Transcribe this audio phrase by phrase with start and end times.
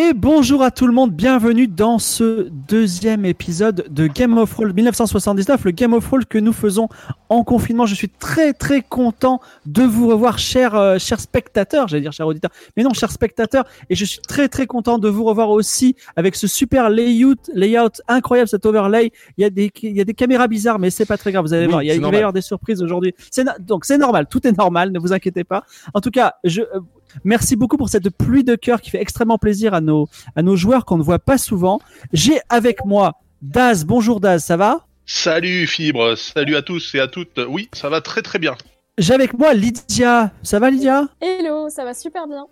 [0.00, 4.72] Et bonjour à tout le monde, bienvenue dans ce deuxième épisode de Game of Thrones
[4.72, 6.88] 1979, le Game of Thrones que nous faisons
[7.28, 7.84] en confinement.
[7.84, 12.28] Je suis très très content de vous revoir, chers, euh, chers spectateurs, j'allais dire chers
[12.28, 15.96] auditeurs, mais non, chers spectateurs, et je suis très très content de vous revoir aussi
[16.14, 19.10] avec ce super layout, layout incroyable, cet overlay.
[19.36, 21.44] Il y a des, il y a des caméras bizarres, mais c'est pas très grave,
[21.44, 22.20] vous allez Oui, voir, il y a il va y normal.
[22.20, 23.16] avoir des surprises aujourd'hui.
[23.58, 25.64] Donc c'est normal, tout est normal, ne vous inquiétez pas.
[25.92, 26.78] En tout cas, je euh,
[27.24, 30.56] Merci beaucoup pour cette pluie de cœur qui fait extrêmement plaisir à nos, à nos
[30.56, 31.80] joueurs qu'on ne voit pas souvent.
[32.12, 33.84] J'ai avec moi Daz.
[33.84, 34.84] Bonjour Daz, ça va?
[35.06, 37.40] Salut Fibre, salut à tous et à toutes.
[37.48, 38.54] Oui, ça va très très bien.
[38.98, 40.32] J'ai avec moi Lydia.
[40.42, 41.08] Ça va Lydia?
[41.20, 42.46] Hello, ça va super bien.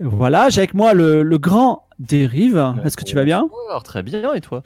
[0.00, 2.74] Voilà, j'ai avec moi le, le grand Dérive.
[2.84, 3.48] Est-ce que tu vas bien?
[3.68, 4.62] Alors, très bien, et toi?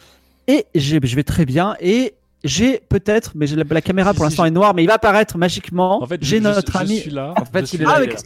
[0.47, 1.77] Et j'ai- je vais très bien.
[1.81, 2.15] Et
[2.45, 4.95] j'ai peut-être, mais la, la caméra Si, pour si, l'instant est noire, mais il va
[4.95, 6.03] apparaître magiquement.
[6.03, 6.97] En fait, j'ai notre je, je ami.
[6.99, 7.35] suis là.
[7.41, 7.93] En fait, je suis il est là.
[7.97, 8.25] Ah, mais qu'est-ce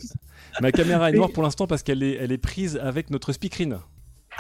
[0.61, 3.79] Ma caméra est noire pour l'instant parce qu'elle est, elle est prise avec notre speakerine.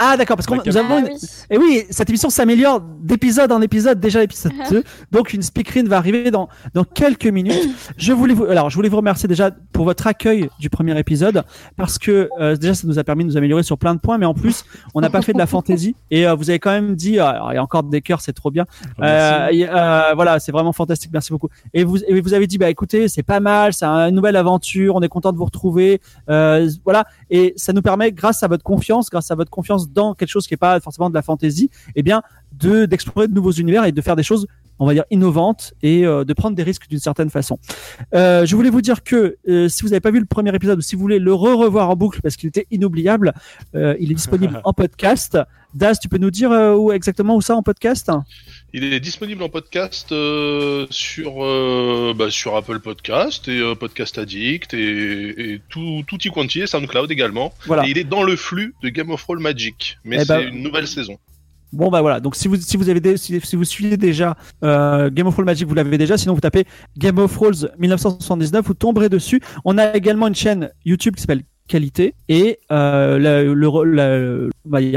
[0.02, 1.18] Ah d'accord, parce qu'on Ma nous avons Ah une- oui.
[1.50, 4.82] Et oui, cette émission s'améliore d'épisode en épisode, déjà l'épisode 2.
[5.12, 7.68] Donc une speakerine va arriver dans, dans quelques minutes.
[7.98, 11.44] Je voulais vous, alors je voulais vous remercier déjà pour votre accueil du premier épisode
[11.76, 14.16] parce que euh, déjà ça nous a permis de nous améliorer sur plein de points,
[14.16, 16.70] mais en plus on n'a pas fait de la fantaisie et euh, vous avez quand
[16.70, 18.64] même dit, euh, alors, il y a encore des cœurs, c'est trop bien.
[19.02, 21.48] Euh, et, euh, voilà, c'est vraiment fantastique, merci beaucoup.
[21.74, 24.94] Et vous, et vous avez dit, bah écoutez, c'est pas mal, c'est une nouvelle aventure,
[24.96, 26.00] on est content de vous retrouver,
[26.30, 27.04] euh, voilà.
[27.30, 30.46] Et ça nous permet, grâce à votre confiance, grâce à votre confiance dans quelque chose
[30.46, 33.92] qui est pas forcément de la fantaisie, eh bien, de d'explorer de nouveaux univers et
[33.92, 34.46] de faire des choses,
[34.80, 37.58] on va dire innovantes et euh, de prendre des risques d'une certaine façon.
[38.14, 40.78] Euh, je voulais vous dire que euh, si vous n'avez pas vu le premier épisode
[40.78, 43.32] ou si vous voulez le re-revoir en boucle parce qu'il était inoubliable,
[43.74, 45.38] il est disponible en podcast.
[45.72, 48.10] Daz, tu peux nous dire où exactement où ça en podcast?
[48.72, 50.08] Il est disponible en podcast
[50.90, 56.66] sur, bah, sur Apple Podcast et Podcast Addict et, et tout, tout y quanti et
[56.66, 57.52] SoundCloud également.
[57.66, 57.86] Voilà.
[57.86, 60.48] Et il est dans le flux de Game of Thrones Magic, mais Eh c'est ben-
[60.48, 61.18] une nouvelle saison.
[61.72, 65.10] Bon bah voilà, donc si vous si vous avez des- si, vous suivez déjà euh,
[65.10, 66.18] Game of Thrones Magic, vous l'avez déjà.
[66.18, 66.66] Sinon vous tapez
[66.98, 69.40] Game of Thrones 1979, vous tomberez dessus.
[69.64, 74.50] On a également une chaîne YouTube qui s'appelle Qualité et euh,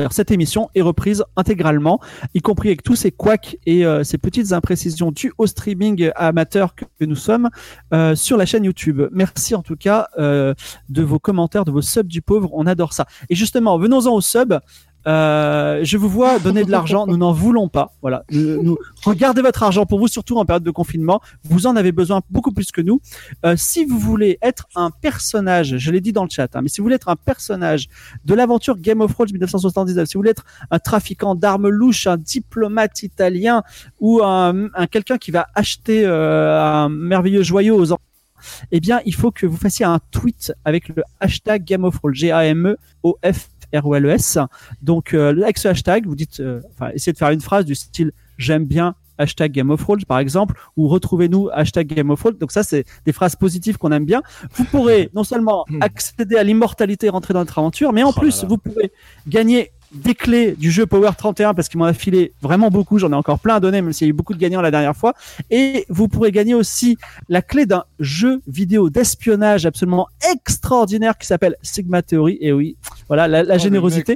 [0.10, 2.00] cette émission est reprise intégralement,
[2.34, 6.74] y compris avec tous ces couacs et euh, ces petites imprécisions dues au streaming amateur
[6.74, 7.52] que, nous sommes
[7.94, 9.04] euh, sur la chaîne YouTube.
[9.12, 13.06] Merci en tout cas de vos commentaires, de vos subs du pauvre, on adore ça.
[13.30, 14.60] Et justement, venons-en aux subs.
[15.08, 17.92] Euh, je vous vois donner de l'argent, nous n'en voulons pas.
[18.02, 21.22] Voilà, nous- regardez votre argent pour vous, surtout en période de confinement.
[21.44, 23.02] Vous en avez besoin beaucoup plus que nous.
[23.46, 26.70] Euh, si vous voulez être un personnage, je l'ai dit dans le chat, hein, mais
[26.70, 27.88] si vous voulez être un personnage
[28.26, 32.18] de l'aventure Game of Thrones 1979, si vous voulez être un trafiquant d'armes louches, un
[32.18, 33.64] diplomate italien
[34.00, 38.02] ou un, un quelqu'un qui va acheter euh, un merveilleux joyau aux enfants,
[38.72, 42.14] eh bien, il faut que vous fassiez un tweet avec le hashtag Game of Thrones,
[42.14, 43.50] G-A-M-E-O-F.
[43.74, 44.38] R-O-L-E-S.
[44.82, 47.76] Donc, euh, avec ce hashtag, vous dites, euh, enfin, essayez de faire une phrase du
[47.76, 52.38] style j'aime bien hashtag Game of Thrones par exemple ou retrouvez-nous hashtag Game of Thrones
[52.40, 54.24] donc ça c'est des phrases positives qu'on aime bien
[54.56, 58.20] vous pourrez non seulement accéder à l'immortalité et rentrer dans notre aventure mais en Oh
[58.20, 58.48] plus là.
[58.48, 58.92] vous pourrez
[59.28, 62.98] gagner des clés du jeu Power 31 parce qu'il m'en a filé vraiment beaucoup.
[63.00, 64.72] J'en ai encore plein à donner, même s'il y a eu beaucoup de gagnants la
[64.72, 65.14] dernière fois.
[65.52, 66.98] Et vous pourrez gagner aussi
[67.30, 72.38] la clé d'un jeu vidéo d'espionnage absolument extraordinaire qui s'appelle Sigma Theory.
[72.42, 72.76] Et oui,
[73.08, 74.14] voilà la, la Oh, générosité.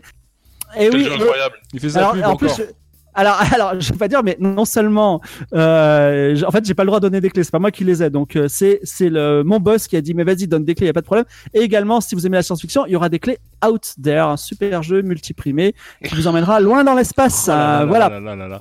[0.76, 1.04] Et Quel oui.
[1.06, 1.56] jeu et- incroyable.
[1.74, 2.38] Il fait ça alors, plus en encore.
[2.56, 2.72] plus, je-
[3.18, 5.20] alors, alors, je vais pas dire, mais non seulement,
[5.54, 7.44] euh, en fait, j'ai pas le droit de donner des clés.
[7.44, 8.10] C'est pas moi qui les ai.
[8.10, 10.88] Donc, euh, c'est c'est le mon boss qui a dit, mais vas-y, donne des clés,
[10.88, 11.26] y a pas de problème.
[11.54, 14.38] Et également, si vous aimez la science-fiction, il y aura des clés Out There, un
[14.38, 15.74] super jeu multiprimé
[16.04, 17.46] qui vous emmènera loin dans l'espace.
[17.48, 18.10] Oh là là Euh, là voilà.
[18.10, 18.60] là là là là.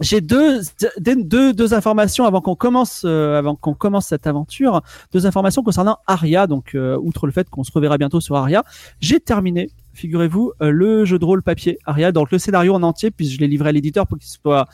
[0.00, 0.60] J'ai deux,
[0.98, 4.80] deux, deux, deux informations avant qu'on commence, euh, avant qu'on commence cette aventure.
[5.12, 6.48] Deux informations concernant Aria.
[6.48, 8.64] Donc, euh, outre le fait qu'on se reverra bientôt sur Aria,
[9.00, 12.12] j'ai terminé, figurez-vous, euh, le jeu de rôle papier Aria.
[12.12, 14.68] Donc, le scénario en entier, puis je l'ai livré à l'éditeur pour qu'il soit,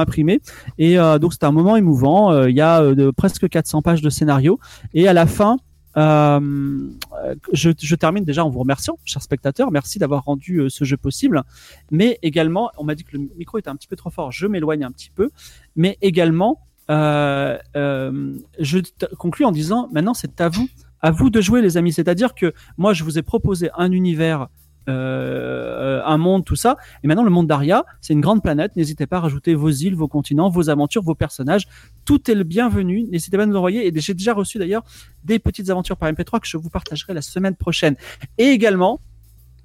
[0.00, 0.40] imprimé.
[0.78, 2.32] Et euh, donc, c'était un moment émouvant.
[2.32, 4.58] Euh, Il y a de, presque 400 pages de scénario.
[4.94, 5.58] Et à la fin,
[5.96, 9.70] je, termine déjà en vous remerciant, chers spectateurs.
[9.70, 11.42] Merci d'avoir rendu ce jeu possible.
[11.90, 14.32] Mais également, on m'a dit que le micro était un petit peu trop fort.
[14.32, 15.30] Je m'éloigne un petit peu.
[15.76, 18.80] Mais également, je
[19.18, 20.68] conclus en disant maintenant, c'est à vous,
[21.02, 21.92] à vous de jouer, les amis.
[21.92, 24.48] C'est-à-dire que moi, je vous ai proposé un univers.
[24.88, 26.76] Euh, un monde, tout ça.
[27.02, 28.74] Et maintenant, le monde d'Aria, c'est une grande planète.
[28.76, 31.68] N'hésitez pas à rajouter vos îles, vos continents, vos aventures, vos personnages.
[32.04, 33.04] Tout est le bienvenu.
[33.04, 33.86] N'hésitez pas à nous envoyer.
[33.86, 34.82] Et j'ai déjà reçu d'ailleurs
[35.24, 37.96] des petites aventures par MP3 que je vous partagerai la semaine prochaine.
[38.38, 39.00] Et également,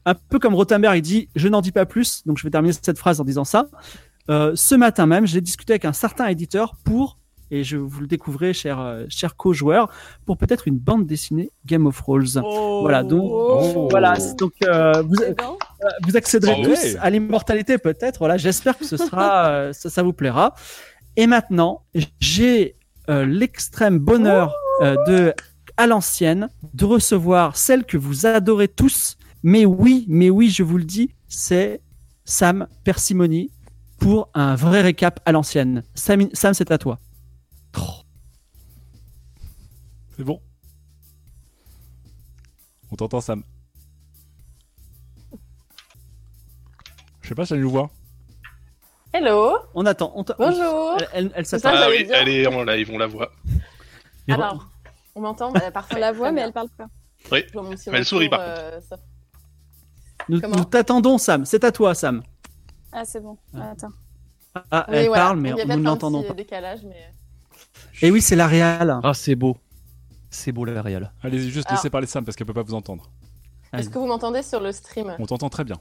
[0.06, 2.24] un peu comme Rothenberg, il dit Je n'en dis pas plus.
[2.26, 3.68] Donc, je vais terminer cette phrase en disant ça.
[4.30, 7.20] Euh, ce matin même, j'ai discuté avec un certain éditeur pour,
[7.52, 9.90] et je vous le découvrez, cher, euh, cher co-joueur,
[10.26, 12.40] pour peut-être une bande dessinée Game of Rolls.
[12.82, 13.88] Voilà, donc, Oh.
[13.90, 15.16] voilà, donc euh, vous,
[16.08, 16.70] vous accéderez Bravo.
[16.76, 18.18] tous à l'immortalité peut-être.
[18.20, 20.54] Voilà, j'espère que ce sera, euh, ça, ça vous plaira.
[21.18, 21.84] Et maintenant,
[22.20, 22.76] j'ai
[23.10, 25.34] euh, l'extrême bonheur euh, de,
[25.78, 29.18] à l'ancienne, de recevoir celle que vous adorez tous.
[29.44, 31.82] Mais oui, mais oui, je vous le dis, c'est
[32.26, 33.52] Sam Persimony
[34.00, 35.84] pour un vrai récap à l'ancienne.
[35.94, 37.00] Sam, Sam c'est à toi.
[40.18, 40.42] C'est bon.
[42.92, 43.44] On t'entend, Sam.
[47.22, 47.90] Je sais pas si elle nous voit.
[49.14, 50.12] Hello, On attend.
[50.16, 50.98] On bonjour.
[51.00, 51.70] Elle, elle, elle s'attend.
[51.74, 53.32] Ah oui, elle est en live, on la voit.
[54.30, 54.70] Alors,
[55.16, 55.96] on m'entend Bah, Parfait.
[55.96, 56.88] On la voit, mais elle parle pas.
[57.32, 57.46] Mais
[57.94, 58.98] elle sourit, par euh, ça-
[60.30, 61.46] Nous, nous t'attendons, Sam.
[61.46, 62.24] C'est à toi, Sam.
[62.92, 63.38] Ah, c'est bon.
[63.54, 63.90] Attends.
[64.72, 65.24] Ah, Oui, elle voilà.
[65.24, 66.34] parle, mais Il y a nous ne un l'entendons petit pas.
[66.36, 67.12] décalage, mais...
[68.02, 69.00] Et oui, c'est la réal.
[69.04, 69.58] Ah, c'est beau.
[70.30, 71.14] C'est beau la réal.
[71.24, 73.10] Allez-y, juste Alors- laissez parler Sam parce qu'elle peut pas vous entendre.
[73.74, 75.16] Est-ce que vous m'entendez sur le stream?
[75.20, 75.78] On t'entend très bien.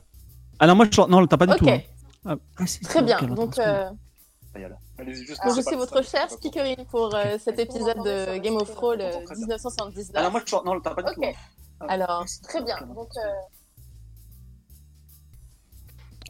[0.58, 1.00] Ah non, moi, je...
[1.08, 1.68] non, t'as pas du Ok, tout.
[1.68, 1.80] hein.
[2.24, 3.20] Ah, ah, très bien.
[3.22, 3.90] Donc, euh,
[4.54, 9.34] donc je suis votre chère speakerine pour euh, cet épisode de Game of Thrones euh,
[9.36, 10.44] 1979.
[10.46, 10.56] je...
[10.64, 11.34] non, t'as pas Ok.
[11.88, 12.76] Alors, très bien.
[12.94, 13.30] Donc, euh,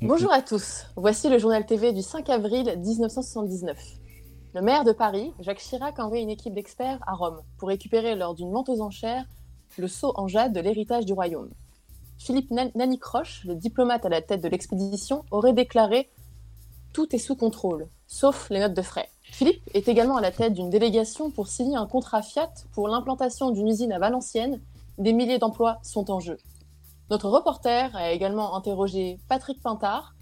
[0.02, 0.86] Bonjour à tous.
[0.96, 3.78] Voici le journal TV du 5 avril 1979.
[4.54, 8.14] Le maire de Paris, Jacques Chirac, a envoyé une équipe d'experts à Rome pour récupérer
[8.14, 9.26] lors d'une vente aux enchères
[9.76, 11.50] le sceau en jade de l'héritage du royaume.
[12.18, 16.08] Philippe Nan- Nanicroche, le diplomate à la tête de l'expédition, aurait déclaré
[16.92, 19.10] Tout est sous contrôle, sauf les notes de frais.
[19.24, 23.50] Philippe est également à la tête d'une délégation pour signer un contrat Fiat pour l'implantation
[23.50, 24.60] d'une usine à Valenciennes.
[24.98, 26.38] Des milliers d'emplois sont en jeu.
[27.10, 30.14] Notre reporter a également interrogé Patrick Pintard,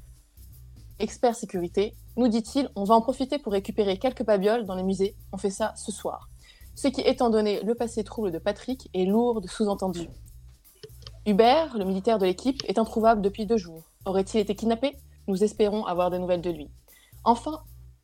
[0.99, 1.95] expert sécurité.
[2.17, 5.17] Nous dit-il, on va en profiter pour récupérer quelques babioles dans les musées.
[5.33, 6.29] On fait ça ce soir.
[6.75, 10.09] Ce qui, étant donné le passé trouble de Patrick, est lourd de sous-entendus.
[11.27, 13.85] Hubert, le militaire de l'équipe, est introuvable depuis deux jours.
[14.05, 14.97] Aurait-il été kidnappé?
[15.29, 16.69] Nous espérons avoir des nouvelles de lui.
[17.25, 17.61] Enfin,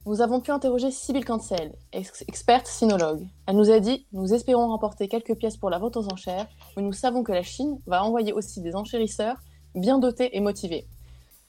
[0.06, 3.26] nous avons pu interroger Sybille Cancel, ex- experte sinologue.
[3.47, 6.82] Elle nous a dit Nous espérons remporter quelques pièces pour la vente aux enchères, mais
[6.82, 9.37] nous savons que la Chine va envoyer aussi des enchérisseurs
[9.75, 10.87] bien dotés et motivés.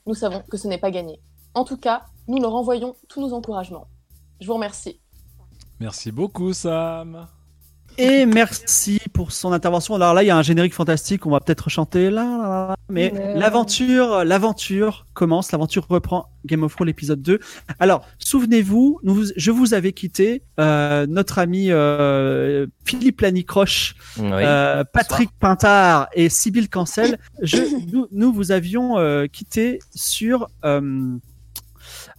[0.07, 1.21] Nous savons que ce n'est pas gagné.
[1.53, 3.87] En tout cas, nous leur envoyons tous nos encouragements.
[4.39, 4.99] Je vous remercie.
[5.79, 7.27] Merci beaucoup, Sam.
[7.97, 9.95] Et merci pour son intervention.
[9.95, 11.25] Alors là, il y a un générique fantastique.
[11.25, 12.75] On va peut-être chanter là, là, là.
[12.87, 13.37] Mais Ouais.
[13.37, 15.51] l'aventure, l'aventure commence.
[15.51, 17.39] L'aventure reprend Game of Thrones épisode 2.
[17.79, 19.01] Alors, souvenez-vous,
[19.35, 26.69] je vous avais quitté, euh, notre ami euh, Philippe Lanicroche, euh, Patrick Pintard et Sybille
[26.69, 27.17] Cancel.
[27.41, 27.57] Je,
[27.91, 30.47] nous, nous vous avions euh, quitté sur.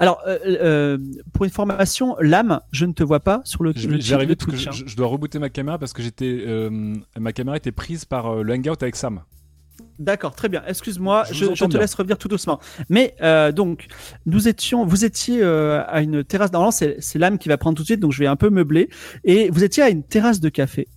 [0.01, 0.99] Alors, euh, euh,
[1.33, 3.87] pour une formation, l'âme, je ne te vois pas sur le, je,
[4.69, 4.73] hein.
[4.73, 8.43] je- je dois rebooter ma caméra parce que j'étais, euh, ma caméra était prise par
[8.43, 9.21] le hangout avec Sam.
[9.99, 10.63] D'accord, très bien.
[10.67, 11.81] Excuse-moi, Je te bien.
[11.81, 12.59] laisse revenir tout doucement.
[12.89, 13.87] Mais euh, donc,
[14.27, 16.53] nous étions, vous étiez euh, à une terrasse.
[16.53, 18.51] Normalement, c'est c'est l'âme qui va prendre tout de suite, donc je vais un peu
[18.51, 18.89] meubler.
[19.25, 20.89] Et vous étiez à une terrasse de café.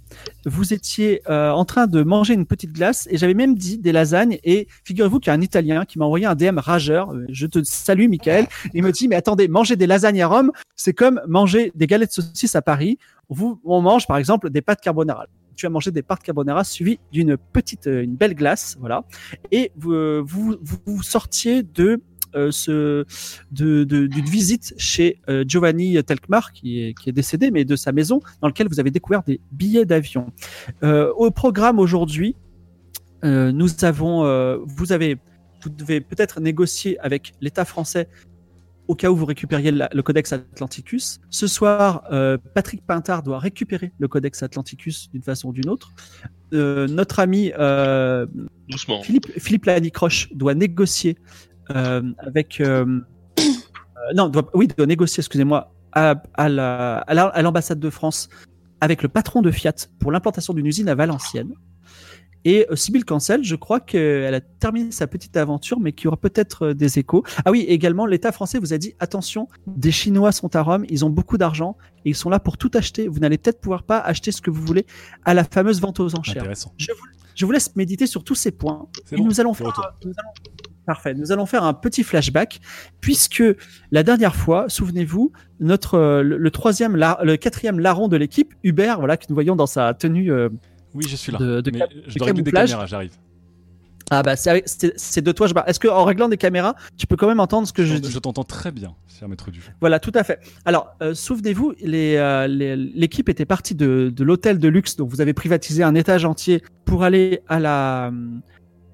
[0.45, 3.91] Vous étiez euh, en train de manger une petite glace, et j'avais même dit des
[3.91, 4.37] lasagnes.
[4.43, 7.13] Et figurez-vous qu'il y a un Italien qui m'a envoyé un DM rageur.
[7.29, 8.47] Je te salue, Michael.
[8.73, 12.09] Il me dit mais attendez, manger des lasagnes à Rome, c'est comme manger des galettes
[12.17, 12.97] de saucisses à Paris.
[13.29, 16.99] Vous, on mange par exemple des pâtes carbonara tu as mangé des pâtes carbonara suivies
[17.11, 19.03] d'une petite, euh, une belle glace, voilà.
[19.51, 20.23] Et vous, euh,
[21.01, 22.01] sortiez de
[22.35, 23.05] euh, ce,
[23.51, 28.67] de, d'une visite chez Giovanni Telkmar, qui est, décédé, mais de sa maison, dans lequel
[28.67, 30.27] vous avez découvert des billets d'avion.
[30.81, 32.35] Au programme aujourd'hui,
[33.23, 35.17] nous avons, vous avez,
[35.61, 38.07] vous devez peut-être négocier avec l'État français
[38.87, 41.19] au cas où vous récupériez la- le Codex Atlanticus.
[41.29, 45.91] Ce soir, euh, Patrick Pintard doit récupérer le Codex Atlanticus d'une façon ou d'une autre.
[46.53, 48.25] Euh, notre ami euh,
[48.69, 49.01] Doucement.
[49.01, 51.17] Philippe, Philippe Lanicroche doit négocier
[51.67, 52.61] avec.
[54.15, 58.27] non, doit, oui, doit négocier, excusez-moi, à, à la- à la- à l'ambassade de France
[58.81, 61.53] avec le patron de Fiat pour l'implantation d'une usine à Valenciennes.
[62.45, 66.07] Et euh, Sybille Cancel, je crois qu'elle a terminé sa petite aventure, mais qu'il y
[66.07, 67.23] aura peut-être euh, des échos.
[67.45, 71.05] Ah oui, également, l'État français vous a dit attention, des Chinois sont à Rome, ils
[71.05, 73.07] ont beaucoup d'argent et ils sont là pour tout acheter.
[73.07, 74.85] Vous n'allez peut-être pouvoir pas acheter ce que vous voulez
[75.23, 76.43] à la fameuse vente aux enchères.
[76.77, 76.99] Je vous,
[77.35, 78.87] je vous laisse méditer sur tous ces points.
[79.11, 79.85] Et bon, nous allons faire, retour.
[80.05, 80.29] nous allons-
[80.85, 81.13] parfait.
[81.13, 82.59] Nous allons faire un petit flashback
[82.99, 83.41] puisque
[83.91, 85.31] la dernière fois, souvenez-vous,
[85.61, 89.55] notre euh, le, le troisième, le quatrième larron de l'équipe, Hubert, voilà que nous voyons
[89.55, 90.29] dans sa tenue.
[90.31, 90.49] euh,
[90.93, 91.37] Oui, je suis là.
[91.39, 93.11] De- de Mais cap- je dois régler des caméras, j'arrive.
[94.11, 95.67] ah bah c'est de toi je parle.
[95.69, 97.99] Est-ce que en réglant des caméras, tu peux quand même entendre ce que je Je,
[97.99, 98.11] dis?
[98.11, 99.61] je t'entends très bien, cher maître du.
[99.79, 100.39] Voilà, tout à fait.
[100.65, 105.21] Alors, euh, souvenez-vous, euh, les- l'équipe était partie de, de l'hôtel de luxe, donc vous
[105.21, 108.11] avez privatisé un étage entier pour aller à la,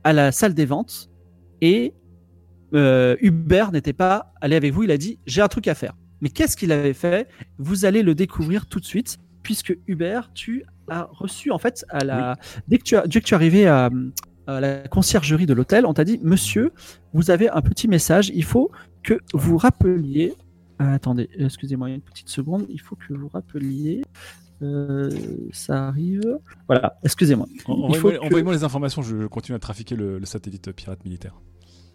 [0.03, 1.09] à la salle des ventes.
[1.61, 1.93] Et
[2.73, 5.95] euh, Hubert n'était pas allé avec vous, il a dit j'ai un truc à faire.
[6.21, 7.27] Mais qu'est-ce qu'il avait fait?
[7.57, 12.03] Vous allez le découvrir tout de suite, puisque Hubert, tu as reçu en fait à
[12.03, 12.35] la
[12.67, 13.89] dès que tu as, dès que tu es arrivé à,
[14.47, 16.71] à la conciergerie de l'hôtel, on t'a dit Monsieur,
[17.13, 18.71] vous avez un petit message, il faut
[19.03, 20.33] que vous rappeliez.
[20.79, 24.01] Ah, attendez, excusez-moi une petite seconde, il faut que vous rappeliez.
[24.61, 25.09] Euh,
[25.53, 26.37] ça arrive.
[26.67, 27.47] Voilà, excusez-moi.
[27.65, 31.39] Envoyez-moi que- les informations, je continue à trafiquer le, le satellite pirate militaire.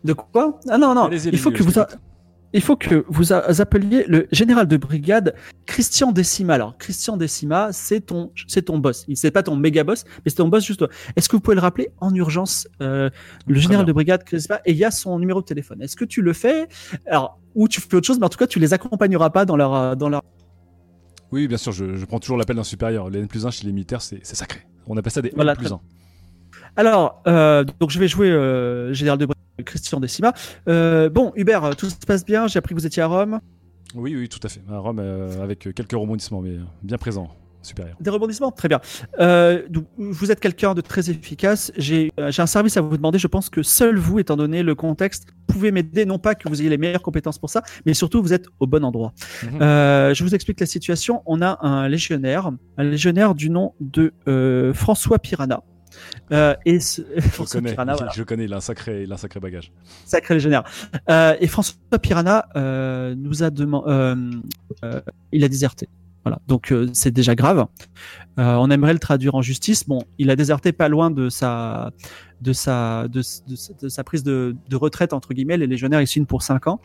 [0.03, 0.61] De quoi?
[0.69, 1.79] Ah non, non, il faut que vous.
[1.79, 1.89] a-.
[2.55, 5.35] Il faut que vous appeliez le général de brigade
[5.67, 6.55] Christian Decima.
[6.55, 9.05] Alors, Christian Decima, c'est ton, c'est ton boss.
[9.09, 10.85] Il c'est pas ton méga boss, mais c'est ton boss juste.
[11.17, 13.11] Est-ce que vous pouvez le rappeler en urgence, euh,
[13.49, 15.83] le général de brigade Christian Et il y a son numéro de téléphone.
[15.83, 16.69] Est-ce que tu le fais?
[17.09, 19.57] Alors, ou tu fais autre chose, mais en tout cas, tu les accompagneras pas dans
[19.57, 20.23] leur, euh, dans leur.
[21.33, 23.11] Oui, bien sûr, je, je prends toujours l'appel d'un supérieur.
[23.11, 24.61] Les N plus 1 chez les militaires, c'est sacré.
[24.87, 25.81] On appelle ça des Voilà, N plus très 1.
[26.77, 30.33] Alors, euh, donc je vais jouer euh, général de brigade Christian Decima.
[30.69, 32.47] Euh, bon, Hubert, tout se passe bien.
[32.47, 33.41] J'ai appris que vous étiez à Rome.
[33.95, 34.61] Oui, oui, tout à fait.
[34.71, 37.29] À Rome, euh, avec quelques rebondissements, mais euh, bien présent,
[37.63, 37.97] supérieur.
[38.01, 38.51] Des rebondissements?
[38.51, 38.81] Très bien.
[39.21, 39.63] Euh,
[39.97, 41.73] vous êtes quelqu'un de très efficace.
[41.77, 43.19] J'ai euh, un service à vous demander.
[43.19, 46.07] Je pense que seul vous, étant donné le contexte, pouvez m'aider.
[46.07, 48.67] Non pas que vous ayez les meilleures compétences pour ça, mais surtout vous êtes au
[48.67, 49.13] bon endroit.
[49.45, 49.63] Mhm.
[49.63, 51.23] Euh, je vous explique la situation.
[51.27, 54.13] On a un légionnaire, un légionnaire du nom de
[54.75, 55.63] François Piranha.
[56.33, 59.15] Euh, et ce, François connais, Piranha, voilà je connais, il a un sacré, il a
[59.15, 59.73] un sacré bagage.
[60.05, 60.65] sacré légionnaire.
[61.11, 64.37] Euh, et François Piranha euh, nous a demandé,
[65.33, 65.89] il a déserté.
[66.25, 67.67] Voilà, donc c'est déjà grave.
[68.39, 69.87] On aimerait le traduire en justice.
[69.87, 71.91] Bon, il a déserté pas loin de sa,
[72.41, 75.59] de sa, de, de sa- de sa prise de, de retraite entre guillemets.
[75.59, 76.81] Les légionnaires ils signent pour 5 ans.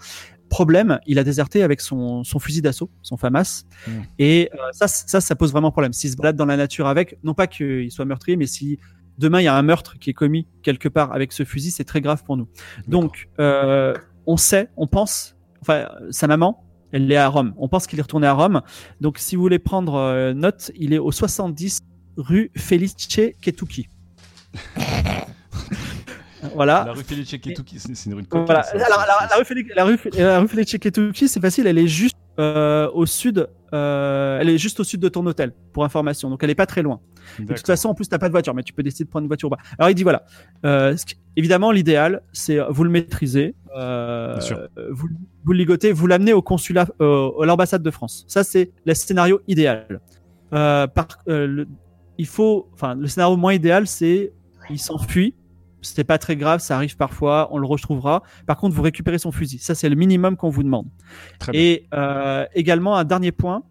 [0.49, 3.63] Problème, il a déserté avec son, son fusil d'assaut, son FAMAS.
[3.87, 3.91] Mm.
[4.17, 5.93] Et ça, ça, ça pose vraiment problème.
[5.93, 8.77] S'il se balade dans la nature avec, non pas qu'il soit meurtrier, mais si
[9.19, 11.83] demain il y a un meurtre qui est commis quelque part avec ce fusil, c'est
[11.83, 12.47] très grave pour nous.
[12.87, 13.93] Donc, euh,
[14.25, 17.53] on sait, on pense, enfin, sa maman, elle est à Rome.
[17.57, 18.61] On pense qu'il est retourné à Rome.
[19.01, 21.79] Donc, si vous voulez prendre euh, note, il est au 70
[22.17, 22.95] rue Felice
[23.41, 23.87] Ketuki.
[26.55, 26.83] voilà.
[26.87, 28.63] La rue Felice Ketuki, c'est une rue de coquille, Voilà.
[28.63, 28.71] ça.
[28.73, 31.67] Alors, la, la rue Félix, la rue, la rue Felice Ketuki, c'est facile.
[31.67, 33.47] Elle est juste euh, au sud.
[33.73, 36.29] euh, elle est juste au sud de ton hôtel, pour information.
[36.29, 36.99] Donc, elle est pas très loin.
[37.37, 39.23] De toute façon, en plus, t'as pas de voiture, mais tu peux décider de prendre
[39.25, 39.61] une voiture ou pas.
[39.77, 40.23] Alors, il dit voilà.
[40.65, 44.67] Euh, qui- évidemment, l'idéal, c'est euh, vous le maîtrisez, euh, Bien sûr.
[44.91, 45.07] vous,
[45.43, 48.25] vous le ligotez, vous l'amenez au consulat, euh, à l'ambassade de France.
[48.27, 50.01] Ça, c'est le scénario idéal.
[50.51, 51.67] Par, le,
[52.17, 54.33] il faut, enfin, le scénario moins idéal, c'est
[54.69, 55.35] il s'enfuit.
[55.81, 58.21] C'était pas très grave, ça arrive parfois, on le retrouvera.
[58.45, 59.59] Par contre, vous récupérez son fusil.
[59.59, 60.87] Ça, c'est le minimum qu'on vous demande.
[61.39, 61.51] Très.
[61.55, 61.87] Et
[62.53, 63.63] également, un dernier point,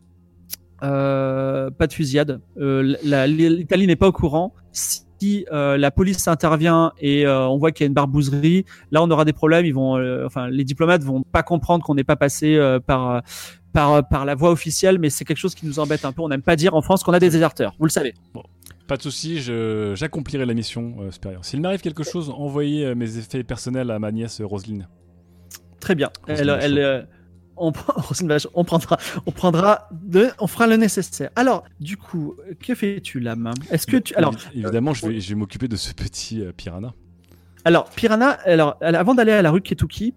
[0.83, 2.41] euh, pas de fusillade.
[2.59, 4.55] Euh, L'Italie n'est pas au courant.
[4.73, 9.11] Si euh, la police intervient et on voit qu'il y a une barbouzerie, là on
[9.11, 9.67] aura des problèmes.
[9.67, 13.23] Ils vont, enfin, les diplomates vont pas comprendre qu'on n'est pas passé par
[13.73, 16.23] par par la voie officielle, mais c'est quelque chose qui nous embête un peu.
[16.23, 17.75] On n'aime pas dire en France qu'on a des déserteurs.
[17.79, 18.15] Vous le savez.
[18.87, 19.39] Pas de souci,
[19.95, 21.45] j'accomplirai la mission euh, supérieure.
[21.45, 24.89] S'il m'arrive quelque chose, envoyez mes effets personnels à ma nièce Roselyne.
[25.79, 26.09] Très bien.
[26.27, 27.09] Roselyne Elle,
[28.55, 31.31] on, prendra, on prendra de, on fera le nécessaire.
[31.37, 35.29] Alors, du coup, que fais-tu, Lame Est-ce que tu, alors, Évi- évidemment, je vais, je
[35.31, 36.93] vais m'occuper de ce petit euh, piranha.
[37.65, 40.15] Alors, Piranha, alors, alors, avant d'aller à la rue Ketuki,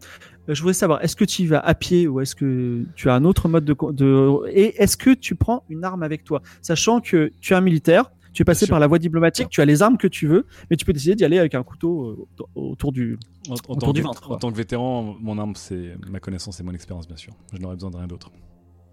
[0.47, 3.09] euh, je voudrais savoir, est-ce que tu y vas à pied ou est-ce que tu
[3.09, 6.41] as un autre mode de, de et est-ce que tu prends une arme avec toi,
[6.61, 9.65] sachant que tu es un militaire, tu es passé par la voie diplomatique, tu as
[9.65, 12.45] les armes que tu veux, mais tu peux décider d'y aller avec un couteau euh,
[12.55, 13.17] autour- du.
[13.49, 16.19] En, en Autour tant du que, ventre, en tant que vétéran, mon arme, c'est ma
[16.19, 17.33] connaissance et mon expérience, bien sûr.
[17.53, 18.31] Je n'aurais besoin de rien d'autre.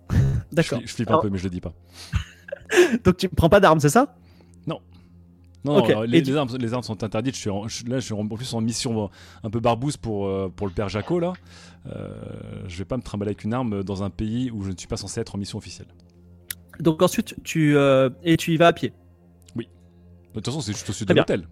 [0.52, 0.80] D'accord.
[0.83, 1.73] Je, je flippe Alors- un peu, mais je le dis pas.
[3.04, 4.16] Donc tu prends pas d'armes, c'est ça?
[4.66, 4.80] Non,
[5.64, 5.90] non, Ok.
[5.90, 7.35] alors, les, Et tu- les armes, les armes sont interdites.
[7.35, 9.11] Je suis en- je- là, je suis en en plus en mission
[9.42, 11.18] un peu barbouze pour, euh, pour le père Jaco.
[11.18, 11.33] Là.
[11.87, 12.14] Euh,
[12.66, 14.88] je vais pas me trimballer avec une arme dans un pays où je ne suis
[14.88, 15.88] pas censé être en mission officielle.
[16.80, 18.92] Donc ensuite, tu euh, et tu y vas à pied.
[20.35, 21.49] De toute façon, c'est juste au sud Très de l'hôtel.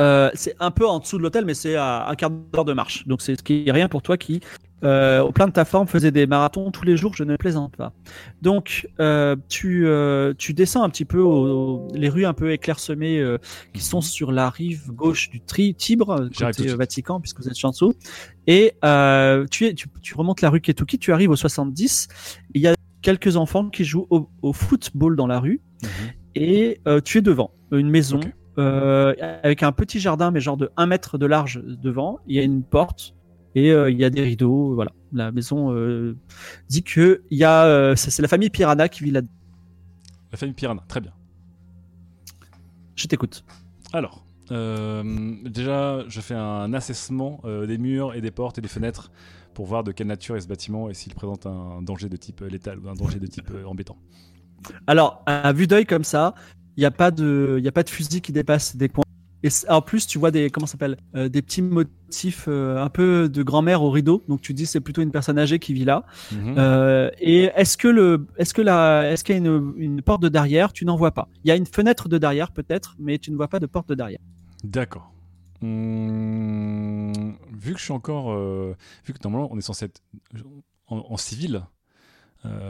[0.00, 2.72] Euh, c'est un peu en dessous de l'hôtel, mais c'est à un quart d'heure de
[2.72, 3.06] marche.
[3.06, 4.40] Donc c'est ce qui est rien pour toi qui,
[4.82, 7.14] euh, au plein de ta forme, faisait des marathons tous les jours.
[7.14, 7.92] Je ne plaisante pas.
[8.42, 9.86] Donc euh, tu
[10.36, 13.24] tu descends un petit peu aux, les rues un peu éclairsemées
[13.72, 16.66] qui sont sur la rive gauche du tri Tibre, côté.
[16.74, 17.94] Vatican, puisque vous êtes chanceux.
[18.48, 22.08] Et euh, tu es tu, tu remontes la rue Ketuki, tu arrives au 70.
[22.54, 26.12] Il y a quelques enfants qui jouent au, au football dans la rue Mhm.
[26.34, 28.20] Et euh, tu es devant une maison
[28.58, 32.18] euh, avec un petit jardin mais genre de 1 mètre de large devant.
[32.26, 33.14] Il y a une porte
[33.54, 34.92] et euh, il y a des rideaux voilà.
[35.12, 35.72] La maison
[36.68, 39.22] dit que il y a c'est la famille Piranha qui vit là
[40.32, 41.12] La famille Piranha, très bien.
[42.96, 43.44] je t'écoute.
[43.92, 49.12] Alors, déjà, je fais un assessment des murs et des portes et des fenêtres
[49.54, 52.40] pour voir de quelle nature est ce bâtiment et s'il présente un danger de type
[52.40, 53.96] létal ou un danger de type embêtant.
[54.86, 56.34] Alors à vue d'œil comme ça
[56.76, 59.04] il n'y a pas de il y a pas de fusil qui dépasse des coins
[59.42, 63.28] et en plus tu vois des comment s'appelle Euh, des petits motifs euh, un peu
[63.28, 66.04] de grand-mère au rideau donc tu dis c'est plutôt une personne âgée qui vit là
[66.32, 66.54] Mhm.
[66.56, 70.22] Euh, et est-ce que le, est-ce que la, est-ce qu'il y a une, une porte
[70.22, 70.72] de derrière?
[70.72, 71.28] Tu n'en vois pas.
[71.44, 73.88] Il y a une fenêtre de derrière peut-être, mais tu ne vois pas de porte
[73.90, 74.20] de derrière.
[74.64, 75.12] D'accord.
[75.62, 78.34] Hum, vu que je suis encore.
[79.06, 80.00] vu que normalement on est censé être
[80.86, 81.62] en, en civil,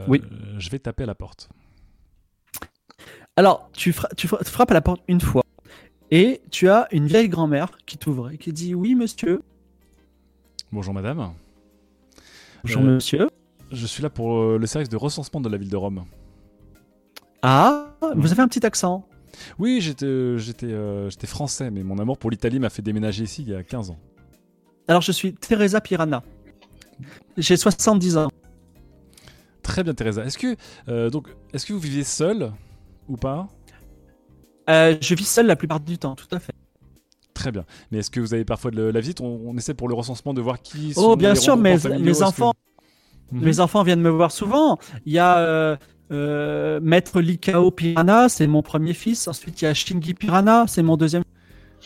[0.08, 0.22] Oui.
[0.58, 1.48] je vais taper à la porte.
[3.36, 5.42] Alors tu, fra- tu fra- tu frappes à la porte une fois
[6.10, 9.42] et tu as une vieille grand-mère qui t'ouvre et qui dit oui monsieur,
[10.70, 11.32] Bonjour madame.
[12.62, 13.28] bonjour Euh, monsieur.
[13.72, 16.04] Je suis là pour euh, le service de recensement de la ville de Rome.
[17.42, 19.06] Ah, vous avez un petit accent.
[19.58, 23.42] Oui, j'étais euh, j'étais euh, français, mais mon amour pour l'Italie m'a fait déménager ici
[23.42, 23.98] il y a 15 ans.
[24.86, 26.22] Alors je suis Teresa Piranha.
[27.36, 28.28] J'ai 70 ans.
[29.62, 30.24] Très bien, Teresa.
[30.24, 30.54] Est-ce que
[30.88, 32.52] euh, donc est-ce que vous vivez seul
[33.08, 33.48] ou pas
[34.70, 36.54] Euh, je vis seul la plupart du temps, tout à fait.
[37.34, 37.64] Très bien.
[37.90, 40.32] Mais est-ce que vous avez parfois de la visite on, on essaie pour le recensement
[40.34, 42.52] de voir qui sont Oh, bien sûr, regroupements mes, familiaux, mes que- enfants,
[43.32, 43.40] Mhm.
[43.44, 44.78] mes enfants viennent me voir souvent.
[45.04, 45.76] Il y a euh,
[46.12, 49.26] euh, Maître Likao Piranha, c'est mon premier fils.
[49.28, 51.24] Ensuite, il y a Shingi Piranha, c'est mon deuxième.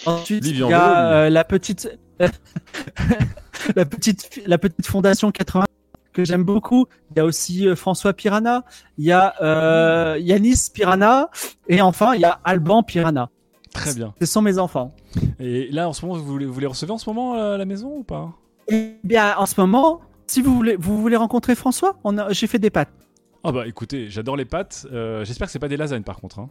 [0.07, 1.89] Ensuite, il y a la petite,
[3.77, 5.65] la petite, la petite fondation 80
[6.13, 6.87] que j'aime beaucoup.
[7.11, 8.65] Il y a aussi euh, François Piranha.
[8.99, 11.31] Il y a euh, Yanis Piranha.
[11.69, 13.31] Et enfin, il y a Alban Piranha.
[13.73, 14.15] Très bien.
[14.21, 14.95] Ce sont mes enfants.
[15.39, 17.65] Et là, en ce moment, vous les, vous les recevez en ce moment à la
[17.65, 18.33] maison ou pas?
[18.69, 21.97] Eh bien, en ce moment, si vous voulez, vous voulez rencontrer François,
[22.31, 22.91] j'ai fait des pâtes.
[23.45, 24.87] Ah bah écoutez, j'adore les pâtes.
[24.93, 26.41] Euh, J'espère que c'est pas des lasagnes par contre.
[26.41, 26.49] Hein.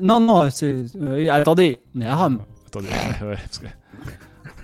[0.00, 0.84] Non, non, c'est.
[1.00, 2.40] euh, attendez, on est à Rome.
[2.68, 2.88] Attendez,
[3.22, 3.66] ouais, parce que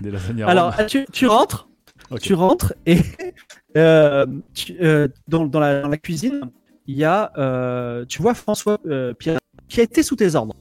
[0.01, 0.85] des lasagnes à Alors, Rome.
[0.87, 1.67] tu, tu rentres,
[2.19, 2.97] Tu rentres et
[3.77, 6.41] euh, tu- euh, dans, la, dans la cuisine,
[6.87, 8.77] il y a, euh, tu vois François
[9.17, 10.55] Pierre qui a été sous tes ordres.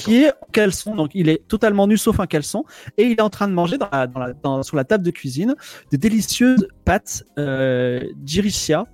[0.00, 2.64] Qui est en caleçon, donc il est totalement nu sauf un caleçon,
[2.96, 5.04] et il est en train de manger dans la, dans la- dans- sur la table
[5.04, 5.54] de cuisine
[5.90, 8.00] des délicieuses pâtes euh.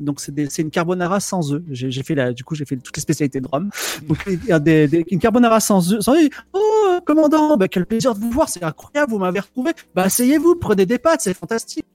[0.00, 1.62] Donc c'est une carbonara sans œufs.
[1.70, 3.70] J'ai fait la, du coup j'ai fait toutes les spécialités de Rome.
[4.08, 4.18] Donc
[4.60, 6.00] des, des- une carbonara sans œufs.
[6.02, 6.14] Sans.
[6.52, 9.72] Oh commandant, bah, quel plaisir de vous voir, c'est incroyable, vous m'avez retrouvé.
[9.94, 11.86] Bah asseyez-vous, prenez des pâtes, c'est fantastique.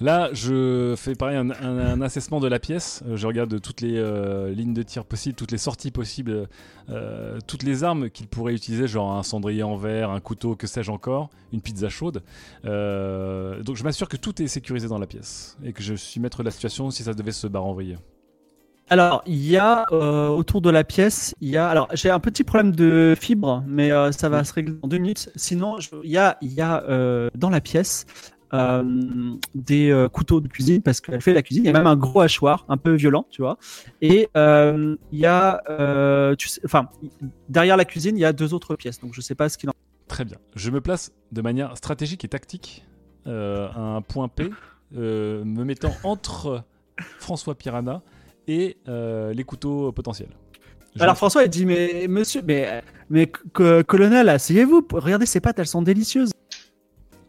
[0.00, 3.02] Là, je fais pareil un, un- un assessment de la pièce.
[3.08, 6.48] Euh, Je regarde toutes les euh, lignes de tir possibles, toutes les sorties possibles,
[6.88, 10.68] euh, toutes les armes qu'il pourrait utiliser, genre un cendrier en verre, un couteau, que
[10.68, 12.22] sais-je encore, une pizza chaude.
[12.64, 16.20] Euh, donc je m'assure que tout est sécurisé dans la pièce et que je suis
[16.20, 17.96] maître de la situation si ça devait se barre envoyer.
[18.90, 21.68] Alors, il y a euh, autour de la pièce, il y a.
[21.68, 24.96] Alors, j'ai un petit problème de fibre, mais euh, ça va se régler en deux
[24.96, 25.30] minutes.
[25.36, 28.06] Sinon, je- il y a, il y a euh, dans la pièce
[28.54, 31.64] euh, des euh, couteaux de cuisine parce qu'elle fait la cuisine.
[31.64, 33.58] Il y a même un gros hachoir, un peu violent, tu vois.
[34.00, 35.62] Et euh, il y a,
[36.36, 36.88] tu sais, enfin,
[37.48, 39.00] derrière la cuisine, il y a deux autres pièces.
[39.00, 39.72] Donc, je sais pas ce qu'il en.
[40.08, 40.38] Très bien.
[40.56, 42.86] Je me place de manière stratégique et tactique
[43.26, 44.50] à un point P,
[44.92, 46.64] me mettant entre
[47.18, 48.02] François Piranha
[48.46, 50.30] et les couteaux potentiels.
[50.96, 54.86] Je- Alors François, il dit mais monsieur, mais mais co- colonel, asseyez-vous.
[54.94, 56.30] Regardez ces pâtes, elles sont délicieuses.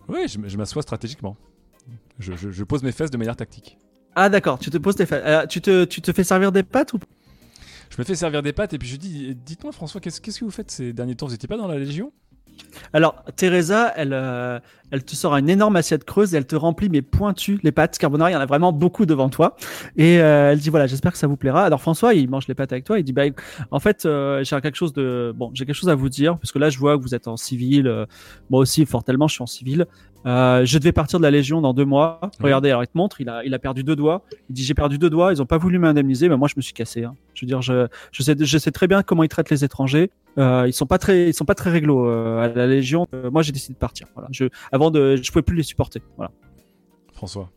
[0.10, 1.38] Oui, je, m'assois stratégiquement.
[2.19, 3.78] Je, je- je pose mes fesses de manière tactique.
[4.15, 6.63] Ah d'accord, tu te poses tes fa- euh, tu te tu te fais servir des
[6.63, 7.00] pâtes ou
[7.89, 10.45] Je me fais servir des pâtes et puis je dis Dites-moi, François, qu'est-ce qu'est-ce que
[10.45, 11.28] vous faites ces derniers temps?
[11.28, 12.12] Vous n'étiez pas dans la Légion?
[12.93, 14.60] Alors, Teresa, elle, euh,
[14.91, 17.98] elle te sort une énorme assiette creuse et elle te remplit mais pointu les pâtes
[17.98, 18.32] carbonara.
[18.32, 19.56] Il y en a vraiment beaucoup devant toi.
[19.98, 21.63] Et euh, elle dit voilà, j'espère que ça vous plaira.
[21.63, 23.00] Alors François, il mange les pâtes avec toi.
[23.00, 23.24] Il dit bah
[23.72, 26.52] en fait, euh, j'ai quelque chose de bon, j'ai quelque chose à vous dire parce
[26.52, 28.06] que là, je vois que vous êtes en civil.
[28.50, 29.86] moi aussi, fort tellement, je suis en civil.
[30.26, 32.19] Je devais partir de la Légion dans deux mois.
[32.41, 34.24] Regardez, alors il te montre, il a, il a perdu deux doigts.
[34.50, 35.32] Il dit j'ai perdu deux doigts.
[35.32, 37.04] Ils ont pas voulu m'indemniser, mais moi je me suis cassé.
[37.04, 37.15] hein.
[37.36, 40.10] Je veux dire, je, je sais, je sais très bien comment ils traitent les étrangers.
[40.39, 43.06] Euh, ils sont pas très, ils sont pas très réglo euh, à la Légion.
[43.13, 44.08] Euh, moi, j'ai décidé de partir.
[44.15, 44.30] Voilà.
[44.32, 46.02] Je, avant de, je pouvais plus les supporter.
[46.17, 46.32] Voilà.
[47.13, 47.49] François.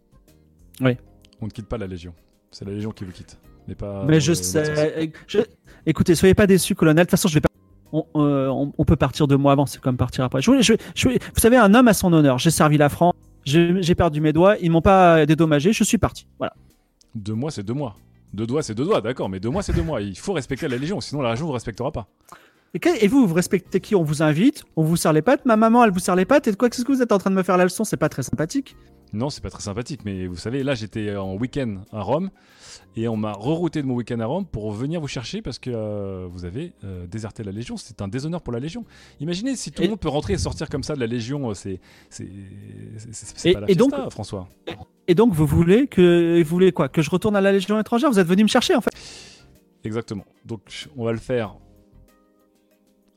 [0.81, 0.97] Oui.
[1.41, 2.13] On ne quitte pas la Légion.
[2.51, 3.39] C'est la Légion qui vous quitte.
[3.69, 4.05] Mais pas.
[4.09, 5.11] Mais je sais.
[5.29, 5.39] je-
[5.87, 6.97] écoutez, soyez pas déçus, colonel.
[7.05, 7.49] De toute façon, je vais pas.
[7.93, 9.67] On, on, on peut partir deux mois avant.
[9.67, 10.41] C'est comme partir après.
[10.43, 12.39] Je, voulais- je, je, voulais- vous savez, un homme à son honneur.
[12.39, 13.15] J'ai servi la France.
[13.45, 14.57] J'ai perdu mes doigts.
[14.61, 15.73] Ils m'ont pas dédommagé.
[15.73, 16.27] Je suis parti.
[16.39, 16.55] Voilà.
[17.15, 17.97] Deux mois, c'est deux mois.
[18.33, 20.01] Deux doigts, c'est deux doigts, d'accord, mais deux mois, c'est deux mois.
[20.01, 22.09] Il faut respecter la Légion, sinon la Légion vous respectera pas.
[22.75, 24.65] Et, vous, vous respectez qui On vous invite.
[24.77, 25.45] On vous serre les pattes.
[25.45, 26.49] Ma maman, elle vous serre les pattes.
[26.49, 27.85] Et quoi Qu'est-ce que vous êtes en train de me faire la leçon?
[27.85, 28.77] C'est pas très sympathique.
[29.13, 32.31] Non, c'est pas très sympathique, mais vous savez, là, j'étais en week-end à Rome
[32.97, 35.69] et on m'a rerouté de mon week-end à Rome pour venir vous chercher parce que
[35.69, 37.77] euh, vous avez euh, déserté la Légion.
[37.77, 38.87] C'est un déshonneur pour la Légion.
[39.21, 41.51] Imaginez si tout Et- le monde peut rentrer et sortir comme ça de la Légion,
[41.51, 42.25] euh, c'est c'est
[43.53, 44.49] pas la et fiesta, donc- François.
[45.09, 46.89] Et donc, vous voulez que, vous voulez quoi?
[46.89, 48.11] Que je retourne à la Légion étrangère?
[48.11, 48.93] Vous êtes venu me chercher, en fait?
[49.85, 50.25] Exactement.
[50.47, 50.63] Donc,
[50.97, 51.57] on va le faire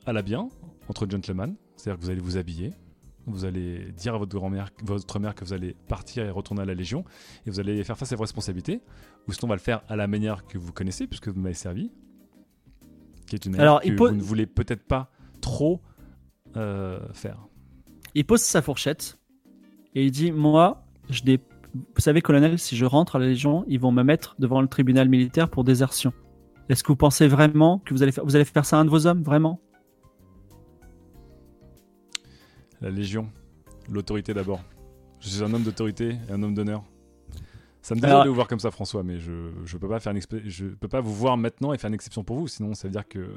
[0.06, 0.48] à la bien,
[0.88, 1.56] entre gentlemen.
[1.76, 2.72] C'est-à-dire que vous allez vous habiller,
[3.26, 6.64] vous allez dire à votre grand-mère, votre mère que vous allez partir et retourner à
[6.64, 7.04] la Légion,
[7.44, 8.80] et vous allez faire face à vos responsabilités.
[9.28, 11.54] Ou sinon, on va le faire à la manière que vous connaissez, puisque vous m'avez
[11.54, 11.90] servi,
[13.26, 15.82] qui est une manière Alors, que vous ne voulez peut-être pas trop
[16.56, 17.46] euh, faire.
[18.14, 19.18] Il pose sa fourchette
[19.94, 21.22] et il dit Moi, je.
[21.74, 24.68] Vous savez, colonel, si je rentre à la Légion, ils vont me mettre devant le
[24.68, 26.14] tribunal militaire pour désertion.
[26.70, 28.86] Est-ce que vous pensez vraiment que vous allez faire, vous allez faire ça à un
[28.86, 29.60] de vos hommes Vraiment?
[32.80, 33.28] La Légion,
[33.90, 34.60] l'autorité d'abord.
[35.20, 36.82] Je suis un homme d'autorité et un homme d'honneur.
[37.82, 40.12] Ça me dérange de vous voir comme ça, François, mais je je peux pas faire
[40.12, 42.48] une je peux pas vous voir maintenant et faire une exception pour vous.
[42.48, 43.28] Sinon, ça veut dire que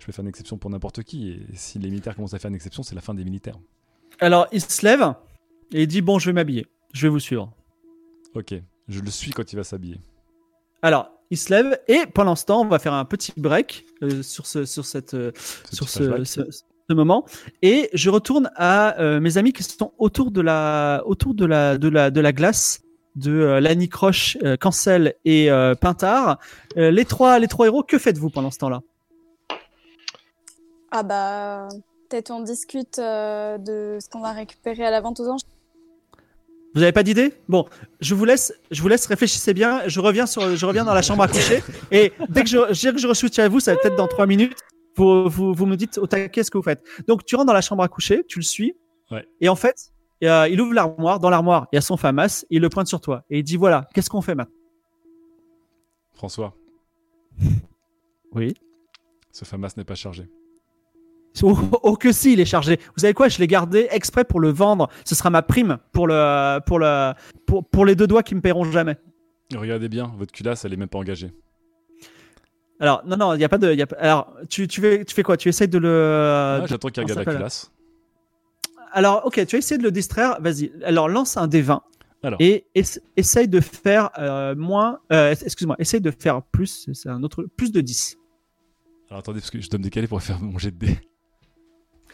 [0.00, 1.30] je peux faire une exception pour n'importe qui.
[1.30, 3.58] Et si les militaires commencent à faire une exception, c'est la fin des militaires.
[4.20, 5.14] Alors, il se lève
[5.72, 6.66] et il dit Bon, je vais m'habiller.
[6.92, 7.52] Je vais vous suivre.
[8.34, 8.54] Ok,
[8.88, 10.00] je le suis quand il va s'habiller.
[10.82, 14.22] Alors, il se lève et pendant ce temps, on va faire un petit break euh,
[14.22, 15.30] sur, ce, sur, cette, euh,
[15.72, 16.02] sur ce-
[16.88, 17.24] ce moment.
[17.62, 21.78] Et je retourne à euh, mes amis qui sont autour de la, autour de la,
[21.78, 22.80] de la, de la glace
[23.16, 26.38] de euh, Lanny Croche, euh, Cancel et euh, Pintard.
[26.76, 28.80] Les, trois, les trois héros, que faites-vous pendant ce temps-là?
[30.90, 31.68] Ah bah,
[32.08, 35.42] peut-être on discute de ce qu'on va récupérer à la vente aux anges.
[36.74, 37.34] Vous n'avez pas d'idée?
[37.48, 37.66] Bon,
[38.00, 39.82] je vous laisse, je vous laisse réfléchissez bien.
[39.86, 42.92] Je reviens sur, je reviens dans la chambre à coucher et dès que je, dès
[42.92, 44.56] que je à vous, ça va peut-être dans trois minutes.
[44.96, 46.82] Vous, vous, vous me dites au taquet ce que vous faites.
[47.08, 48.74] Donc tu rentres dans la chambre à coucher, tu le suis,
[49.10, 49.26] Ouais.
[49.40, 49.92] et en fait,
[50.24, 51.18] euh, il ouvre l'armoire.
[51.18, 52.44] Dans l'armoire, il y a son famas.
[52.50, 54.54] Il le pointe sur toi et il dit voilà, qu'est-ce qu'on fait maintenant?
[56.14, 56.54] François,
[58.32, 58.54] Oui.
[59.32, 60.28] ce FAMAS n'est pas chargé.
[61.42, 62.76] Oh, oh, que si, il est chargé.
[62.94, 63.28] Vous savez quoi?
[63.28, 64.88] Je l'ai gardé exprès pour le vendre.
[65.06, 67.12] Ce sera ma prime pour le, pour le,
[67.46, 68.96] pour, pour les deux doigts qui me paieront jamais.
[69.54, 71.32] Regardez bien, votre culasse, elle est même pas engagée.
[72.82, 75.14] Alors non non, il y a pas de, y a alors tu, tu fais, tu
[75.14, 75.36] fais quoi?
[75.36, 77.70] Tu essayes de le, Ah, J'attends qu'il regarde la culasse.
[78.94, 80.36] Alors, ok, tu vas essayer de le distraire.
[80.40, 80.70] Vas-y.
[80.84, 81.80] Alors, lance un D20.
[82.24, 82.36] Alors.
[82.42, 84.98] Et ess- essaye de faire euh, moins.
[85.12, 86.90] euh, Excuse-moi, essaye de faire plus.
[86.92, 87.44] C'est un autre.
[87.56, 88.18] Plus de 10.
[89.08, 90.98] Alors attendez, parce que je dois me décaler pour faire mon jet de dés.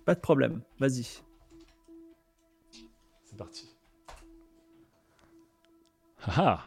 [0.05, 0.61] Pas de problème.
[0.79, 1.03] Vas-y.
[3.25, 3.75] C'est parti.
[6.27, 6.65] Ah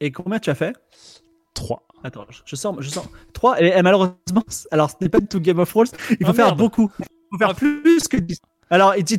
[0.00, 0.74] Et combien tu as fait?
[1.54, 1.86] 3.
[2.06, 2.80] Attends, je, sors.
[2.80, 3.10] Je sors.
[3.32, 3.60] 3.
[3.62, 4.16] Et, et malheureusement,
[4.70, 5.86] alors ce n'est pas du tout Game of Thrones.
[6.10, 6.58] Il faut Ah, faire merde.
[6.58, 6.90] beaucoup.
[7.00, 7.54] Il faut faire Ah.
[7.54, 8.38] plus que 10.
[8.70, 9.18] Alors, il dit.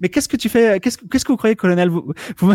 [0.00, 1.88] Mais qu'est-ce que tu fais Qu'est-ce que- qu'est-ce que vous croyez, colonel?
[1.88, 2.52] Vous, vous,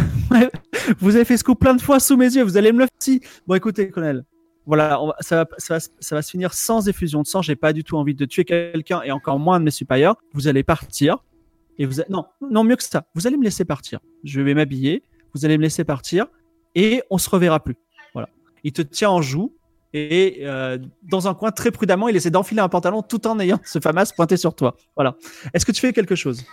[0.99, 2.43] vous avez fait ce coup plein de fois sous mes yeux.
[2.43, 3.19] Vous allez me le faire.
[3.47, 4.23] Bon, écoutez, colonel.
[4.67, 7.41] voilà, on va- ça, va, ça, va, ça va se finir sans effusion de sang.
[7.41, 10.17] J'ai pas du tout envie de tuer quelqu'un et encore moins de mes supérieurs.
[10.33, 11.17] Vous allez partir
[11.79, 13.05] et vous a- non, non mieux que ça.
[13.15, 13.99] Vous allez me laisser partir.
[14.23, 15.01] Je vais m'habiller.
[15.33, 16.27] Vous allez me laisser partir
[16.75, 17.75] et on se reverra plus.
[18.13, 18.29] Voilà.
[18.63, 19.55] Il te tient en joue
[19.93, 23.59] et euh, dans un coin très prudemment, il essaie d'enfiler un pantalon tout en ayant
[23.63, 24.75] ce famas pointé sur toi.
[24.95, 25.15] Voilà.
[25.53, 26.43] Est-ce que tu fais quelque chose?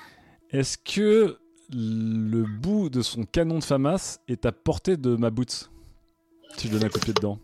[0.51, 1.37] Est-ce que
[1.72, 5.70] le bout de son canon de FAMAS est à portée de ma boot
[6.57, 7.38] Si je donne un coup de pied dedans.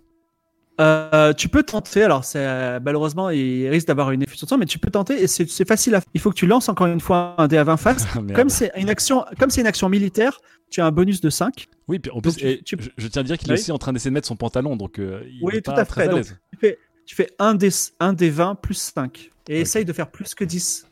[0.81, 4.59] Euh, tu peux tenter, alors c'est euh, malheureusement il risque d'avoir une effusion de sang,
[4.59, 6.09] mais tu peux tenter et c'est facile à faire.
[6.15, 8.07] Il faut que tu lances encore une fois un dé à 20 faces.
[8.15, 8.21] Ah.
[8.35, 10.41] Comme c'est une action, comme c'est une action militaire,
[10.73, 11.69] tu as un bonus de 5.
[11.87, 13.71] Oui, puis en plus, tu- et tu- je, je tiens à dire qu'il est aussi
[13.71, 15.85] en train d'essayer de mettre son pantalon, donc euh, il Oui, est tout pas à
[15.85, 16.11] très fait.
[16.11, 16.39] à l'aise.
[16.53, 20.11] tu fais, tu fais un des, un des 20 plus 5 et essaye de faire
[20.11, 20.87] plus que 10.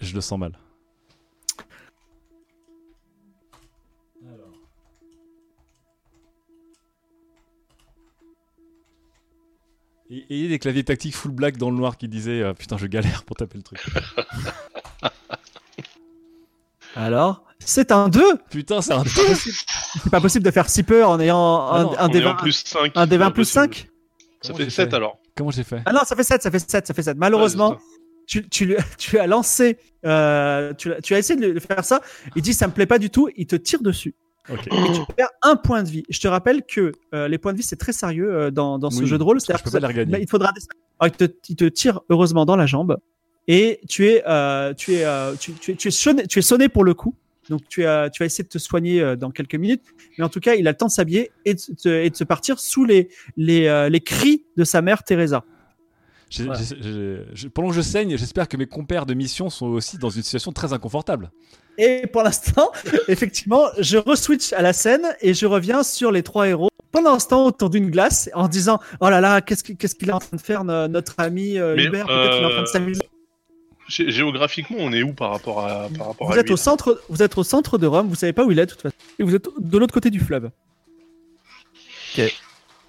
[0.00, 0.52] Je le sens mal.
[10.10, 12.40] Et et il y a des claviers tactiques full black dans le noir qui disaient
[12.42, 13.80] euh, Putain, je galère pour taper le truc.
[16.94, 19.02] Alors, c'est un 2 Putain, c'est un.
[19.04, 22.18] C'est pas possible de faire si peu en ayant Ah un, non, un On des
[22.20, 22.92] est en 20, plus 5.
[22.94, 23.84] un des 20 plus 5 Ça
[24.48, 25.18] Comment fait j'ai 7 fait alors.
[25.36, 27.16] Comment j'ai fait Ah non, ça fait 7, ça fait 7, ça fait 7.
[27.18, 27.76] Malheureusement, Ouais,
[28.26, 32.00] tu, tu, lui- tu as lancé, euh, tu, as- tu as essayé de faire ça.
[32.36, 33.28] Il dit ça me plaît pas du tout.
[33.36, 34.14] Il te tire dessus.
[34.48, 34.66] Ok.
[34.68, 36.04] Et tu perds un point de vie.
[36.08, 38.90] Je te rappelle que euh, les points de vie c'est très sérieux euh, dans, dans
[38.90, 39.38] ce Oui, jeu de rôle.
[39.38, 40.12] parce que je peux pas les regagner.
[40.12, 40.52] mais il faudra.
[41.00, 42.96] Alors, il, te, il te tire heureusement dans la jambe
[43.48, 46.42] et tu es, euh, tu es, euh, tu, tu es, tu es sonné, tu es
[46.42, 47.14] sonné pour le coup.
[47.50, 49.82] Donc tu, as, tu vas essayer de te soigner euh, dans quelques minutes,
[50.18, 52.16] mais en tout cas, il a le temps de s'habiller et, de se- et de
[52.16, 55.44] se partir sous les, les, euh, les cris de sa mère Teresa.
[56.44, 56.60] Voilà.
[57.54, 60.50] pendant que je saigne, j'espère que mes compères de mission sont aussi dans une situation
[60.52, 61.30] très inconfortable.
[61.78, 62.72] Et pour l'instant,
[63.08, 66.68] effectivement, je re-switch à la scène et je reviens sur les trois héros.
[66.90, 70.18] Pendant ce temps, autour d'une glace, en disant Oh là là, qu'est-ce qu'il est en
[70.18, 73.02] train de faire, no- notre ami euh, Hubert Peut-être qu'il est en train de s'amuser.
[73.88, 76.56] Gé- Géographiquement, on est où par rapport à, par rapport Vous à êtes, lui au
[76.56, 78.82] centre, vous êtes au centre de Rome, vous savez pas où il est de toute
[78.82, 78.94] façon.
[79.18, 80.50] Et vous êtes de l'autre côté du fleuve.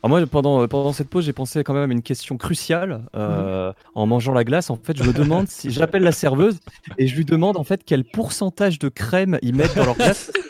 [0.03, 3.01] Alors moi, pendant, euh, pendant cette pause, j'ai pensé quand même à une question cruciale.
[3.15, 6.59] euh, En mangeant la glace, en fait, je me demande si j'appelle la serveuse
[6.97, 10.31] et je lui demande en fait quel pourcentage de crème ils mettent dans leur glace.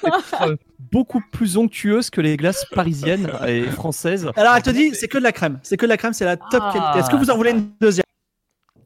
[0.42, 0.56] Euh,
[0.92, 4.30] beaucoup plus onctueuse que les glaces parisiennes et françaises.
[4.38, 5.60] Alors elle te dit C'est que de la crème.
[5.64, 6.72] C'est que de la crème, c'est la top Ah.
[6.74, 7.00] qualité.
[7.00, 8.04] Est-ce que vous en voulez une deuxième?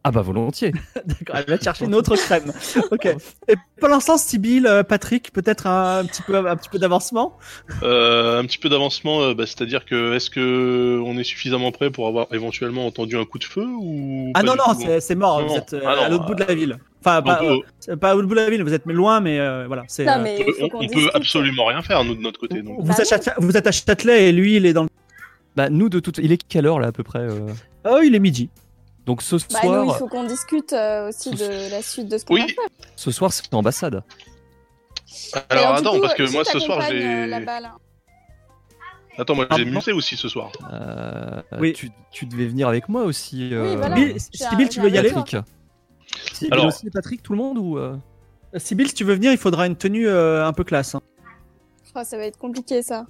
[0.03, 0.71] Ah bah volontiers.
[1.05, 2.51] D'accord, elle va chercher une autre crème.
[2.91, 3.05] Ok.
[3.47, 7.37] Et pour l'instant, Sibyl, euh, Patrick, peut-être un, petit peu, un petit peu d'avancement?
[7.83, 11.91] Euh, un petit peu d'avancement, euh, bah, c'est-à-dire que est-ce que on est suffisamment prêt
[11.91, 15.41] pour avoir éventuellement entendu un coup de feu ou Ah non, non, c'est c'est mort.
[15.41, 16.77] Non, vous êtes Ah non, à l'autre euh, bout de la ville.
[17.03, 19.65] Enfin, pas, Donc, euh, pas au bout de la ville, vous êtes loin, mais euh,
[19.65, 19.83] voilà.
[19.87, 22.61] c'est, Non, euh, mais on peut, on peut absolument rien faire nous de notre côté.
[22.61, 22.79] Donc.
[22.79, 24.89] vous, Bah êtes à, vous êtes à Châtelet et lui, il est dans le.
[25.55, 27.47] Bah nous de toute, il est quelle heure là à peu près euh?
[27.89, 28.49] Oh, il est midi.
[29.05, 32.17] Donc ce Bah, soir, nous, il faut qu'on discute euh, aussi de la suite de
[32.17, 32.41] ce qu'on Oui.
[32.41, 32.65] va faire.
[32.95, 34.03] ce soir c'est ambassade.
[35.49, 37.33] Alors du attends, coup, parce que moi ce soir euh, j'ai.
[39.17, 40.51] Attends, moi j'ai Pardon musée aussi ce soir.
[40.71, 41.73] Euh, Oui.
[41.73, 43.53] tu, tu devais venir avec moi aussi.
[43.53, 43.95] euh, voilà.
[44.31, 45.11] Sibyl, tu veux y aller.
[45.11, 45.43] Patrick.
[46.33, 47.77] Sibyl Alors- aussi Patrick, tout le monde ou
[48.57, 50.95] Sibyl, si tu veux venir, il faudra une tenue euh, un peu classe.
[50.95, 51.01] hein.
[51.95, 53.05] Oh, ça va être compliqué ça.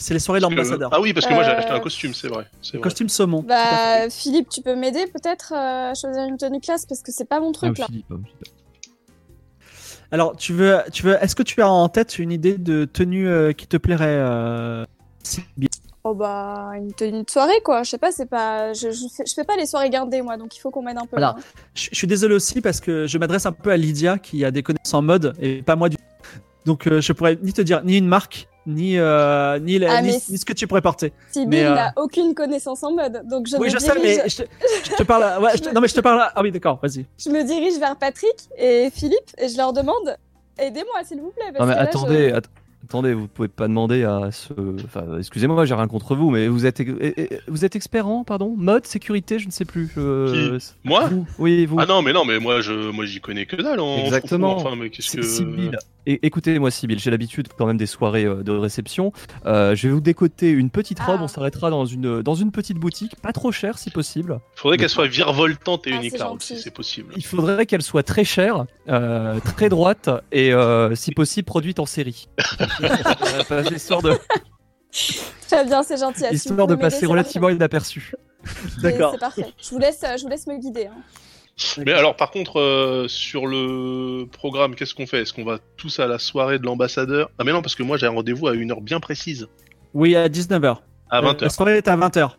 [0.00, 0.90] C'est les soirées de l'ambassadeur.
[0.92, 2.46] Ah oui, parce que moi j'ai Euh, acheté un costume, c'est vrai.
[2.80, 3.42] Costume saumon.
[3.42, 7.28] Bah, Philippe, tu peux m'aider peut-être euh, à choisir une tenue classe parce que c'est
[7.28, 7.86] pas mon truc Ah, là.
[7.86, 8.16] Philippe, euh,
[10.10, 13.28] Alors, tu veux, tu veux, est-ce que tu as en tête une idée de tenue
[13.28, 14.84] euh, qui te plairait, euh,
[16.04, 17.82] Oh bah, une tenue de soirée quoi.
[17.82, 18.72] Je sais pas, c'est pas.
[18.72, 20.96] Je, je, fais, je fais pas les soirées gardées moi, donc il faut qu'on m'aide
[20.96, 21.08] un peu.
[21.18, 21.34] Voilà.
[21.36, 21.42] là.
[21.74, 24.50] je, je suis désolé aussi parce que je m'adresse un peu à Lydia qui a
[24.52, 26.02] des connaissances en mode et pas moi du tout.
[26.68, 30.02] Donc, euh, je pourrais ni te dire ni une marque, ni, euh, ni, la- Ah,
[30.02, 31.12] ni, ce que tu pourrais porter.
[31.32, 34.18] Sibyl Mais, euh, n'a aucune connaissance en mode, donc je oui, me je sais, dirige.
[34.22, 34.48] mais je te,
[34.90, 35.42] je te parle.
[35.42, 36.20] Ouais, je te- non, mais je te parle.
[36.34, 37.06] Ah oui, d'accord, vas-y.
[37.18, 40.16] Je me dirige vers Patrick et Philippe et je leur demande
[40.58, 41.46] aidez-moi s'il vous plaît.
[41.54, 42.50] Parce Non mais que là, attendez, je- att-
[42.88, 44.52] attendez, vous pouvez pas demander à ce.
[44.84, 48.24] Enfin, excusez-moi, j'ai rien contre vous, mais vous êtes, eh, eh, vous êtes expert en,
[48.24, 49.90] pardon, mode, sécurité, je ne sais plus.
[49.94, 51.06] je- Moi?
[51.08, 51.76] Vous, oui, vous.
[51.78, 53.80] Ah non, mais non, mais moi je, moi j'y connais que dalle.
[53.80, 54.56] En Exactement.
[54.56, 55.70] Enfin, mais qu'est-ce C'est- que.
[56.10, 59.12] Écoutez-moi Sibyl, j'ai l'habitude quand même des soirées euh, de réception.
[59.44, 61.24] Euh, je vais vous décoter une petite robe, Ah.
[61.24, 64.40] on s'arrêtera dans une, dans une petite boutique, pas trop chère si possible.
[64.54, 66.56] Faudrait qu'elle soit virevoltante et Ah, unique c'est la robe, gentil.
[66.56, 67.12] si c'est possible.
[67.14, 71.84] Il faudrait qu'elle soit très chère, euh, très droite et euh, si possible produite en
[71.86, 72.26] série.
[72.82, 74.12] Euh, histoire de,
[75.48, 76.24] Très bien, c'est gentil.
[76.28, 78.12] Si histoire de passer relativement inaperçu.
[78.82, 79.12] D'accord.
[79.12, 79.46] C'est parfait.
[79.62, 80.86] Je vous laisse, je vous laisse me guider.
[80.86, 81.00] hein.
[81.84, 85.22] Mais alors, par contre, euh, sur le programme, qu'est-ce qu'on fait?
[85.22, 87.30] Est-ce qu'on va tous à la soirée de l'ambassadeur?
[87.38, 89.48] Ah, mais non, parce que moi j'ai un rendez-vous à une heure bien précise.
[89.92, 90.76] Oui, à 19h.
[91.10, 91.42] À Euh, 20h.
[91.42, 92.30] La soirée est à 20h.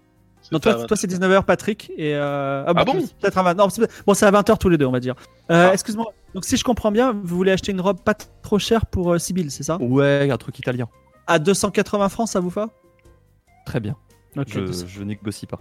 [0.51, 1.91] Non, toi, toi c'est 19h, Patrick.
[1.97, 2.63] Et euh...
[2.65, 4.91] Ah bon Peut-être à 20 non, c'est- Bon, c'est à 20h tous les deux, on
[4.91, 5.15] va dire.
[5.51, 5.73] Euh, Ah.
[5.73, 6.05] Excuse-moi.
[6.33, 9.17] Donc, si je comprends bien, vous voulez acheter une robe pas trop chère pour euh,
[9.19, 9.77] Sibyl, c'est ça?
[9.81, 10.87] Ouais, un truc italien.
[11.27, 12.69] À 280 francs, ça vous va?
[13.65, 13.95] Très bien.
[14.37, 14.85] Ok, Je, 200.
[14.87, 15.59] je négocie pas.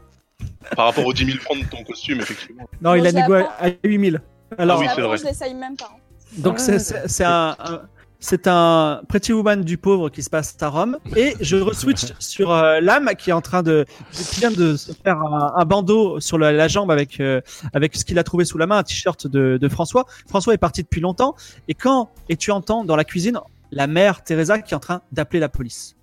[0.77, 2.69] Par rapport aux 10 000 francs de ton costume, effectivement.
[2.81, 4.21] Non, il a négocié à 8000.
[4.57, 5.17] Alors, Ah oui, vrai.
[5.19, 5.91] Je l'essaye même pas.
[5.93, 5.99] hein.
[6.39, 7.83] donc, Ah, c'est- un, un-
[8.21, 10.99] c'est un Pretty Woman du pauvre qui se passe à Rome.
[11.17, 14.93] Et je re-switch sur euh, l'âme qui est en train de, qui vient de se
[14.93, 17.41] faire un, un bandeau sur la, la jambe avec, euh,
[17.73, 20.07] avec ce qu'il a trouvé sous la main, un t-shirt de, de François.
[20.27, 21.37] François est parti depuis longtemps.
[21.69, 23.39] Et quand, et tu entends dans la cuisine?
[23.71, 25.95] La mère Teresa qui est en train d'appeler la police.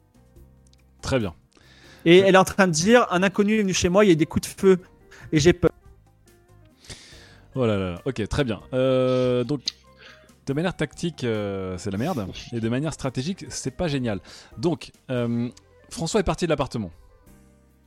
[1.02, 1.34] Très bien.
[2.06, 4.12] Et elle est en train de dire, un inconnu est venu chez moi, il y
[4.12, 4.80] a des coups de feu.
[5.32, 5.72] Et j'ai peur.
[7.56, 8.62] Oh là là, ok, très bien.
[8.74, 9.62] Euh, donc,
[10.46, 12.28] de manière tactique, euh, c'est la merde.
[12.52, 14.20] Et de manière stratégique, c'est pas génial.
[14.58, 15.50] Donc, euh,
[15.90, 16.92] François est parti de l'appartement.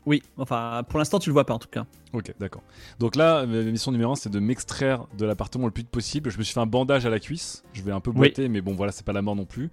[0.06, 1.84] Oui, enfin, pour l'instant, tu le vois pas en tout cas.
[2.14, 2.62] Ok, d'accord.
[2.98, 6.30] Donc là, ma mission numéro 1, c'est de m'extraire de l'appartement le plus vite possible.
[6.30, 7.62] Je me suis fait un bandage à la cuisse.
[7.74, 9.70] Je vais un peu boiter, mais bon, voilà, c'est pas la mort non plus.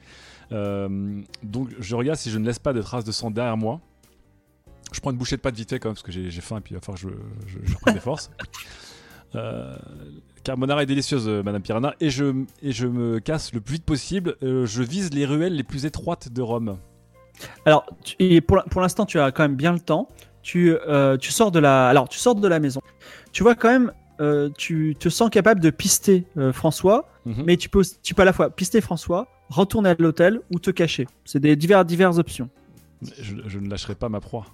[0.51, 3.79] Euh, donc, je regarde si je ne laisse pas de traces de sang derrière moi.
[4.91, 6.57] Je prends une bouchée de pâte vite fait quand même, parce que j'ai j'ai faim
[6.57, 7.07] et puis il va falloir que
[7.47, 8.29] je, je, je reprenne des forces.
[9.33, 9.75] Euh,
[10.45, 13.83] carbonara est délicieuse, euh, Madame Piranha, et je, et je me casse le plus vite
[13.83, 14.35] possible.
[14.43, 16.77] Euh, je vise les ruelles les plus étroites de Rome.
[17.65, 20.07] Alors, tu- et pour, pour l'instant, tu as quand même bien le temps.
[20.41, 22.79] Tu, euh, tu sors de la, alors tu sors de la maison.
[23.33, 27.43] Tu vois quand même, euh, tu te sens capable de pister François, Mhm.
[27.45, 30.69] mais tu peux, tu peux à la fois pister François, retourner à l'hôtel ou te
[30.69, 31.07] cacher.
[31.25, 32.49] C'est des divers, diverses options.
[33.19, 34.45] Je, je ne lâcherai pas ma proie.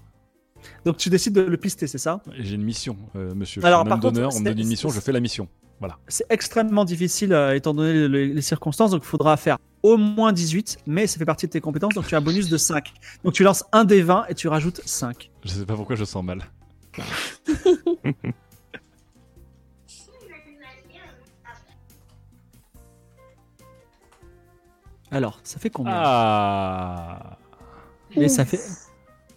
[0.85, 2.21] Donc tu décides de le pister, c'est ça?
[2.39, 3.63] J'ai une mission, euh, monsieur.
[3.65, 5.19] Alors, je suis un par homme contre, on me donne une mission, je fais la
[5.19, 5.47] mission.
[6.07, 10.31] C'est extrêmement difficile euh, étant donné les, les circonstances, donc il faudra faire au moins
[10.31, 12.93] 18, mais ça fait partie de tes compétences, donc tu as un bonus de 5.
[13.23, 15.31] Donc tu lances un des 20 et tu rajoutes 5.
[15.43, 16.43] Je sais pas pourquoi je sens mal.
[25.11, 25.93] Alors, ça fait combien?
[25.93, 27.37] Ah
[28.15, 28.61] Et ça fait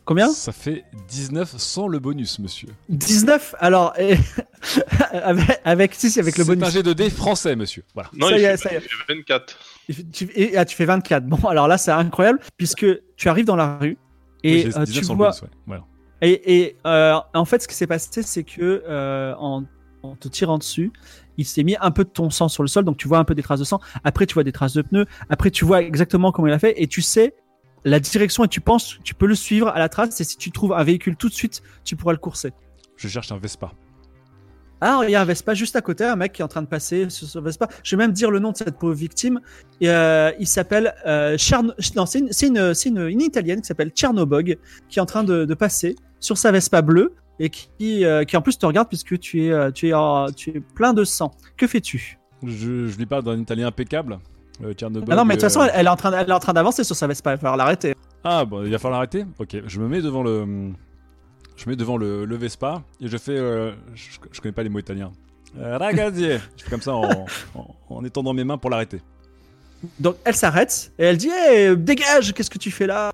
[0.04, 2.68] combien Ça fait 19 sans le bonus, monsieur.
[2.88, 4.16] 19 Alors, et-
[5.12, 6.72] avec, avec, si, si, avec le C'est un bonus.
[6.72, 7.84] jet de dés français, monsieur.
[7.94, 8.10] Voilà.
[8.14, 8.78] Non, Ça il, y est, fait, ça y est.
[8.78, 9.58] il fait 24.
[10.12, 11.26] Tu, et, ah, tu fais 24.
[11.26, 12.86] Bon, alors là, c'est incroyable, puisque
[13.16, 13.98] tu arrives dans la rue
[14.44, 15.28] Oui, et j'ai euh, 19 tu sans le vois.
[15.30, 15.48] bonus, ouais.
[15.66, 15.84] Voilà.
[16.22, 19.64] Et, et, euh, en fait, ce qui s'est passé, c'est que euh, en,
[20.02, 20.90] en te tirant dessus,
[21.36, 23.24] il s'est mis un peu de ton sang sur le sol, donc tu vois un
[23.24, 23.80] peu des traces de sang.
[24.04, 25.04] Après, tu vois des traces de pneus.
[25.28, 27.34] Après, tu vois exactement comment il a fait, et tu sais
[27.84, 30.20] la direction, et tu penses, tu peux le suivre à la trace.
[30.20, 32.52] Et si tu trouves un véhicule tout de suite, tu pourras le courser.
[32.96, 33.72] Je cherche un Vespa.
[34.80, 36.60] Alors, il y a un Vespa juste à côté, un mec qui est en train
[36.60, 37.68] de passer sur ce Vespa.
[37.82, 39.40] Je vais même dire le nom de cette pauvre victime.
[39.80, 41.72] Et, euh, il s'appelle euh, Charno...
[41.96, 45.06] Non, c'est une, c'est une, c'est une, une italienne qui s'appelle Tchernobog, qui est en
[45.06, 48.66] train de, de passer sur sa Vespa bleue et qui, euh, qui en plus te
[48.66, 51.30] regarde puisque tu es, euh, tu es, en- tu es plein de sang.
[51.56, 52.18] Que fais-tu?
[52.42, 54.18] Je, je lui parle d'un italien impeccable.
[54.62, 56.28] Euh, Tchernobyl, Ah non, mais de toute euh, façon, elle, elle est en train, elle
[56.28, 57.30] est en train d'avancer sur sa Vespa.
[57.32, 57.94] Il va falloir l'arrêter.
[58.22, 60.70] Ah, bon, il va falloir l'arrêter Ok, je me mets devant le.
[61.56, 63.36] Je me mets devant le, le Vespa et je fais.
[63.36, 65.12] euh, je, je connais pas les mots italiens.
[65.58, 69.00] Euh, ragazzi Je fais comme ça en, en, en étendant mes mains pour l'arrêter.
[70.00, 73.12] Donc, elle s'arrête et elle dit Hey, dégage, qu'est-ce que tu fais là?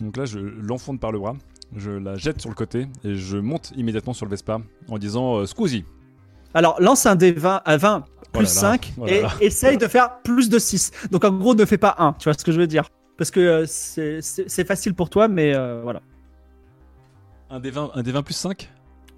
[0.00, 1.34] Donc là, je l'enfonce par le bras,
[1.74, 5.38] je la jette sur le côté et je monte immédiatement sur le Vespa en disant
[5.38, 5.84] euh, Scusi.
[6.54, 9.22] Alors, lance un dé 20 à 20 plus Oh là là, 5 oh là et
[9.22, 9.32] là.
[9.40, 10.90] essaye de faire plus de 6.
[11.10, 12.12] Donc, en gros, ne fais pas 1.
[12.14, 12.88] Tu vois ce que je veux dire?
[13.16, 16.02] Parce que euh, c'est- facile pour toi, mais euh, voilà.
[17.50, 18.70] Un des 20, un des 20 plus 5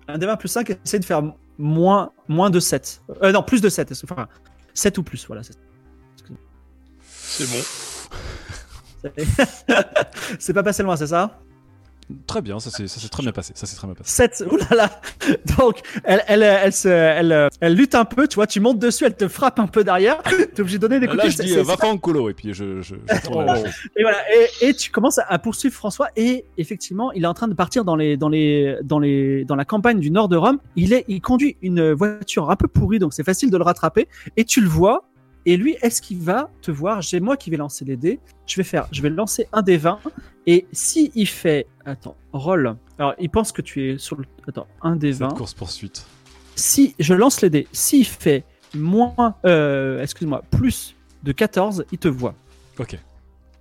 [0.09, 1.23] Un des 20 plus 5, essaye de faire
[1.59, 3.03] moins, moins de 7.
[3.23, 3.91] Euh, non, plus de 7.
[3.91, 4.27] est-ce que- Enfin,
[4.75, 5.43] 7 ou plus, voilà.
[5.43, 5.59] c'est-
[7.13, 7.63] C'est bon.
[10.39, 11.41] C'est pas passé loin, c'est ça?
[12.27, 13.53] Très bien, ça s'est très bien passé.
[13.57, 14.11] Ça s'est très bien passé.
[14.11, 15.01] 7, oulala
[15.59, 18.79] Donc, elle, elle, elle, se, elle, euh, elle lutte un peu, tu vois, tu montes
[18.79, 20.23] dessus, elle te frappe un peu derrière,
[20.55, 22.31] t'es obligé de donner des coups de Là, je dis euh, va faire un colo
[22.31, 23.73] et puis je, je, je tourne la chose.
[23.97, 27.35] Et voilà, et, et tu commences à, à poursuivre François et effectivement, il est en
[27.35, 30.37] train de partir dans les dans les dans les dans la campagne du nord de
[30.37, 30.59] Rome.
[30.77, 34.09] Il est il conduit une voiture un peu pourrie donc c'est facile de le rattraper
[34.37, 35.10] et tu le vois
[35.47, 37.03] et lui est-ce qu'il va te voir?
[37.03, 38.21] J'ai moi qui vais lancer les dés.
[38.47, 40.01] Je vais faire je vais lancer un des 20
[40.47, 42.77] et si il fait attends, roll.
[42.99, 46.07] Alors, il pense que tu es sur le attends, un des 20 Cette course poursuite.
[46.57, 52.09] si je lance les dés, s'il fait moins, euh, excuse-moi, plus de 14, il te
[52.09, 52.35] voit.
[52.79, 52.99] Ok.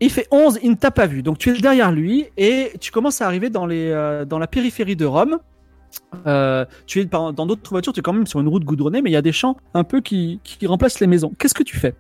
[0.02, 1.24] Il fait 11, il ne t'a pas vu.
[1.24, 4.48] Donc tu es derrière lui et tu commences à arriver dans, les, euh, dans la
[4.48, 5.40] périphérie de Rome.
[6.28, 9.10] Euh, tu es dans d'autres voitures, tu es quand même sur une route goudronnée, mais
[9.10, 11.34] il y a des champs un peu qui, qui remplacent les maisons.
[11.38, 11.96] Qu'est-ce que tu fais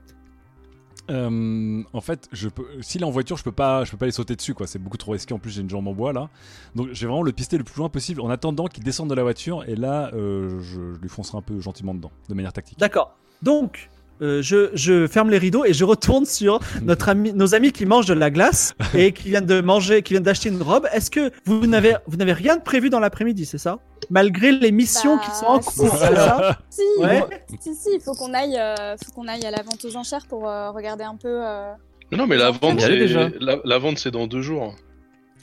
[1.10, 4.06] Euh, en fait, je peux, s'il est en voiture, je peux pas, je peux pas
[4.06, 4.68] les sauter dessus, quoi.
[4.68, 5.34] C'est beaucoup trop risqué.
[5.34, 6.30] En plus, j'ai une jambe en bois là,
[6.76, 9.24] donc j'ai vraiment le pister le plus loin possible en attendant qu'il descende de la
[9.24, 9.64] voiture.
[9.68, 12.78] Et là, euh, je, je lui foncerai un peu gentiment dedans, de manière tactique.
[12.80, 13.18] D'accord.
[13.42, 13.90] Donc,
[14.22, 17.86] euh, je, je ferme les rideaux et je retourne sur notre ami, nos amis qui
[17.86, 20.88] mangent de la glace et qui viennent de manger, qui viennent d'acheter une robe.
[20.93, 23.80] Est-ce que vous n'avez, vous n'avez rien de prévu dans l'après-midi, c'est ça?
[24.09, 26.57] Malgré les missions Bah, qui sont en si, cours, ça?
[26.70, 27.17] Si, Ouais.
[27.17, 29.84] il faut- si, si, il faut qu'on aille, euh, faut qu'on aille à la vente
[29.86, 31.28] aux enchères pour euh, regarder un peu.
[31.45, 31.72] euh,
[32.11, 33.30] non, mais la vente, c'est déjà.
[33.39, 34.74] la, la vente, c'est dans deux jours.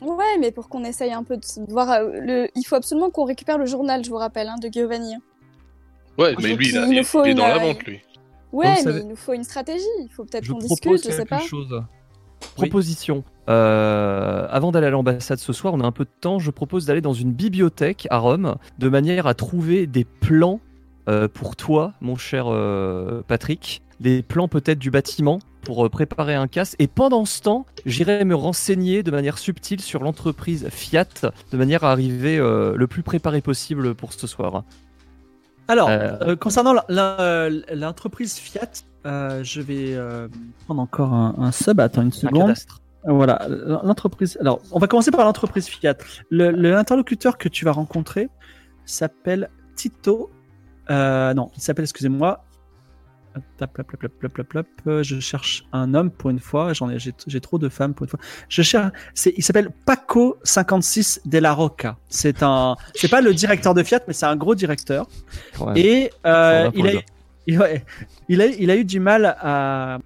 [0.02, 1.90] Ouais, mais pour qu'on essaye un peu de voir.
[1.90, 2.48] euh, le...
[2.54, 5.14] Il faut absolument qu'on récupère le journal, je vous rappelle, hein, de Giovanni.
[6.18, 6.86] Ouais, mais lui, il, a-
[7.28, 8.00] est dans la vente, lui.
[8.56, 9.84] Ouais, mais savez- il nous faut une stratégie.
[10.00, 11.38] Il faut peut-être qu'on discute, je sais quelque pas.
[11.40, 11.82] chose.
[12.54, 13.24] Proposition.
[13.48, 16.38] Euh, avant d'aller à l'ambassade ce soir, on a un peu de temps.
[16.38, 20.60] Je propose d'aller dans une bibliothèque à Rome, de manière à trouver des plans
[21.08, 23.82] euh, pour toi, mon cher euh, Patrick.
[24.00, 26.76] Des plans peut-être du bâtiment pour euh, préparer un casse.
[26.78, 31.06] Et pendant ce temps, j'irai me renseigner de manière subtile sur l'entreprise Fiat,
[31.52, 34.64] de manière à arriver euh, le plus préparé possible pour ce soir.
[35.68, 38.70] Alors, Euh, euh, concernant la- l'entreprise Fiat,
[39.06, 40.28] euh, je vais euh,
[40.64, 41.80] prendre encore un, un sub.
[41.80, 42.54] Attends une Un seconde.
[43.08, 43.46] Voilà,
[43.84, 44.36] l'entreprise.
[44.40, 45.94] Alors, on va commencer par l'entreprise Fiat.
[46.30, 48.28] Le- le- L'interlocuteur que tu vas rencontrer
[48.84, 50.30] s'appelle Tito.
[50.90, 52.44] Euh, non, il s'appelle, excusez-moi.
[55.02, 56.72] Je cherche un homme pour une fois.
[56.72, 58.20] J'en ai, j'ai trop de femmes pour une fois.
[58.48, 58.92] Je cherche.
[59.14, 61.96] C'est, il s'appelle Paco 56 de la Roca.
[62.08, 65.06] C'est un, c'est pas le directeur de Fiat, mais c'est un gros directeur.
[65.60, 65.80] Ouais.
[65.80, 66.90] Et euh, il, a,
[67.46, 67.84] il, ouais,
[68.28, 69.98] il, a, il a eu du mal à.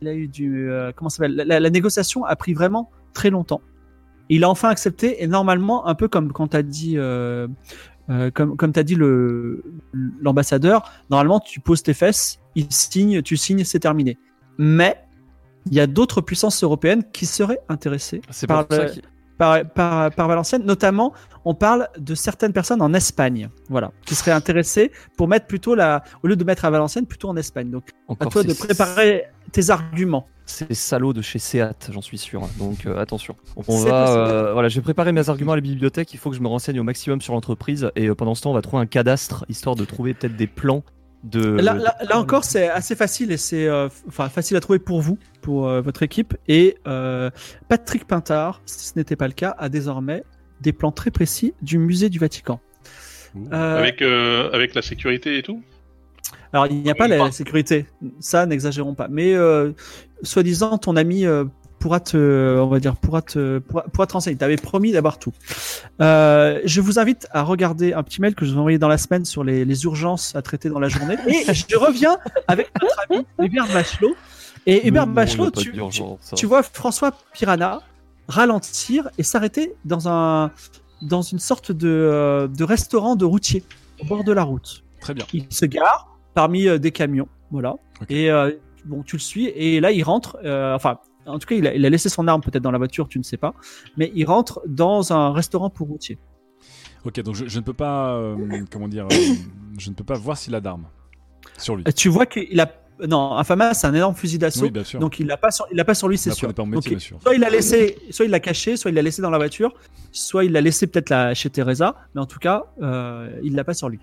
[0.00, 0.70] Il a eu du.
[0.70, 1.34] euh, comment ça s'appelle?
[1.36, 3.60] La, la- la négociation a pris vraiment très longtemps.
[4.28, 6.94] Il a enfin accepté et normalement, un peu comme quand tu as dit.
[6.98, 7.46] euh,
[8.10, 9.64] euh, comme comme t'as dit le
[10.20, 14.18] l'ambassadeur, normalement tu poses tes fesses, il signe, tu signes, c'est terminé.
[14.58, 14.96] Mais
[15.66, 18.86] il y a d'autres puissances européennes qui seraient intéressées C'est par, le-
[19.38, 20.64] par, par, par Valenciennes.
[20.64, 21.12] Notamment,
[21.44, 26.04] on parle de certaines personnes en Espagne, voilà, qui seraient intéressées pour mettre plutôt la,
[26.22, 27.70] au lieu de mettre à Valenciennes, plutôt en Espagne.
[27.70, 27.88] Donc,
[28.20, 30.26] à toi de préparer tes arguments.
[30.46, 32.42] ces salauds de chez Seat, j'en suis sûr.
[32.58, 33.34] Donc euh, attention.
[33.56, 36.12] On C'est va, euh, voilà, je vais préparer mes arguments à la bibliothèque.
[36.12, 38.50] Il faut que je me renseigne au maximum sur l'entreprise et euh, pendant ce temps,
[38.50, 40.82] on va trouver un cadastre histoire de trouver peut-être des plans
[41.24, 41.40] de.
[41.60, 45.18] Là, là, là encore, c'est assez facile et c'est euh, facile à trouver pour vous,
[45.40, 46.36] pour euh, votre équipe.
[46.46, 47.30] Et euh,
[47.68, 50.22] Patrick Pintard, si ce n'était pas le cas, a désormais
[50.60, 52.60] des plans très précis du musée du Vatican.
[53.52, 55.60] Euh, Avec, euh, avec la sécurité et tout?
[56.52, 57.86] Alors, il n'y a pas la, la sécurité,
[58.20, 59.08] ça, n'exagérons pas.
[59.08, 59.72] Mais euh,
[60.22, 61.44] soi-disant, ton ami euh,
[61.84, 62.16] pourra te,
[62.62, 64.38] on va dire, pourra te, pourra, pourra te renseigner.
[64.38, 65.34] T'avais promis d'avoir tout.
[66.00, 68.88] Euh, je vous invite à regarder un petit mail que je vous ai envoyé dans
[68.88, 71.16] la semaine sur les, les urgences à traiter dans la journée.
[71.26, 72.16] Et je reviens
[72.48, 74.16] avec notre ami Hubert Bachelot.
[74.64, 75.60] Et Hubert Bachelot, pas
[76.34, 77.82] tu, vois François Piranha
[78.28, 80.52] ralentir et s'arrêter dans un,
[81.02, 83.62] dans une sorte de, euh, de restaurant de routier
[84.00, 85.26] au bord de la route Très bien.
[85.34, 87.74] il se gare parmi euh, des camions, voilà.
[88.08, 88.52] Et euh,
[88.86, 90.38] bon, tu le suis et là il rentre.
[90.46, 92.78] euh, enfin, en tout cas, il a, il a laissé son arme peut-être dans la
[92.78, 93.54] voiture, tu ne sais pas,
[93.96, 96.18] mais il rentre dans un restaurant pour routier.
[97.04, 99.16] Ok, donc je, je ne peux pas, euh, comment dire, euh,
[99.78, 100.86] je ne peux pas voir s'il a d'armes
[101.58, 101.84] sur lui.
[101.86, 102.70] Euh, Tu vois qu'il a
[103.08, 105.00] non, Infama, c'est un énorme fusil d'assaut, Oui, bien sûr.
[105.00, 106.52] donc il l'a pas sur, il l'a pas sur lui, c'est sûr.
[106.54, 106.84] Donc,
[107.20, 109.74] soit il l'a laissé, soit il l'a caché, soit il l'a laissé dans la voiture,
[110.12, 113.64] soit il l'a laissé peut-être là chez Teresa, mais en tout cas, euh, il l'a
[113.64, 113.98] pas sur lui.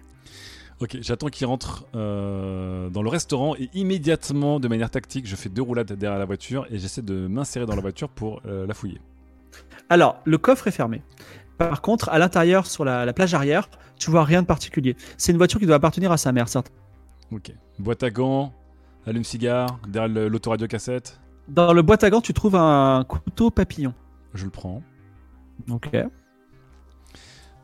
[0.82, 5.48] Ok, j'attends qu'il rentre euh, dans le restaurant et immédiatement, de manière tactique, je fais
[5.50, 8.74] deux roulades derrière la voiture et j'essaie de m'insérer dans la voiture pour euh, la
[8.74, 9.00] fouiller.
[9.90, 11.04] Alors, le coffre est fermé.
[11.60, 13.70] Par contre, à l'intérieur, sur la, la plage arrière,
[14.00, 14.96] tu vois rien de particulier.
[15.18, 16.72] C'est une voiture qui doit appartenir à sa mère, certes.
[17.32, 17.54] Ok.
[17.78, 18.52] Boîte à gants,
[19.06, 21.22] allume-cigare, derrière l'autoradio cassette.
[21.48, 23.94] Dans le boîte à gants, tu trouves un couteau papillon.
[24.34, 24.82] Je le prends.
[25.70, 25.92] Ok.
[25.92, 26.10] Donc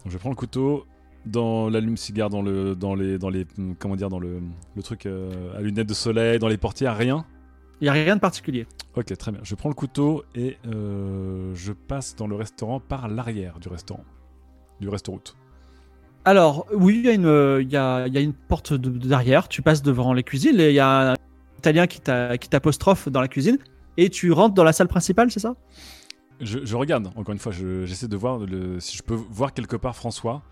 [0.05, 0.85] je prends le couteau
[1.27, 4.39] dans l'allume-cigare, dans le, dans les, dans les, hum, comment dire, dans le,
[4.75, 7.25] le truc euh, à lunettes de soleil, dans les portières, rien?
[7.79, 8.65] Il n'y a rien de particulier.
[8.95, 9.41] Ok, très bien.
[9.43, 14.03] Je prends le couteau et euh, je passe dans le restaurant par l'arrière du restaurant,
[14.81, 15.19] du restaurant.
[16.25, 18.73] Alors, oui, il y, a une, euh, il y, a, il y a une porte
[18.73, 19.47] de- de- derrière.
[19.47, 21.15] Tu passes devant les cuisines et il y a un
[21.59, 23.57] Italien qui t'a- qui t'apostrophe dans la cuisine.
[23.95, 25.55] Et tu rentres dans la salle principale, c'est ça?
[26.41, 29.53] Je, je regarde, encore une fois, je- j'essaie de voir le, si je peux voir
[29.53, 30.43] quelque part François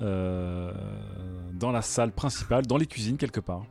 [0.00, 3.64] dans la salle principale, dans les cuisines quelque part.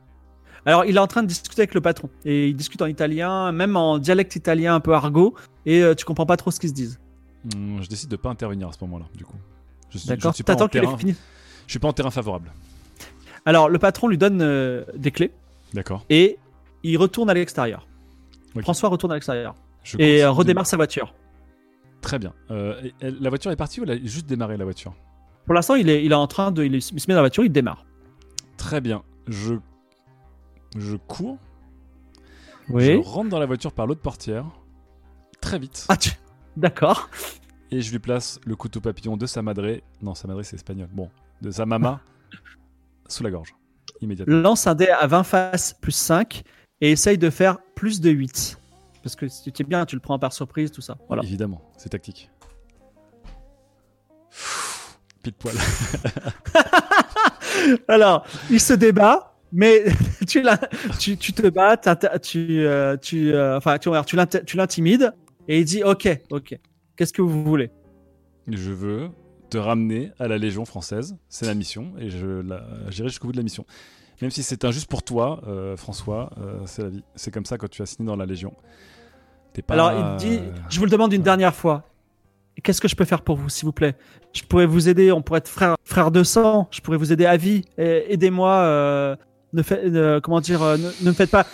[0.66, 2.08] Alors, il est en train de discuter avec le patron.
[2.24, 5.34] Et il discute en italien, même en dialecte italien un peu argot.
[5.66, 6.98] Et euh, tu comprends pas trop ce qu'ils se disent.
[7.54, 9.36] Hum, je décide de pas intervenir à ce moment-là, du coup.
[9.90, 11.14] Je, suis- je D'accord T'attends qu'il ait fini.
[11.66, 12.50] Je suis pas en terrain favorable.
[13.44, 15.32] Alors, le patron lui donne euh, des clés
[15.74, 16.04] D'accord.
[16.08, 16.38] et
[16.82, 17.86] il retourne à l'extérieur.
[18.62, 19.54] François retourne à l'extérieur
[19.98, 21.14] et euh, redémarre sa voiture.
[22.00, 22.32] Très bien.
[22.50, 24.94] Euh, la voiture est partie ou elle a juste démarré la voiture?
[25.44, 27.20] Pour l'instant, il est, il est en train de, il, est- il se met dans
[27.20, 27.84] la voiture, il démarre.
[28.56, 29.02] Très bien.
[29.28, 29.54] Je,
[30.76, 31.38] je cours.
[32.68, 33.02] Je Oui.
[33.04, 34.46] rentre dans la voiture par l'autre portière.
[35.40, 35.84] Très vite.
[35.88, 36.10] Ah, tu...
[36.56, 37.10] d'accord.
[37.70, 39.82] Et je lui place le couteau papillon de sa madré.
[40.00, 40.88] Non, sa madré c'est espagnol.
[40.92, 41.10] Bon,
[41.42, 42.00] de sa mama
[43.08, 43.54] sous la gorge.
[44.00, 44.34] Immédiatement.
[44.36, 46.42] Lance un dé à 20 faces plus 5
[46.80, 48.58] et essaye de faire plus de 8.
[49.02, 50.96] Parce que si tu es bien, tu le prends par surprise, tout ça.
[51.08, 51.22] Voilà.
[51.22, 52.30] Évidemment, c'est tactique.
[55.24, 55.54] Pile poil.
[57.88, 59.84] Alors, il se débat, mais
[60.28, 60.58] tu, l'in-
[60.98, 61.76] tu, tu te bats,
[62.22, 65.12] tu, euh, tu, euh, enfin, tu, regardes, tu l'inter- tu l'intimides
[65.48, 66.58] et il dit Ok, ok,
[66.96, 67.70] qu'est-ce que vous voulez?
[68.48, 69.08] Je veux
[69.50, 71.16] te ramener à la Légion française.
[71.28, 73.64] C'est la mission et je la- j'irai jusqu'au bout de la mission.
[74.22, 77.02] Même si c'est injuste pour toi, euh, François, euh, c'est la vie.
[77.16, 78.54] C'est comme ça quand tu as signé dans la Légion.
[79.66, 79.74] Pas.
[79.74, 81.84] Alors, il dit euh, Je vous le demande une dernière fois.
[82.62, 83.96] Qu'est-ce que je peux faire pour vous, s'il vous plaît?
[84.32, 87.26] Je pourrais vous aider, on pourrait être frères frère de sang, je pourrais vous aider
[87.26, 87.62] à vie.
[87.76, 89.16] Aidez-moi, euh,
[89.52, 89.90] ne fait,
[90.22, 91.46] comment dire, euh, ne, me faites pas.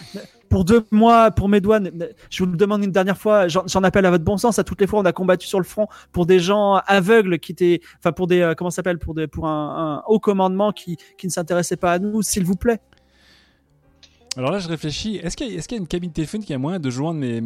[0.49, 1.91] Pour deux mois, pour mes ne-
[2.29, 4.59] je vous le demande une dernière fois, j'en appelle à votre bon sens.
[4.59, 7.53] À toutes les fois, on a combattu sur le front pour des gens aveugles qui
[7.53, 11.27] étaient, enfin, pour des, euh, comment s'appelle, pour, des, pour un, haut commandement qui, qui
[11.27, 12.81] ne s'intéressait pas à nous, s'il vous plaît.
[14.37, 15.17] Alors là, je réfléchis.
[15.23, 17.41] Est-ce qu'il y, a- une cabine téléphonique qui a moyen de joindre mes,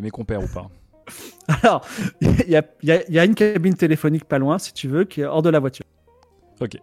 [0.00, 0.68] mes compères ou pas?
[1.62, 1.86] Alors,
[2.20, 4.72] il y a, il y a- il y a une cabine téléphonique pas loin, si
[4.72, 5.84] tu veux, qui est hors de la voiture.
[6.60, 6.76] Ok.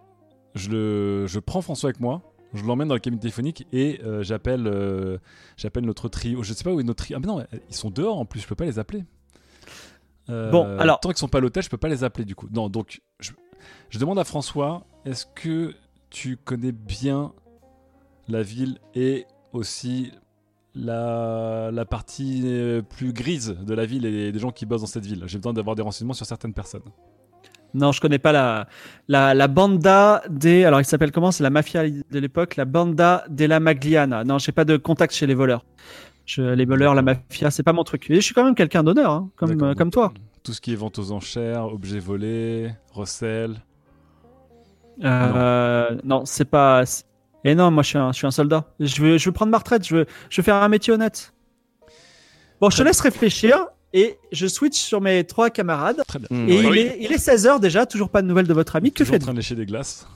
[0.54, 2.22] Je, le, je prends François avec moi,
[2.54, 5.18] je l'emmène dans la cabine téléphonique et euh, j'appelle euh,
[5.56, 6.42] j'appelle notre trio.
[6.42, 7.16] Je sais pas où est notre trio.
[7.16, 9.04] Ah, mais non, ils sont dehors en plus, je peux pas les appeler.
[10.30, 12.34] Euh, Bon, alors- Tant qu'ils sont pas à l'hôtel, je peux pas les appeler du
[12.34, 12.48] coup.
[12.52, 13.32] Non, donc je,
[13.90, 15.74] je demande à François est-ce que
[16.10, 17.32] tu connais bien
[18.28, 20.12] la ville et aussi
[20.78, 24.86] la, la partie euh, plus grise de la ville et des gens qui bossent dans
[24.86, 26.82] cette ville J'ai besoin d'avoir des renseignements sur certaines personnes.
[27.74, 28.66] Non, je connais pas la,
[29.08, 30.64] la, la banda des.
[30.64, 31.30] Alors, il s'appelle comment?
[31.30, 34.24] C'est la mafia de l'époque, la banda della Magliana.
[34.24, 35.66] Non, j'ai pas de contact chez les voleurs.
[36.24, 38.10] Je, les voleurs, la mafia, c'est pas mon truc.
[38.10, 40.14] Et je suis quand même quelqu'un d'honneur, hein, comme, euh, comme toi.
[40.42, 43.56] Tout ce qui est vente aux enchères, objets volés, recel.
[45.04, 46.84] Euh, non, c'est pas.
[47.44, 48.64] Et non, moi, je suis un, je suis un soldat.
[48.80, 49.86] Je veux, je veux prendre ma retraite.
[49.86, 51.32] Je veux, je veux faire un métier honnête.
[52.60, 56.02] Bon, je te laisse réfléchir et je switch sur mes trois camarades.
[56.06, 56.28] Très bien.
[56.48, 56.68] Et oui.
[56.72, 58.90] il, est, il est 16h déjà, toujours pas de nouvelles de votre ami.
[58.90, 60.06] Que Toujours en faites-vous train de lécher des glaces.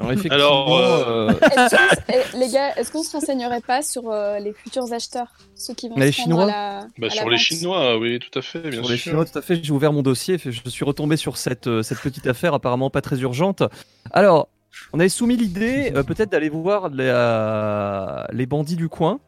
[0.00, 4.38] Alors, effectivement, Alors, euh, que- eh, les gars, est-ce qu'on se renseignerait pas sur euh,
[4.38, 7.28] les futurs acheteurs Ceux qui vont Les se Chinois à la, Bah, à la sur
[7.28, 8.96] les Chinois, oui, tout à fait, bien Sur les.
[8.96, 9.60] Chinois, tout à fait.
[9.62, 10.38] J'ai ouvert mon dossier.
[10.38, 13.64] Je suis retombé sur cette, euh, cette petite affaire apparemment pas très urgente.
[14.12, 14.48] Alors,
[14.92, 19.20] on avait soumis l'idée euh, peut-être d'aller voir les, euh, les bandits du coin,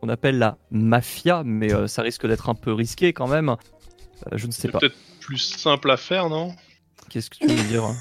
[0.00, 3.48] qu'on appelle la mafia, mais euh, ça risque d'être un peu risqué quand même.
[3.50, 3.56] Euh,
[4.36, 4.78] je ne sais C'est pas.
[4.80, 6.54] peut-être plus simple à faire, non?
[7.10, 7.84] Qu'est-ce que tu veux dire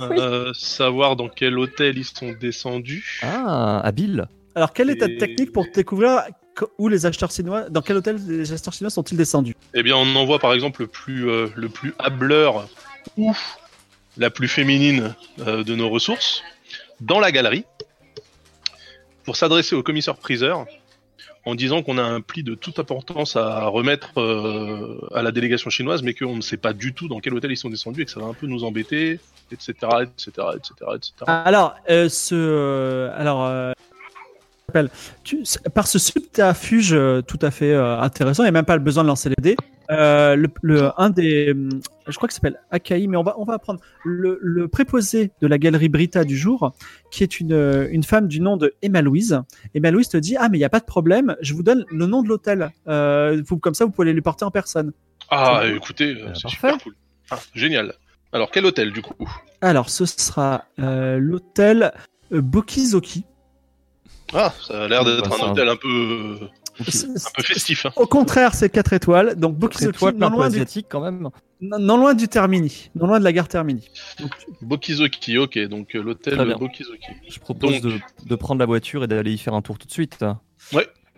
[0.00, 3.20] Euh, Savoir dans quel hôtel ils sont descendus.
[3.22, 4.28] Ah, habile.
[4.54, 6.22] Alors, quelle est ta Et- technique pour découvrir
[6.56, 9.54] co- où les acheteurs chinois, dans quel hôtel les acheteurs chinois sont-ils descendus?
[9.74, 12.66] Eh bien, on envoie par exemple le plus, euh, le plus hableur
[13.18, 13.30] ou
[14.20, 16.42] la plus féminine euh, de nos ressources
[17.00, 17.64] dans la galerie
[19.24, 20.66] pour s'adresser au commissaire-priseur
[21.46, 25.70] en disant qu'on a un pli de toute importance à remettre euh, à la délégation
[25.70, 28.04] chinoise, mais qu'on ne sait pas du tout dans quel hôtel ils sont descendus et
[28.04, 31.12] que ça va un peu nous embêter, etc., etc., etc., etc.
[31.26, 33.74] Alors, euh, ce, alors,
[35.24, 35.42] tu-
[35.74, 38.82] par ce subterfuge euh, tout à fait euh, intéressant, il n'y a même pas le
[38.82, 39.56] besoin de lancer les dés.
[39.90, 41.54] euh, le, le- un des,
[42.06, 45.46] je crois qu'il s'appelle Akai, mais on va, on va apprendre le, le préposé de
[45.46, 46.72] la galerie Brita du jour,
[47.10, 49.40] qui est une, une femme du nom de Emma Louise.
[49.74, 51.84] Emma Louise te dit ah mais il n'y a pas de problème, je vous donne
[51.90, 52.70] le nom de l'hôtel.
[52.88, 54.92] Euh, vous, comme ça, vous pouvez aller lui porter en personne.
[55.28, 56.94] Ah, écoutez, c'est super cool.
[57.30, 57.94] Ah, génial.
[58.32, 59.28] Alors, quel hôtel du coup?
[59.60, 61.92] Alors, ce sera euh, l'hôtel
[62.32, 63.24] euh, Bokizoki.
[64.32, 66.38] Ah, ça a l'air d'être Bah, un hôtel un peu,
[66.80, 66.86] Ok.
[67.04, 67.86] un peu festif.
[67.86, 67.92] Hein.
[67.96, 69.34] Au contraire, c'est 4 étoiles.
[69.36, 71.28] Donc Bokizoki, non loin, du, asiatique quand même.
[71.60, 73.88] non, non loin du Termini, non loin de la gare Termini.
[74.20, 74.30] Donc,
[74.62, 76.54] Bokizoki, ok, donc euh, l'hôtel.
[76.58, 77.06] Bokizoki.
[77.28, 79.86] Je propose Donc- de, de prendre la voiture et d'aller y faire un tour tout
[79.86, 80.18] de suite.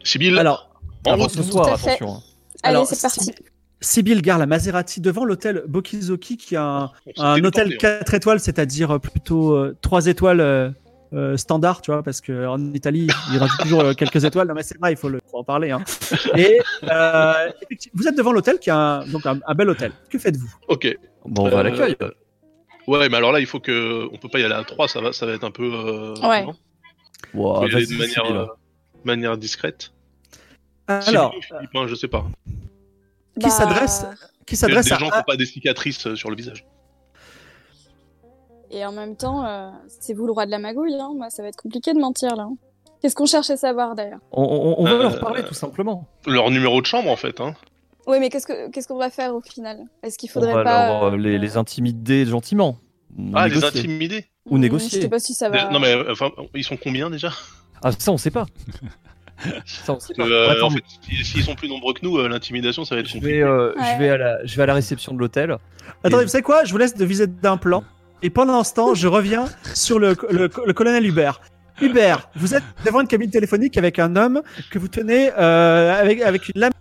[0.05, 0.71] Sibyl, alors,
[1.07, 1.31] en route.
[1.31, 2.15] Ce soir, attention.
[2.15, 2.21] hein.
[2.63, 3.33] Allez, alors, c'est parti.
[3.81, 7.77] Sibyl- gare la Maserati devant l'hôtel Bokizoki, qui a un, hôtel hein.
[7.79, 10.71] 4 étoiles, c'est-à-dire euh, plutôt 3 étoiles euh,
[11.13, 14.49] euh, standard, tu vois, parce que en Italie, il rajoute toujours euh, quelques étoiles.
[14.49, 15.71] Non, mais c'est vrai, il faut, le, faut en parler.
[15.71, 15.83] Hein.
[16.37, 17.51] Et euh,
[17.95, 19.93] vous êtes devant l'hôtel, qui est un, donc un, un bel hôtel.
[20.09, 20.55] Que faites-vous?
[20.69, 20.97] Ok.
[21.27, 21.97] Bon, on va à l'accueil.
[22.89, 24.09] Ouais, mais alors là, il faut que.
[24.13, 25.71] On peut pas y aller à 3, ça va, ça va être un peu.
[25.73, 26.45] euh, Ouais.
[26.45, 26.55] non?
[27.35, 28.47] Wow, Faut y aller vas-y, de manière, euh,
[29.05, 29.93] manière discrète.
[30.89, 32.27] Alors, Philippe, hein, je sais pas.
[33.39, 34.05] qui Bah, s'adresse
[34.47, 36.67] qui s'adresse des à gens qui n'ont pas des cicatrices euh, sur le visage.
[38.73, 39.68] Et en même temps, euh,
[40.01, 41.11] c'est vous le roi de la magouille, hein.
[41.14, 42.49] Moi, ça va être compliqué de mentir, là.
[43.01, 44.20] Qu'est-ce qu'on cherche à savoir, d'ailleurs?
[44.31, 46.07] On, on- on va Euh, leur parler tout simplement.
[46.27, 47.41] Leur numéro de chambre, en fait.
[47.41, 47.55] Hein.
[48.07, 49.81] Oui, mais qu'est-ce que qu'est-ce qu'on va faire, au final?
[50.03, 50.87] Est-ce qu'il On faudrait va pas...
[50.89, 52.79] leur, euh, les, les intimider gentiment.
[53.35, 54.99] Ah, les intimider ou hmm, négocier.
[54.99, 55.68] Je sais pas si ça va...
[55.70, 57.31] Non, mais enfin, ils sont combien déjà?
[57.83, 58.47] Ah, ça, on sait pas.
[59.66, 60.25] ça, on sait pas.
[60.25, 63.09] Euh, En fait, si- s'ils sont plus nombreux que nous, euh, l'intimidation, ça va être
[63.09, 63.39] je, compliqué.
[63.39, 63.83] vais, euh, Ouais.
[63.93, 65.57] je, vais à la, je vais à la réception de l'hôtel.
[66.05, 66.64] Attendez, Et- vous savez quoi?
[66.64, 67.83] Je vous laisse de viser d'un plan.
[68.23, 71.41] Et pendant ce temps, je reviens sur le, colonel Hubert.
[71.81, 76.49] Hubert, vous êtes devant une cabine téléphonique avec un homme que vous tenez euh, avec,
[76.49, 76.73] une lame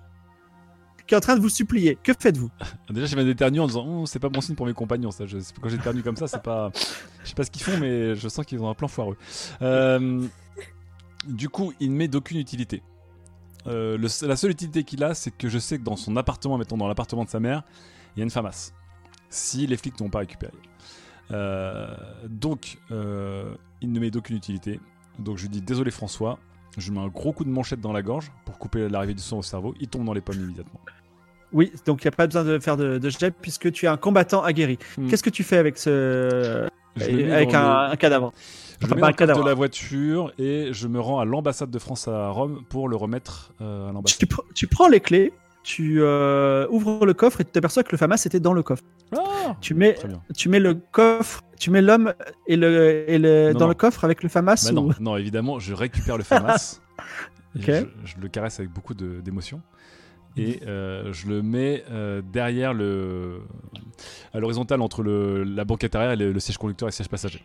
[1.08, 1.98] qui est en train de vous supplier.
[2.04, 2.52] Que faites-vous?
[2.92, 5.10] Déjà, j'ai même éternué en disant oh, c'est pas bon signe pour mes compagnons.
[5.10, 6.72] Ça, je, quand j'éternue comme ça, c'est pas.
[7.24, 9.18] Je sais pas ce qu'ils font, mais je sens qu'ils ont un plan foireux.
[9.64, 10.22] Euh,
[11.28, 12.84] du coup, il ne m'est d'aucune utilité.
[13.68, 16.78] Euh, la seule utilité qu'il a, c'est que je sais que dans son appartement, mettons
[16.78, 17.64] dans l'appartement de sa mère,
[18.16, 18.74] il y a une famasse.
[19.30, 20.54] Si les flics n'ont pas récupéré.
[21.32, 21.88] Euh,
[22.28, 24.80] donc, euh, il ne m'est d'aucune utilité.
[25.20, 26.40] Donc, je lui dis désolé François.
[26.78, 29.38] Je mets un gros coup de manchette dans la gorge pour couper l'arrivée du sang
[29.40, 29.74] au cerveau.
[29.80, 30.80] Il tombe dans les pommes immédiatement.
[31.54, 33.90] Oui, donc il n'y a pas besoin de faire de, de jet puisque tu es
[33.90, 34.80] un combattant aguerri.
[34.98, 35.08] Hmm.
[35.10, 36.66] Qu'est-ce que tu fais avec ce
[36.96, 38.32] avec un, le- un cadavre?
[38.80, 39.44] Je Enfin, le mets un cadavre.
[39.44, 42.96] de la voiture et je me rends à l'ambassade de France à Rome pour le
[42.96, 44.18] remettre euh, à l'ambassade.
[44.20, 47.91] tu, pr- tu prends les clés, tu euh, ouvres le coffre et tu t'aperçois que
[47.91, 48.84] le FAMAS était dans le coffre.
[49.16, 49.95] Ah Tu mets,
[50.36, 52.14] tu mets le coffre, tu mets l'homme
[52.47, 53.70] et le, et le Non, dans non.
[53.70, 54.72] le coffre avec le FAMAS.
[54.74, 56.82] Bah ou- non, non, évidemment, je récupère le FAMAS.
[57.55, 57.66] et Ok.
[57.66, 59.62] je, je le caresse avec beaucoup d'émotion.
[60.38, 63.41] Et euh, je le mets euh, derrière le.
[64.34, 67.09] à l'horizontale entre le, la banquette arrière et le, le siège conducteur et le siège
[67.09, 67.43] passager.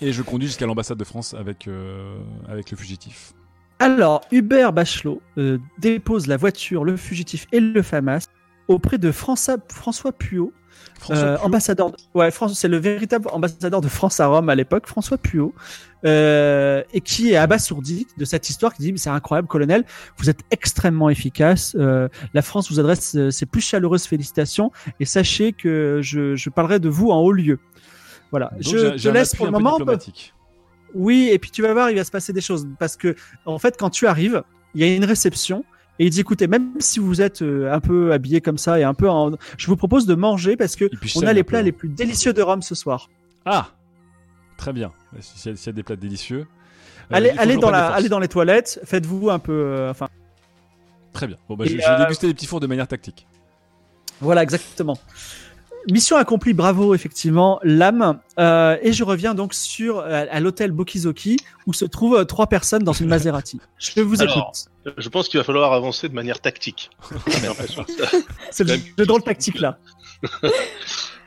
[0.00, 2.16] Et je conduis jusqu'à l'ambassade de France avec, euh,
[2.48, 3.32] avec le fugitif.
[3.78, 8.26] Alors, Hubert Bachelot euh, dépose la voiture, le fugitif et le FAMAS
[8.68, 10.52] auprès de François, François Puot,
[10.98, 11.90] François euh, Puot, ambassadeur.
[11.90, 15.54] de- Ouais, France- c'est le véritable ambassadeur de France à Rome à l'époque, François Puot,
[16.04, 19.84] euh, et qui est abasourdi de cette histoire, qui dit mais c'est incroyable, colonel,
[20.16, 21.76] vous êtes extrêmement efficace.
[21.78, 26.80] euh, la France vous adresse ses plus chaleureuses félicitations et sachez que je, je parlerai
[26.80, 27.58] de vous en haut lieu.
[28.32, 29.76] Voilà, donc je te laisse pour le moment.
[29.78, 30.32] diplomatique.
[30.96, 32.66] Oui, et puis tu vas voir, il va se passer des choses.
[32.78, 34.42] Parce que, en fait, quand tu arrives,
[34.74, 35.64] il y a une réception.
[35.98, 38.82] Et il dit, écoutez, même si vous êtes euh, un peu habillé comme ça et
[38.82, 39.32] un peu en...
[39.56, 40.84] Je vous propose de manger parce que
[41.16, 43.08] on a les plats les plus délicieux de Rome ce soir.
[43.46, 43.68] Ah
[44.58, 44.92] Très bien.
[45.20, 46.40] S'il y, y a des plats délicieux.
[46.40, 49.52] euh, allez, allez, dans la, allez dans les toilettes, faites-vous un peu...
[49.52, 50.08] euh, Enfin,
[51.14, 51.38] Très bien.
[51.48, 53.26] Bon, bah, je euh, vais déguster les petits fours de manière tactique.
[54.20, 54.98] voilà, exactement.
[55.90, 58.18] Mission accomplie, bravo, effectivement, l'âme.
[58.38, 62.48] Euh, et je reviens donc sur à, à l'hôtel Bokizoki où se trouvent euh, trois
[62.48, 63.60] personnes dans une Maserati.
[63.78, 64.52] Je vous Alors,
[64.84, 64.94] écoute.
[64.98, 66.90] Je pense qu'il va falloir avancer de manière tactique.
[68.50, 69.78] C'est le même- jeu de rôle tactique là.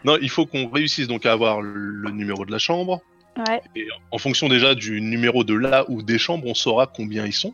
[0.04, 3.02] non, il faut qu'on réussisse donc à avoir le numéro de la chambre.
[3.48, 3.62] Ouais.
[3.76, 7.34] Et en fonction déjà du numéro de là ou des chambres, on saura combien ils
[7.34, 7.54] sont.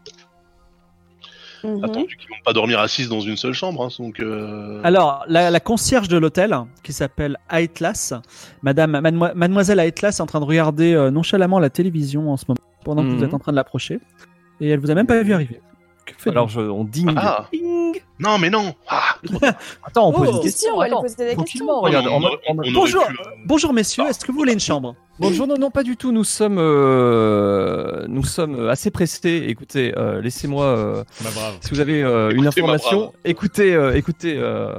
[1.83, 3.83] Attendu qu'ils vont pas dormir à 6 dans une seule chambre.
[3.83, 8.13] hein, donc, euh, Alors, la, la concierge de l'hôtel, qui s'appelle Aetlas,
[8.63, 12.45] Madame, Mademo- Mademoiselle Aetlas est en train de regarder euh, nonchalamment la télévision en ce
[12.47, 13.23] moment, pendant que vous Mhm.
[13.23, 13.99] êtes en train de l'approcher.
[14.61, 15.59] Et elle vous a même pas vu arriver.
[16.05, 17.11] Que Alors, je, on ding.
[17.17, 19.15] Ah Ding Non, mais non ah,
[19.83, 21.01] Attends, on pose Oh, une question, attends.
[21.01, 22.07] des regarde.
[22.07, 23.05] on on Bonjour.
[23.07, 24.95] pu, Bonjour messieurs, est-ce que vous voulez une chambre?
[25.17, 26.11] Bonjour, non, non, pas du tout.
[26.11, 29.45] Nous sommes, euh, nous sommes assez pressés.
[29.47, 31.03] Écoutez, euh, laissez-moi, euh,
[31.61, 34.73] si vous avez euh, une information, écoutez, euh, écoutez, euh,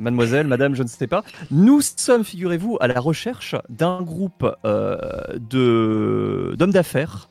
[0.00, 1.22] mademoiselle, madame, je ne sais pas.
[1.50, 4.96] Nous sommes, figurez-vous, à la recherche d'un groupe euh,
[5.38, 7.28] de d'hommes d'affaires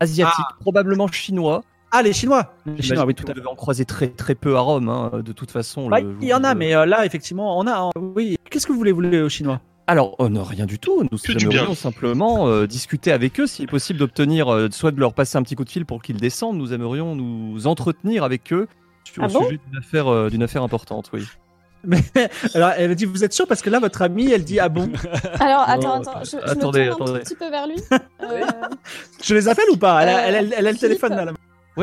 [0.00, 1.62] asiatiques, probablement chinois.
[1.90, 3.40] Ah, les Chinois Les Chinois, oui, tout à fait.
[3.56, 5.88] croiser très très peu à Rome, hein, de toute façon.
[5.88, 7.72] Le il y en a, mais euh, là, effectivement, on a.
[7.78, 8.36] hein, oui.
[8.50, 9.60] Qu'est-ce que vous voulez, vous voulez aux Chinois?
[9.86, 11.02] Alors, oh, non, rien du tout.
[11.10, 11.74] Nous aimerions bien.
[11.74, 15.42] simplement euh, discuter avec eux, s'il est possible d'obtenir, euh, soit de leur passer un
[15.42, 16.58] petit coup de fil pour qu'ils descendent.
[16.58, 18.68] Nous aimerions nous entretenir avec eux
[19.04, 19.44] sur Ah bon?
[19.44, 21.24] sujet d'une affaire, euh, d'une affaire importante, oui.
[21.84, 22.02] Mais
[22.54, 23.46] alors, elle dit, vous êtes sûr?
[23.46, 24.90] Parce que là, votre amie, elle dit, ah bon?
[25.40, 27.20] Alors, Non, attends, attends, je, je attendez, me tourne attendez.
[27.20, 27.76] un petit peu vers lui.
[28.20, 28.44] Euh,
[29.22, 30.02] Je les appelle ou pas?
[30.02, 30.80] Elle, a- elle, a- elle a le Philippe.
[31.00, 31.24] téléphone là.
[31.26, 31.32] là.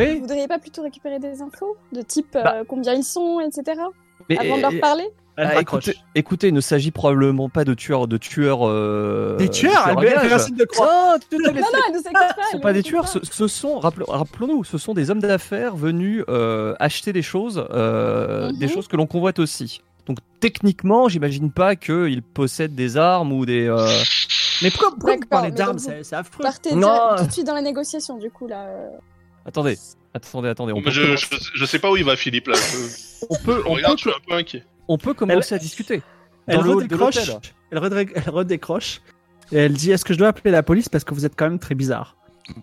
[0.04, 0.20] Vous Oui.
[0.20, 2.56] voudriez pas plutôt récupérer des infos de type euh, Bah.
[2.68, 3.82] combien ils sont, etc.
[4.30, 5.06] Mais, Avant de leur parler
[5.38, 8.60] ah, écoutez, écoutez, il ne s'agit probablement pas de tueurs, de tueurs.
[8.66, 9.84] euh, Des tueurs,
[10.39, 11.18] signe de croix.
[11.34, 11.39] Non.
[11.39, 11.62] Non, non,
[12.14, 12.30] pas.
[12.46, 15.76] Ce sont pas des tueurs, ce, ce sont, rappelons- rappelons-nous, ce sont des hommes d'affaires
[15.76, 18.60] venus euh, acheter des choses, euh, Mhm.
[18.60, 19.82] des choses que l'on convoite aussi.
[20.08, 23.68] Donc techniquement, j'imagine pas qu'ils possèdent des armes ou des.
[23.68, 23.86] euh,
[24.62, 26.43] Mais pourquoi, pourquoi vous parlez d'armes vous C'est affreux.
[26.43, 27.16] Partez Non.
[27.18, 28.68] tout de suite dans la négociation, du coup, là.
[29.46, 29.78] Attendez.
[30.14, 30.74] Attendez, attendez.
[30.74, 32.56] On peut, je, commencer, je, je sais pas où il va, Philippe, là.
[33.30, 34.64] On peut, je on regarde, peut- je suis un peu inquiet.
[34.88, 36.02] on peut commencer à discuter.
[36.48, 37.18] Elle le redécroche,
[37.72, 39.02] elle, redé- elle redécroche
[39.52, 41.50] et elle dit Est-ce que je dois appeler la police parce que vous êtes quand
[41.50, 42.16] même très bizarre?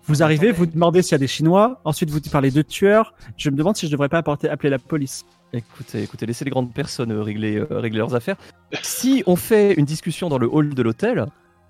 [0.07, 3.13] Vous arrivez, vous demandez s'il y a des Chinois, ensuite vous parlez de tueurs.
[3.37, 5.25] Je me demande si je devrais pas apporter, appeler la police.
[5.51, 8.37] Écoutez, écoutez, laissez les grandes personnes euh, régler, euh, régler leurs affaires.
[8.81, 11.25] Si on fait une discussion dans le hall de l'hôtel,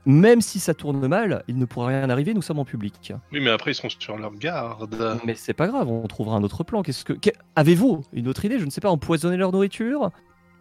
[0.06, 3.14] même si ça tourne mal, il ne pourra rien arriver, nous sommes en public.
[3.32, 5.20] Oui, mais après, ils seront sur leur garde.
[5.26, 6.82] Mais c'est pas grave, on trouvera un autre plan.
[6.84, 7.14] Qu'est-ce que
[7.56, 8.60] avez-vous une autre idée?
[8.60, 10.10] Je ne sais pas, empoisonner leur nourriture,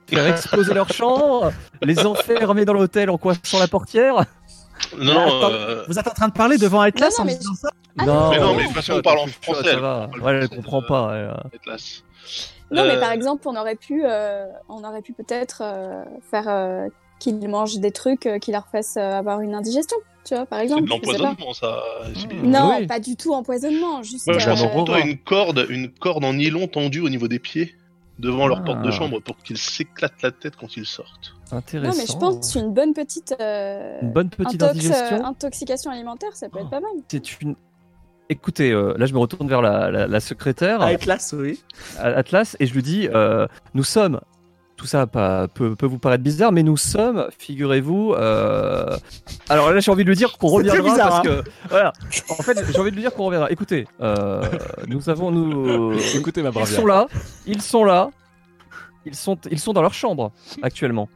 [0.06, 4.24] faire exploser leur chambre, les enfermer dans l'hôtel en coiffant la portière?
[4.98, 7.32] Non, non, Attends, euh, Vous êtes en train de parler devant Atlas Non, non, en
[7.32, 7.68] mais- disant ça?
[7.98, 10.08] Ah, Non, Mais non, mais de toute façon, on parle en français, Ça va.
[10.20, 11.12] Ouais, elle comprend pas.
[11.14, 11.30] elle.
[11.54, 12.02] Atlas.
[12.70, 16.48] Non, mais Euh, par exemple, on aurait pu, euh, on aurait pu peut-être euh, faire
[16.48, 16.88] euh,
[17.22, 20.58] qu'ils mangent des trucs euh, qui leur fassent euh, avoir une indigestion, tu vois, par
[20.58, 20.88] C'est exemple.
[20.88, 21.82] l'empoisonnement, ça.
[22.14, 22.42] Sylvie.
[22.42, 22.86] Non, Oui.
[22.86, 24.26] pas du tout empoisonnement, juste.
[24.26, 27.38] Moi, je pense j'en plutôt une corde, une corde en nylon tendue au niveau des
[27.38, 27.74] pieds
[28.18, 28.64] devant leur Ah.
[28.64, 31.34] porte de chambre pour qu'ils s'éclatent la tête quand ils sortent.
[31.50, 31.92] Intéressant.
[31.92, 35.16] Non, mais je pense une bonne petite, euh, Une bonne petite intox- indigestion.
[35.16, 36.90] euh, intoxication alimentaire, ça peut être pas mal.
[37.08, 37.56] C'est une.
[38.28, 41.60] Écoutez, euh, là je me retourne vers la, la- la secrétaire, Ah, Atlas, oui.
[41.98, 44.20] Atlas, et je lui dis euh, Nous sommes.
[44.76, 48.14] Tout ça pas- peut, peut vous paraître bizarre, mais nous sommes, figurez-vous.
[48.14, 48.96] euh,
[49.48, 51.22] Alors là, j'ai envie de lui dire qu'on reviendra bizarre, hein.
[51.24, 51.92] parce que voilà.
[52.30, 53.50] En fait, j'ai envie de lui dire qu'on reviendra.
[53.50, 54.42] Écoutez, euh,
[54.88, 55.92] nous avons nous.
[56.16, 56.76] Écoutez ma Ils bravia.
[56.76, 57.06] sont là.
[57.46, 58.10] Ils sont là.
[59.06, 61.08] Ils sont, ils sont dans leur chambre actuellement.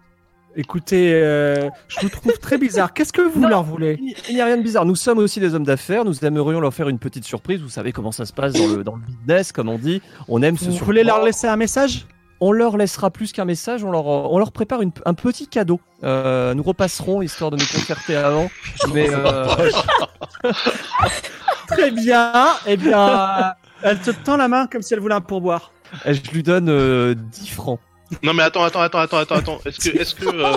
[0.59, 2.95] Écoutez, euh, je vous trouve très bizarre.
[2.95, 3.49] Qu'est-ce que vous Non.
[3.49, 4.87] leur voulez Il il n'y a rien de bizarre.
[4.87, 6.05] Nous sommes aussi des hommes d'affaires.
[6.05, 7.61] Nous aimerions leur faire une petite surprise.
[7.61, 10.01] Vous savez comment ça se passe dans le, dans le business, comme on dit.
[10.29, 10.85] On aime se Vous surprendre.
[10.87, 12.07] voulez leur laisser un message?
[12.41, 13.83] On leur laissera plus qu'un message.
[13.85, 15.81] On leur, on leur prépare une- un petit cadeau.
[16.05, 18.51] Euh, nous repasserons histoire de nous concerter avant.
[18.93, 19.71] Mais euh,
[21.69, 22.33] Très bien.
[22.67, 25.73] Eh bien, elle te tend la main comme si elle voulait un pourboire.
[26.05, 27.81] je lui donne euh, 10 francs.
[28.23, 29.59] Non, mais attends, attends, attends, attends, attends, attends.
[29.65, 30.57] Est-ce que, est-ce que, euh,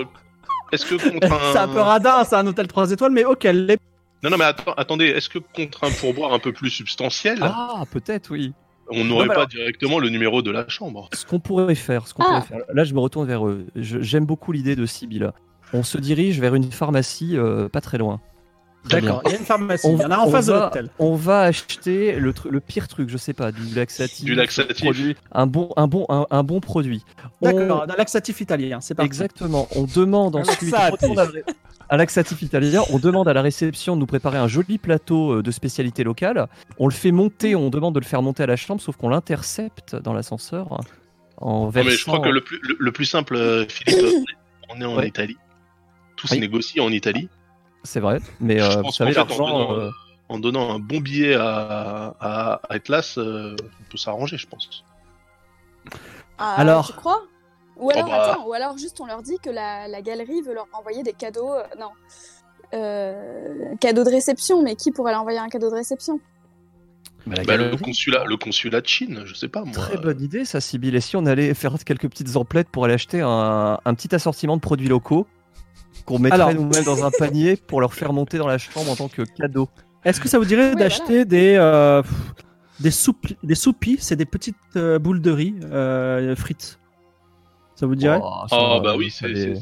[0.71, 1.51] est-ce que contre un.
[1.53, 3.80] C'est un peu radin, c'est un hôtel 3 étoiles, mais ok, elle l'est.
[4.21, 5.05] Non, non, mais attends, attendez.
[5.07, 8.53] Est-ce que contre un pourboire un peu plus substantiel, Ah, peut-être, oui.
[8.91, 12.13] On n'aurait pas alors- directement le numéro de la chambre Ce qu'on pourrait faire, ce
[12.13, 12.41] qu'on Ah.
[12.41, 12.73] pourrait faire.
[12.73, 13.65] Là, je me retourne vers eux.
[13.75, 15.31] J'aime beaucoup l'idée de Sibyl.
[15.73, 18.19] On se dirige vers une pharmacie euh, pas très loin.
[18.86, 19.86] D'accord, il y a une pharmacie.
[19.88, 20.89] On, Il y en a en on face de va- l'hôtel.
[20.99, 24.23] On va acheter le, pire truc, je sais pas, du laxatif.
[24.25, 24.77] Du laxatif.
[24.82, 27.03] produit- un bon, un bon, un, un bon produit.
[27.41, 29.07] On- D'accord, un laxatif italien, c'est parti.
[29.07, 29.67] Exactement.
[29.75, 30.73] On demande ensuite.
[31.03, 31.15] on
[31.91, 32.84] Un laxatif italien.
[32.91, 36.47] On demande à la réception de nous préparer un joli plateau euh, de spécialité locale.
[36.77, 37.55] On le fait monter.
[37.55, 40.80] On demande de le faire monter à la chambre, sauf qu'on l'intercepte dans l'ascenseur.
[41.41, 44.25] En Non, mais je versant- crois que le plus, le, le plus simple, euh, Philippe,
[44.69, 45.07] on est en Ouais.
[45.07, 45.38] Italie.
[46.15, 46.39] Tout se Oui.
[46.41, 47.30] négocie en Italie.
[47.84, 49.89] C'est vrai, mais Je euh, vous savez, en euh,
[50.27, 54.84] En donnant un bon billet à, à, à Atlas, euh, on peut s'arranger, je pense.
[56.38, 57.23] Ah, Alors Tu crois?
[57.77, 58.23] Ou alors, Oh, bah.
[58.32, 61.13] attends, ou alors juste on leur dit que la, la galerie veut leur envoyer des
[61.13, 61.53] cadeaux.
[61.53, 61.91] euh, non.
[62.73, 66.19] Euh, cadeau de réception, mais qui pourrait leur envoyer un cadeau de réception?
[67.25, 69.73] Bah, Bah, le, consulat, le consulat de Chine, je sais pas moi.
[69.73, 70.95] Très bonne idée, ça, Sybille.
[70.95, 74.55] Et si on allait faire quelques petites emplettes pour aller acheter un, un petit assortiment
[74.57, 75.25] de produits locaux
[76.10, 78.95] qu'on mettrait Alors- nous-mêmes dans un panier pour leur faire monter dans la chambre en
[78.95, 79.70] tant que cadeau
[80.03, 82.01] Est-ce que ça vous dirait Oui, d'acheter des, euh,
[82.80, 86.80] des, soupis, des soupis C'est des petites euh, boules de riz euh, frites?
[87.76, 88.20] Ça vous dirait?
[88.22, 89.53] Oh, Ah bah oui, c'est de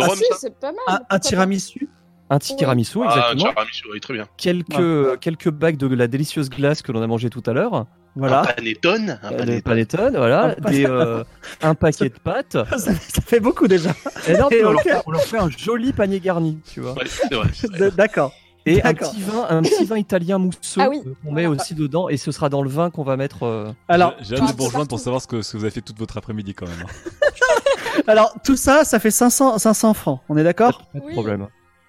[0.00, 1.00] Ah, Rome, si, ça c'est pas mal.
[1.08, 1.88] un, tiramisu?
[2.30, 3.52] Un tiramisu, Ah, exactement.
[3.52, 4.26] tiramisu, oui, très bien.
[4.36, 7.86] quelques, quelques bagues de la délicieuse glace que l'on a mangé tout à l'heure.
[8.16, 8.40] Voilà.
[8.40, 9.62] Un panettone, un Des panettone.
[9.62, 10.56] panettone, voilà.
[10.66, 11.22] Un Des, euh,
[11.62, 12.52] un paquet de pâtes.
[12.70, 13.90] ça, ça fait beaucoup déjà.
[14.26, 16.94] Et non, Et on, leur on leur fait un joli panier garni, tu vois.
[16.94, 18.32] Ouais, D'accord.
[18.68, 21.00] Et un petit vin, un petit vin italien mousseux Ah oui.
[21.06, 22.08] euh, qu'on met aussi dedans.
[22.08, 23.44] Et ce sera dans le vin qu'on va mettre.
[23.44, 25.70] euh, Alors, J'ai hâte de vous rejoindre pour savoir ce que, ce que vous avez
[25.70, 26.82] fait toute votre après-midi quand même.
[26.82, 27.20] hein.
[28.08, 30.20] alors, tout ça, ça fait 500, 500 francs.
[30.28, 30.82] On est d'accord?
[30.92, 31.12] Pas de Oui.
[31.12, 31.46] problème.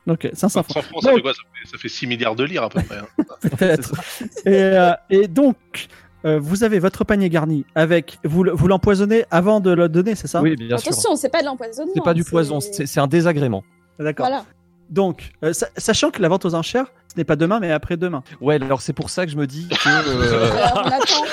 [0.07, 0.73] Ok, 500 francs.
[0.75, 1.33] 100 francs, ça fait quoi?
[1.33, 2.97] Ça fait, ça fait 6 milliards de lire à peu près.
[2.97, 3.07] hein.
[3.41, 3.93] Peut-être.
[4.45, 5.55] et, euh, et donc,
[6.25, 8.17] euh, vous avez votre panier garni avec.
[8.23, 10.41] Vous, le- vous l'empoisonnez avant de le donner, c'est ça?
[10.41, 10.91] Oui, bien sûr.
[10.91, 11.91] Attention, c'est pas de l'empoisonnement.
[11.95, 13.63] C'est pas du poison, c'est un désagrément.
[13.99, 14.27] D'accord.
[14.27, 14.45] Voilà.
[14.89, 18.23] Donc, euh, sa- sachant que la vente aux enchères, ce n'est pas demain, mais après-demain.
[18.39, 19.75] Ouais, alors c'est pour ça que je me dis que.
[19.89, 21.23] euh, Alors, on attend.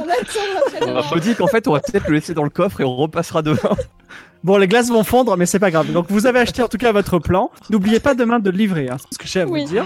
[0.00, 1.02] On attend après-demain.
[1.10, 2.96] je me dis qu'en fait, on va peut-être le laisser dans le coffre et on
[2.96, 3.58] repassera demain.
[4.44, 5.92] Bon, les glaces vont fondre, mais c'est pas grave.
[5.92, 7.52] Donc, vous avez acheté en tout cas votre plan.
[7.70, 9.62] N'oubliez pas demain de le livrer, hein, c'est ce que j'ai à Oui.
[9.62, 9.84] vous dire.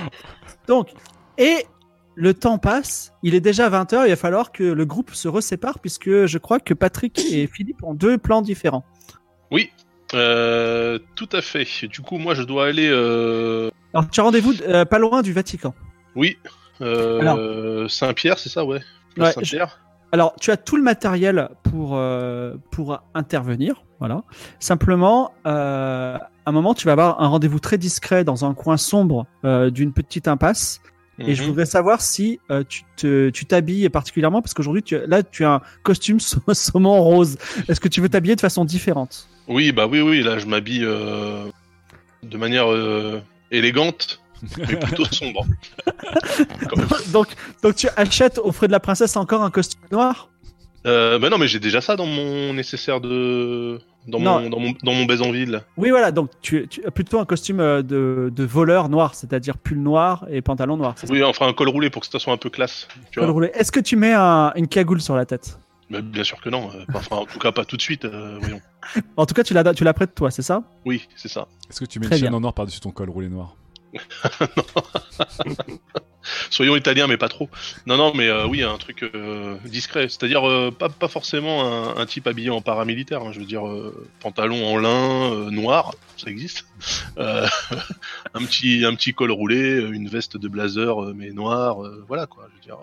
[0.67, 0.89] Donc,
[1.37, 1.67] et
[2.17, 3.12] le temps passe.
[3.23, 4.07] Il est déjà 20h.
[4.07, 7.83] Il va falloir que le groupe se resépare, puisque je crois que Patrick et Philippe
[7.85, 8.85] ont deux plans différents.
[9.53, 9.71] Oui,
[10.14, 11.67] euh, tout à fait.
[11.87, 12.89] Du coup, moi, je dois aller.
[12.91, 13.71] Euh...
[13.95, 15.75] Alors, tu as rendez-vous euh, pas loin du Vatican.
[16.14, 16.39] Oui,
[16.81, 18.81] Saint-Pierre, c'est ça, ouais.
[19.17, 19.81] Saint-Pierre.
[20.12, 22.01] Alors, tu as tout le matériel pour,
[22.71, 23.85] pour intervenir.
[23.99, 24.23] Voilà.
[24.59, 29.27] Simplement, à un moment, tu vas avoir un rendez-vous très discret dans un coin sombre
[29.45, 30.81] d'une petite impasse.
[31.19, 31.49] Et je Mhm.
[31.49, 35.55] voudrais savoir si euh, tu te, tu t'habilles particulièrement parce qu'aujourd'hui, tu, là, tu as
[35.55, 37.39] un costume sau- saumon rose.
[37.69, 39.29] Est-ce que tu veux t'habiller de façon différente?
[39.49, 41.45] Oui, bah oui, oui, là je m'habille euh,
[42.23, 44.21] de manière euh, élégante,
[44.59, 45.47] mais plutôt sombre.
[47.12, 47.29] Donc,
[47.62, 50.29] donc, tu achètes au frais de la princesse encore un costume noir?
[50.87, 53.78] Euh, bah non, mais j'ai déjà ça dans mon nécessaire de.
[54.07, 54.41] Dans Non.
[54.41, 55.62] mon, dans mon, dans mon Bézanville.
[55.76, 56.12] Oui, voilà.
[56.12, 60.24] Donc, tu, tu as plutôt un costume euh, de, de voleur noir, c'est-à-dire pull noir
[60.30, 60.95] et pantalon noir.
[61.09, 62.87] Oui, enfin un col roulé pour que ça soit un peu classe.
[63.11, 63.32] Tu Col vois.
[63.32, 63.51] roulé.
[63.55, 65.59] Est-ce que tu mets un- une cagoule sur la tête?
[65.91, 66.70] Mais bien sûr que non.
[66.74, 68.05] euh, Enfin, en tout cas, pas tout de suite.
[68.05, 68.61] euh, voyons.
[69.16, 70.62] En tout cas, tu la, tu la prêtes toi, c'est ça?
[70.84, 71.49] Oui, c'est ça.
[71.68, 72.39] Est-ce que tu mets Très une chaîne bien.
[72.39, 73.57] en noir par-dessus ton col roulé noir?
[76.51, 77.49] Soyons italiens, mais pas trop.
[77.87, 80.09] Non, non, mais euh, oui, un truc euh, discret.
[80.09, 83.22] C'est-à-dire euh, pas, forcément un, type habillé en paramilitaire.
[83.22, 83.32] hein.
[83.32, 83.62] Je veux dire,
[84.20, 86.66] pantalon en lin noir, ça existe.
[87.18, 91.78] Un petit, un petit col roulé, une veste de blazer mais noire.
[92.07, 92.49] voilà quoi.
[92.51, 92.78] Je veux dire.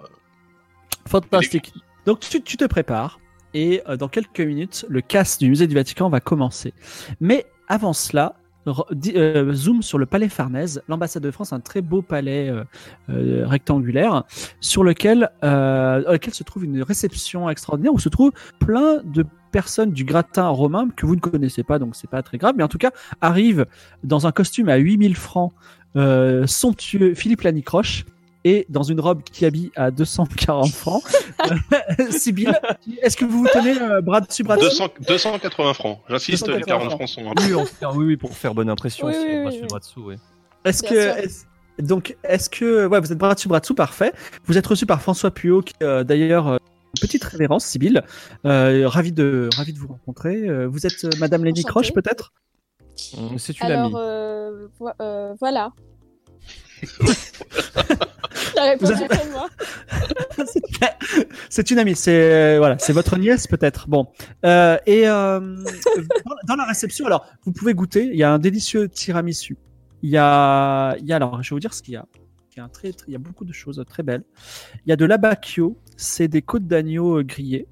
[1.08, 1.74] Fantastique.
[2.06, 3.20] Donc, tu, tu te prépares
[3.54, 6.74] et dans quelques minutes, le casse du musée du Vatican va commencer.
[7.20, 8.36] Mais avant cela,
[8.68, 12.64] euh, zoom sur le palais Farnèse, l'ambassade de France, un très beau palais euh,
[13.10, 14.24] euh, rectangulaire
[14.62, 20.48] sur lequel, se trouve une réception extraordinaire où se trouvent plein de personnes du gratin
[20.48, 22.92] romain que vous ne connaissez pas, donc c'est pas très grave, mais en tout cas
[23.22, 23.68] arrive
[24.04, 25.54] dans un costume à 8000 francs
[26.46, 28.06] somptueux Philippe Lanicroche
[28.44, 31.04] et dans une robe qui habille à 240 francs.
[32.10, 32.58] Sibylle,
[33.02, 34.70] est-ce que vous vous tenez euh, bras dessus, bras dessous?
[34.70, 36.00] 200, 280 francs.
[36.10, 39.08] J'insiste, les 280 40 francs sont un Oui, fait- oui, oui, pour faire bonne impression.
[39.08, 39.68] Oui, oui, oui, sur oui.
[39.68, 40.16] bras dessous, oui.
[40.66, 44.14] Est-ce que donc est-ce que ouais vous êtes bras dessus bras dessous parfait.
[44.46, 46.58] Vous êtes reçu par François Puot qui euh, d'ailleurs euh,
[46.96, 48.04] une petite révérence Sibylle.
[48.46, 50.36] Euh, ravi de ravi de vous rencontrer.
[50.48, 51.64] Euh, vous êtes euh, Madame Enchantée.
[51.64, 52.32] Croche peut-être?
[52.96, 53.96] C'est une Alors, amie.
[53.98, 55.72] euh, vo- euh, voilà.
[58.56, 59.50] La réponse Vous avez- après moi.
[61.50, 63.88] C'est une amie, c'est euh, voilà, c'est votre nièce peut-être.
[63.88, 64.08] Bon,
[64.46, 68.06] Euh, et euh, dans, dans la réception, alors vous pouvez goûter.
[68.06, 69.58] Il y a un délicieux tiramisu.
[70.02, 72.06] Il y a, il y a alors, je vais vous dire ce qu'il y a.
[72.56, 74.24] Il y a un très, très- il y a beaucoup de choses très belles.
[74.86, 77.68] Il y a de l'abacchio, c'est des côtes d'agneau grillées.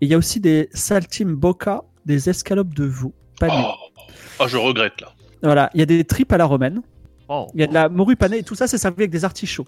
[0.00, 3.64] Et il y a aussi des saltimbocca, des escalopes de veau panées.
[3.66, 4.02] Oh,
[4.38, 5.12] Ah, je regrette là.
[5.42, 6.82] Voilà, il y a des tripes à la romaine.
[7.28, 7.46] Oh.
[7.54, 9.66] Il y a de la morue panée et tout ça, c'est servi avec des artichauts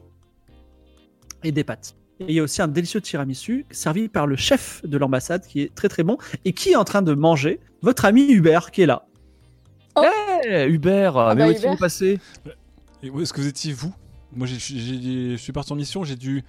[1.45, 1.95] et des pâtes.
[2.21, 5.63] Et il y a aussi un délicieux tiramisu servi par le chef de l'ambassade qui
[5.63, 8.83] est très très bon et qui est en train de manger votre ami Hubert qui
[8.83, 9.07] est là.
[10.45, 11.77] Eh, Hubert, mais bah, où est-il Hubert.
[11.79, 12.19] passé?
[13.03, 13.93] Et où est-ce que vous étiez, vous?
[14.35, 16.45] Moi, j'ai- j'ai- je suis parti en mission, j'ai dû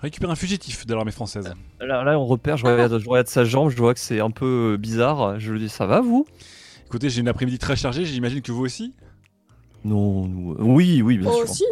[0.00, 1.52] récupérer un fugitif de l'armée française.
[1.80, 4.30] là, là, on repère, je regarde, je regarde sa jambe, je vois que c'est un
[4.30, 5.40] peu euh, bizarre.
[5.40, 6.26] Je lui dis, ça va vous?
[6.86, 8.94] Écoutez, j'ai une après-midi très chargée, j'imagine que vous aussi
[9.84, 11.54] Non, nous- oui, oui, bien Oh, sûr.
[11.54, 11.64] si.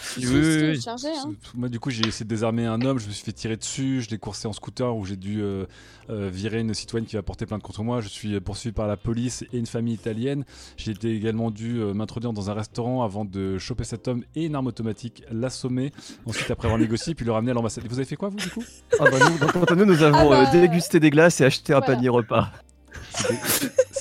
[0.00, 0.80] Si, oui, oui.
[0.80, 1.32] chargé, hein.
[1.54, 4.02] Moi, du coup, j'ai essayé de désarmer un homme, je me suis fait tirer dessus,
[4.02, 5.64] je l'ai coursé en scooter où j'ai dû euh,
[6.10, 8.00] euh, virer une citoyenne qui va porter plainte contre moi.
[8.00, 10.44] Je suis poursuivi par la police et une famille italienne.
[10.76, 14.46] J'ai été également dû euh, m'introduire dans un restaurant avant de choper cet homme et
[14.46, 15.92] une arme automatique, l'assommer,
[16.26, 17.84] ensuite après avoir négocié, puis le ramener à l'ambassade.
[17.88, 18.64] Vous avez fait quoi, vous, du coup?
[18.98, 21.72] Ah bah, nous, donc, Antonio, nous avons Ah bah, euh, dégusté des glaces et acheté
[21.72, 21.94] un voilà.
[21.94, 22.50] panier repas.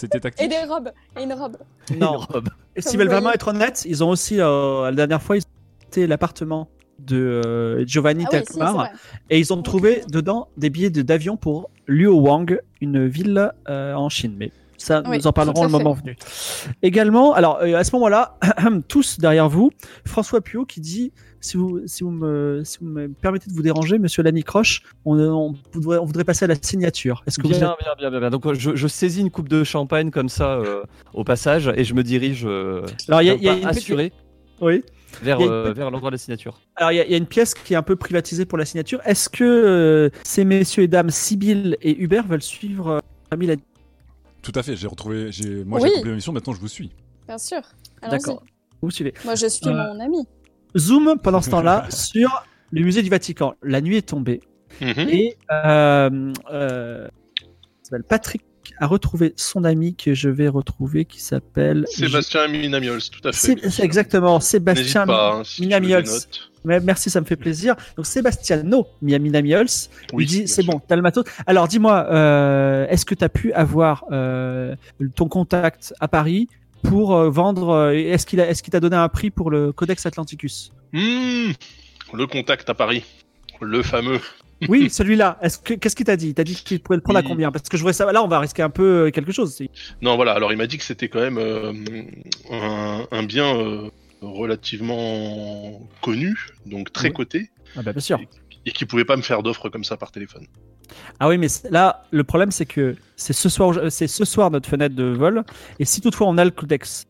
[0.01, 0.91] C'était Et des robes.
[1.19, 1.57] Et une robe.
[1.97, 2.13] Non.
[2.19, 2.49] Une robe.
[2.77, 6.07] S'ils veulent vraiment être honnêtes, ils ont aussi euh, la dernière fois ils ont été
[6.07, 8.59] l'appartement de euh, Giovanni Ah oui, si,
[9.29, 14.07] et ils ont trouvé dedans des billets de- d'avion pour Luoyang, une ville euh, en
[14.09, 14.35] Chine.
[14.37, 16.15] Mais ça, Oui, nous en parlerons le moment venu.
[16.81, 18.37] Également, alors euh, à ce moment-là,
[18.87, 19.71] tous derrière vous,
[20.05, 23.61] François Puot qui dit si vous, si vous, me, si vous me permettez de vous
[23.63, 27.23] déranger, monsieur Lanicroche, on, on, voudrait, on voudrait passer à la signature.
[27.25, 28.29] Est-ce que vous Bien, êtes- bien, bien, bien, bien.
[28.29, 31.93] Donc je, je saisis une coupe de champagne comme ça euh, au passage et je
[31.95, 34.13] me dirige euh, Alors, il y a, d'un il y a pas une petite- assuré
[34.61, 34.83] Oui.
[35.23, 36.59] vers, euh, l'endroit de la signature.
[36.75, 38.59] Alors, il y, a- il y a une pièce qui est un peu privatisée pour
[38.59, 38.99] la signature.
[39.05, 42.99] Est-ce que euh, ces messieurs et dames, Sibyl et Hubert, veulent suivre euh,
[44.41, 45.31] Tout à fait, j'ai retrouvé.
[45.31, 45.87] j'ai- Moi, Oui.
[45.89, 46.91] j'ai accompli ma mission, maintenant je vous suis.
[47.27, 47.61] Bien sûr.
[48.01, 48.17] Allons-y.
[48.19, 48.43] D'accord.
[48.81, 49.13] Vous suivez.
[49.25, 50.27] Moi, je suis Euh, mon ami.
[50.77, 53.53] Zoom pendant ce temps-là sur le musée du Vatican.
[53.61, 54.41] La nuit est tombée
[54.79, 54.93] Mhm.
[55.09, 57.07] et euh, euh,
[57.43, 58.41] il s'appelle Patrick
[58.79, 63.55] a retrouvé son ami que je vais retrouver qui s'appelle Sébastien Minamiols, tout à fait.
[63.61, 66.05] C'est c'est exactement Sébastien pas, hein, si tu veux des Minamiols.
[66.65, 67.75] Merci, ça me fait plaisir.
[67.95, 69.65] Donc Sebastiano Minamiols
[70.13, 71.25] Oui, il dit c'est bon, t'as le matos.
[71.47, 74.75] Alors dis-moi, euh, est-ce que tu as pu avoir euh,
[75.15, 76.47] ton contact à Paris
[76.83, 80.71] pour euh, vendre Est-ce qu'il est-ce qu'il t'a donné un prix pour le Codex Atlanticus?
[80.93, 81.51] Hmm,
[82.13, 83.03] le contact à Paris.
[83.61, 84.19] Le fameux.
[84.67, 85.37] Oui, celui-là.
[85.41, 86.29] Est-ce que qu'est-ce qu'il t'a dit?
[86.29, 87.51] Il t'a dit qu'il pouvait le prendre à combien?
[87.51, 88.13] Parce que je voudrais savoir.
[88.13, 89.61] Là, on va risquer un peu quelque chose.
[90.01, 90.33] Non, voilà.
[90.33, 91.73] Alors, il m'a dit que c'était quand même euh,
[92.51, 93.89] un, un bien euh,
[94.21, 97.13] relativement connu, donc très Oui.
[97.13, 98.19] coté, Ah bah bien sûr.
[98.65, 100.45] et qui pouvait pas me faire d'offres comme ça par téléphone.
[101.19, 104.67] Ah oui, mais là, le problème, c'est que c'est ce soir, c'est ce soir notre
[104.69, 105.43] fenêtre de vol.
[105.79, 107.07] Et si toutefois on a le codex,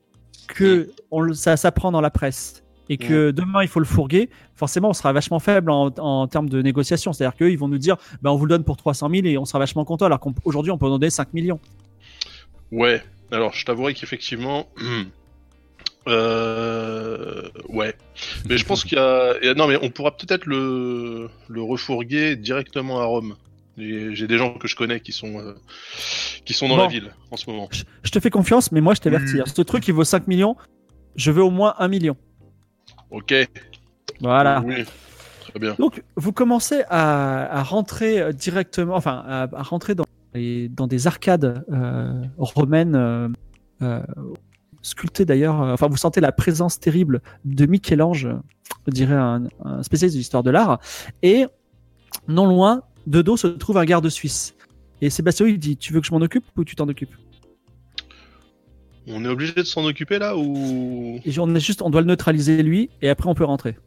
[0.48, 4.30] que on le- ça s'apprend dans la presse, et que demain il faut le fourguer,
[4.54, 7.14] forcément on sera vachement faible en, en termes de négociation.
[7.14, 9.38] C'est-à-dire qu'eux, ils vont nous dire, bah, on vous le donne pour 300 000 et
[9.38, 11.60] on sera vachement content, alors qu'aujourd'hui on peut en donner 5 millions.
[12.72, 13.02] Ouais.
[13.32, 14.68] Alors, je t'avouerai qu'effectivement.
[16.08, 17.44] Euh...
[17.70, 17.94] Ouais.
[18.50, 19.36] Mais je pense qu'il y a.
[19.56, 21.30] Non, mais on pourra peut-être le...
[21.48, 23.36] le refourguer directement à Rome.
[23.78, 25.54] J'ai des gens que je connais qui sont, euh,
[26.46, 26.82] qui sont dans Bon.
[26.84, 27.68] la ville en ce moment.
[27.72, 29.40] Je, je te fais confiance, mais moi je t'avertis.
[29.40, 29.46] Hein.
[29.48, 30.56] Ce truc, il vaut 5 millions.
[31.16, 32.16] Je veux au moins 1 million.
[33.10, 33.34] Ok.
[34.20, 34.62] Voilà.
[34.66, 34.84] Oui.
[35.50, 35.76] Très bien.
[35.80, 40.88] Donc, vous commencez à, à rentrer euh, directement, enfin, à, à rentrer dans, les- dans
[40.88, 43.34] des arcades euh, romaines,
[44.82, 45.62] sculptées d'ailleurs.
[45.62, 48.30] euh, Enfin, vous sentez la présence terrible de Michel-Ange,
[48.88, 50.80] je dirais un, un spécialiste de l'histoire de l'art.
[51.24, 51.46] Et
[52.28, 54.56] non loin, de dos, se trouve un garde suisse.
[55.02, 57.16] Et Sébastien, il dit Tu veux que je m'en occupe ou tu t'en occupes?
[59.08, 61.20] On est obligé de s'en occuper là ou?
[61.26, 63.78] Et on est juste, on doit le neutraliser lui, et après on peut rentrer.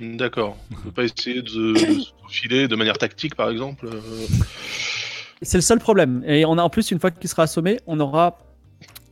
[0.00, 0.56] D'accord.
[0.70, 4.00] On peut pas essayer de, de se filer de manière tactique par exemple euh,
[5.42, 6.22] C'est le seul problème.
[6.26, 8.38] Et on a en plus, une fois qu'il sera assommé, on aura.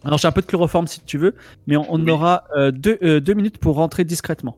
[0.05, 1.35] Alors j'ai un peu de chloroforme si tu veux,
[1.67, 2.11] mais on, on Oui.
[2.11, 4.57] aura euh, deux, euh, deux minutes pour rentrer discrètement.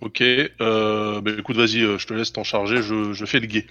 [0.00, 0.22] Ok.
[0.22, 1.20] Euh...
[1.20, 3.66] Bah écoute, vas-y, euh, je te laisse t'en charger, je, je fais le guet.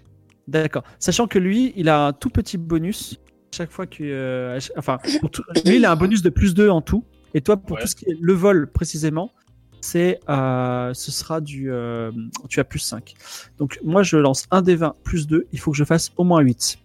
[0.48, 0.84] D'accord.
[1.00, 3.20] Sachant que lui, il a un tout petit bonus
[3.56, 4.58] chaque fois que.
[4.78, 4.98] enfin,
[5.32, 7.04] tout- lui, il a un bonus de plus 2 en tout.
[7.34, 7.82] Et toi, pour Ouais.
[7.82, 9.32] tout ce qui est le vol précisément,
[9.82, 11.72] c'est ce sera du.
[12.50, 13.14] tu as plus 5.
[13.58, 15.48] Donc moi, je lance un des 20 plus 2.
[15.52, 16.78] Il faut que je fasse au moins 8.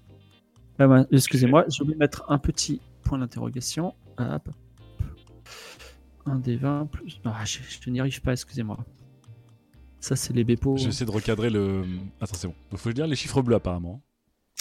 [0.79, 3.95] Ah ouais, Excusez-moi, j'ai oublié de mettre un petit point d'interrogation.
[4.19, 4.49] Hop.
[6.27, 7.21] Un des 20 plus.
[7.25, 8.79] Ah, je, je n'y arrive pas, excusez-moi.
[10.01, 10.77] Ça, c'est les bépos.
[10.77, 11.85] J'essaie de recadrer le.
[12.21, 12.55] Attends, c'est bon.
[12.73, 14.03] Il faut dire les chiffres bleus apparemment.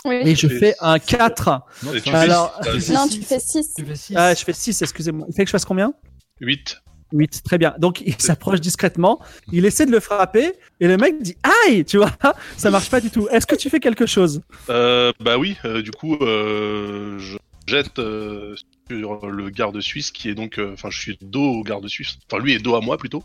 [0.05, 0.15] Oui.
[0.25, 1.61] Et je fais un 4.
[1.83, 3.73] Non, tu Alors- fais six, Non, tu fais 6.
[3.75, 4.13] Tu fais six.
[4.17, 5.25] Ah, je fais 6, excusez-moi.
[5.29, 5.93] Il fait que je fasse combien?
[6.41, 6.77] 8.
[7.13, 7.75] 8, très bien.
[7.77, 9.21] Donc il s'approche discrètement,
[9.51, 11.35] il essaie de le frapper, et le mec dit
[11.67, 12.11] Aïe Tu vois,
[12.57, 13.27] ça marche pas du tout.
[13.29, 14.41] Est-ce que tu fais quelque chose?
[14.69, 17.37] Euh, bah oui, euh, du coup, euh, je
[17.73, 18.55] jette euh,
[18.89, 22.17] sur le garde suisse qui est donc, euh, enfin, je suis dos au garde suisse.
[22.29, 23.23] Enfin, lui est dos à moi plutôt.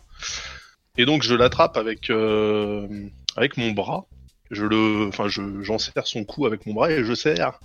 [0.96, 2.88] Et donc, je l'attrape avec euh,
[3.36, 4.06] avec mon bras.
[4.50, 7.60] Je le, enfin, je j'en serre son cou avec mon bras et je serre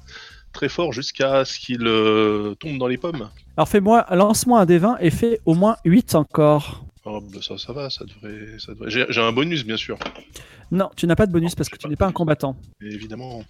[0.52, 3.30] très fort jusqu'à ce qu'il euh, tombe dans les pommes.
[3.58, 6.86] Alors fais-moi, lance-moi un D20 et fais au moins 8 encore.
[7.06, 8.90] Oh, bah ça, ça va, ça devrait, ça devrait.
[8.90, 9.98] J'ai un bonus bien sûr,
[10.72, 12.56] Non, tu n'as pas de bonus parce que tu n'es pas un combattant.
[12.82, 13.44] évidemment.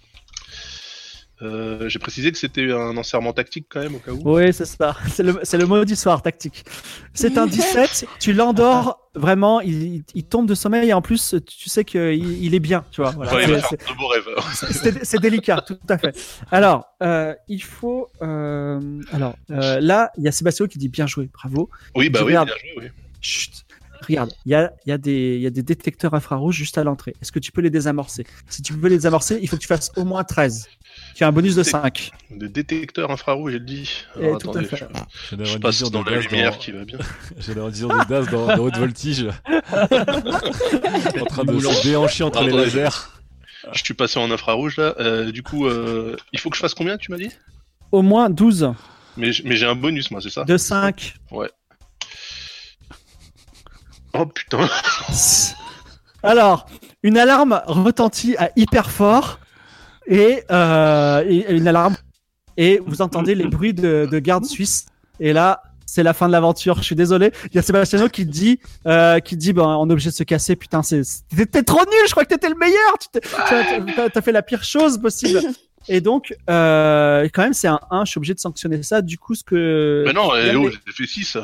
[1.42, 4.20] Euh, J'ai précisé que c'était un enserrement tactique quand même au cas où.
[4.24, 4.96] Oui, c'est ça.
[5.08, 6.64] C'est le, le mot du soir, tactique.
[7.12, 11.68] C'est un 17, tu l'endors vraiment, il, il tombe de sommeil et en plus, tu
[11.68, 13.10] sais qu'il il est bien, tu vois.
[13.10, 13.34] Voilà.
[13.34, 16.16] Ouais, il C'est- délicat, tout à fait.
[16.50, 18.08] Alors, euh, il faut.
[18.22, 21.68] euh, alors, euh, là, il y a Sébastien qui dit bien joué, bravo.
[21.96, 22.48] Oui, bah Je oui, regarde.
[22.48, 22.90] bien joué, oui.
[23.20, 23.63] Chut,
[24.04, 26.78] regarde, il y a, il y, a des- il y a des détecteurs infrarouges juste
[26.78, 27.14] à l'entrée.
[27.20, 28.24] Est-ce que tu peux les désamorcer?
[28.48, 30.68] Si tu peux les désamorcer, il faut que tu fasses au moins 13.
[31.16, 32.10] Tu as un bonus de C'est- 5.
[32.30, 33.90] Des détecteurs infrarouges, j'ai dit.
[34.20, 34.86] Eh, Alors, tout à attendez, fait.
[35.32, 36.98] je, je passe de dans la gaz lumière dans- qui va bien.
[37.38, 39.26] J'ai l'air de gaz dans, dans haute voltige.
[41.20, 42.64] en train de se déhancher entre les Attendez.
[42.64, 43.08] lasers.
[43.72, 44.94] Je suis passé en infrarouge là.
[45.00, 47.30] Euh, du coup, euh, il faut que je fasse combien, tu m'as dit?
[47.92, 48.72] Au moins 12
[49.16, 50.44] Mais, j'ai un bonus, moi, c'est ça?
[50.44, 51.14] De 5.
[54.14, 54.68] Oh putain
[56.22, 56.66] Alors,
[57.02, 59.38] une alarme retentit à hyper fort
[60.06, 61.96] et, euh, et une alarme
[62.56, 64.86] et vous entendez les bruits de, de garde suisse
[65.20, 65.62] et là
[65.94, 66.78] c'est la fin de l'aventure.
[66.78, 67.30] Je suis désolé.
[67.50, 70.24] Il y a Sébastiano qui dit, euh, qui dit, ben, on est obligé de se
[70.24, 70.56] casser.
[70.56, 72.06] Putain, c'est, t'es trop nul.
[72.06, 72.98] Je crois que t'étais le meilleur.
[72.98, 73.20] Tu
[74.12, 75.40] t'as, fait la pire chose possible.
[75.86, 78.06] Et donc, euh, quand même, c'est un 1.
[78.06, 79.02] Je suis obligé de sanctionner ça.
[79.02, 80.02] Du coup, ce que.
[80.06, 81.36] Mais non, il y a eh, oh, j'ai fait 6.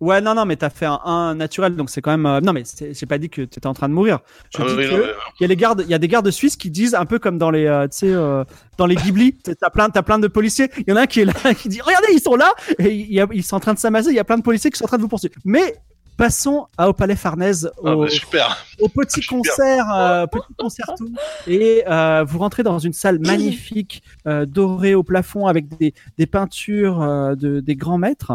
[0.00, 2.26] Ouais, non, non, mais t'as fait un 1 naturel, donc c'est quand même.
[2.26, 4.18] euh, Non, mais c'est- j'ai pas dit que t'étais en train de mourir.
[4.54, 5.02] Je Ah, dis oui, que mais-
[5.40, 7.18] il y a les gardes, il y a des gardes suisses qui disent un peu
[7.18, 8.44] comme dans les, euh, tu sais, euh,
[8.76, 10.70] dans les Ghibli, t'as plein, t'as plein de policiers.
[10.78, 12.90] Il y en a un qui est là, qui dit, regardez, ils sont là, et
[12.94, 14.10] il y a- ils sont en train de s'amasser.
[14.10, 15.34] Il y a plein de policiers qui sont en train de vous poursuivre.
[15.46, 15.76] Mais
[16.18, 18.56] passons à, au Palais Farnèse, au, Ah, bah, super.
[18.80, 19.38] au petit super.
[19.38, 21.06] concert, euh, petit concerto,
[21.46, 26.26] et euh, vous rentrez dans une salle magnifique, euh, dorée au plafond avec des, des
[26.26, 28.32] peintures euh, de, des grands maîtres,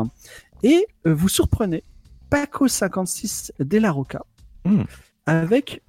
[0.64, 1.84] et euh, vous surprenez
[2.30, 4.24] Paco 56 Della Rocca
[4.64, 4.84] Mm.
[5.26, 5.82] avec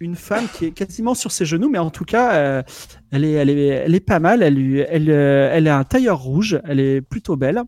[0.00, 2.62] une femme qui est quasiment sur ses genoux, mais en tout cas, euh,
[3.10, 4.42] elle, est, elle, est, elle est pas mal.
[4.42, 7.60] Elle, elle, euh, elle a un tailleur rouge, elle est plutôt belle.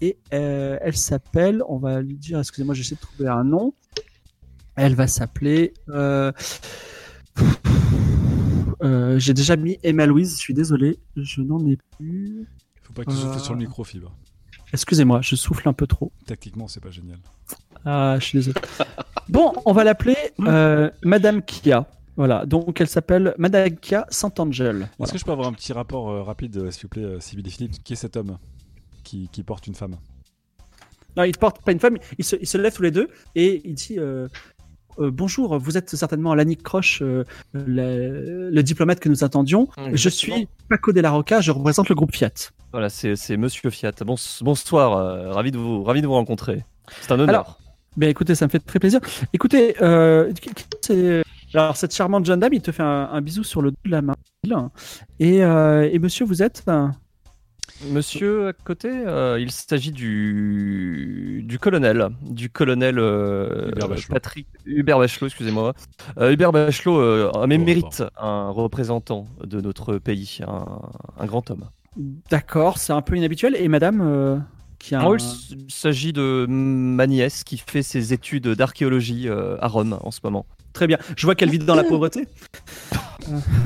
[0.00, 3.72] Et euh, elle s'appelle, on va lui dire, excusez-moi, j'essaie de trouver un nom.
[4.76, 5.72] Elle va s'appeler.
[5.88, 6.30] euh,
[9.18, 12.46] J'ai déjà mis Emma Louise, je suis désolé, je n'en ai plus.
[12.82, 14.14] Faut pas que tu souffles sur le micro, Fibre.
[14.72, 16.12] Excusez-moi, je souffle un peu trop.
[16.26, 17.18] Tactiquement, c'est pas génial.
[17.84, 18.60] Ah, je suis désolé.
[19.28, 21.86] Bon, on va l'appeler euh, Madame Kia.
[22.16, 24.88] Voilà, donc elle s'appelle Madame Kia Sant'Angel.
[25.00, 27.46] Est-ce que je peux avoir un petit rapport euh, rapide, euh, s'il vous plaît, Sybille
[27.46, 28.38] et Philippe Qui est cet homme
[29.02, 29.96] qui, qui porte une femme?
[31.16, 33.08] Non, il ne porte pas une femme, il se, il se lève tous les deux
[33.34, 34.28] et il dit euh,
[34.98, 39.68] euh, Bonjour, vous êtes certainement Lanny Croche, euh, le, le diplomate que nous attendions.
[39.92, 42.32] Je suis Paco Della Rocca, je représente le groupe Fiat.
[42.72, 43.92] Voilà, c'est Monsieur Fiat.
[44.04, 46.64] Bons- bonsoir, euh, ravi, de vous, ravi de vous rencontrer.
[47.02, 47.28] C'est un honneur.
[47.28, 47.58] Alors,
[47.96, 49.00] Ben écoutez, ça me fait très plaisir.
[49.34, 50.32] Écoutez, euh,
[51.54, 53.90] alors cette charmante jeune dame, il te fait un, un bisou sur le dos de
[53.90, 54.14] la main.
[55.20, 56.88] Et, euh, et monsieur, vous êtes euh,
[57.90, 64.12] Monsieur à côté, euh, il s'agit du, du colonel, du colonel euh, Hubert Bachelot.
[64.14, 65.74] Patrick Hubert Bachelot, excusez-moi.
[66.18, 70.64] Euh, Hubert Bachelot euh, Oh, mérite un représentant de notre pays, un,
[71.18, 71.64] un grand homme.
[71.96, 73.56] D'accord, c'est un peu inhabituel.
[73.56, 74.38] Et madame, euh,
[74.78, 75.16] qui a un-
[75.50, 80.20] il s'agit de ma nièce qui fait ses études d'archéologie euh, à Rome en ce
[80.24, 80.46] moment.
[80.72, 80.96] Très bien.
[81.16, 82.26] Je vois qu'elle vit dans la pauvreté.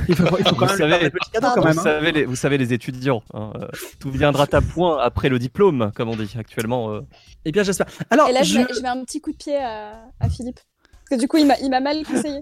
[0.08, 1.78] Il faut, il faut quand Vous même savez- des petits cadeaux quand Vous même.
[1.78, 1.82] hein.
[1.82, 3.66] savez, les, vous savez, les étudiants, hein, euh,
[3.98, 6.92] tout viendra à point après le diplôme, comme on dit actuellement.
[6.92, 7.00] euh.
[7.46, 7.86] Eh bien, j'espère.
[8.10, 10.28] Alors, Et là, je, je- mets, je mets un petit coup de pied à, à
[10.28, 10.60] Philippe.
[11.08, 12.40] Parce que du coup, il m'a il m'a mal conseillé.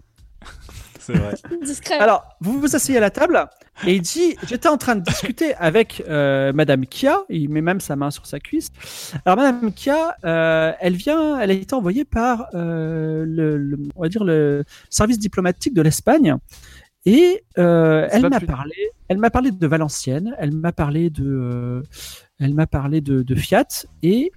[1.07, 1.35] C'est vrai.
[1.63, 1.99] Discret.
[1.99, 3.47] alors, vous vous asseyez à la table
[3.87, 7.19] et il dit J'étais en train de discuter avec euh, Madame Kia.
[7.29, 8.71] Il met même sa main sur sa cuisse.
[9.25, 14.03] Alors, Madame Kia, euh, elle vient, elle a été envoyée par euh, le, le- on
[14.03, 16.37] va dire le service diplomatique de l'Espagne.
[17.07, 18.75] Et euh, elle m'a plus- parlé,
[19.09, 21.83] elle m'a parlé de Valenciennes, elle m'a parlé de, euh,
[22.41, 23.67] elle m'a parlé de, de Fiat
[24.03, 24.33] et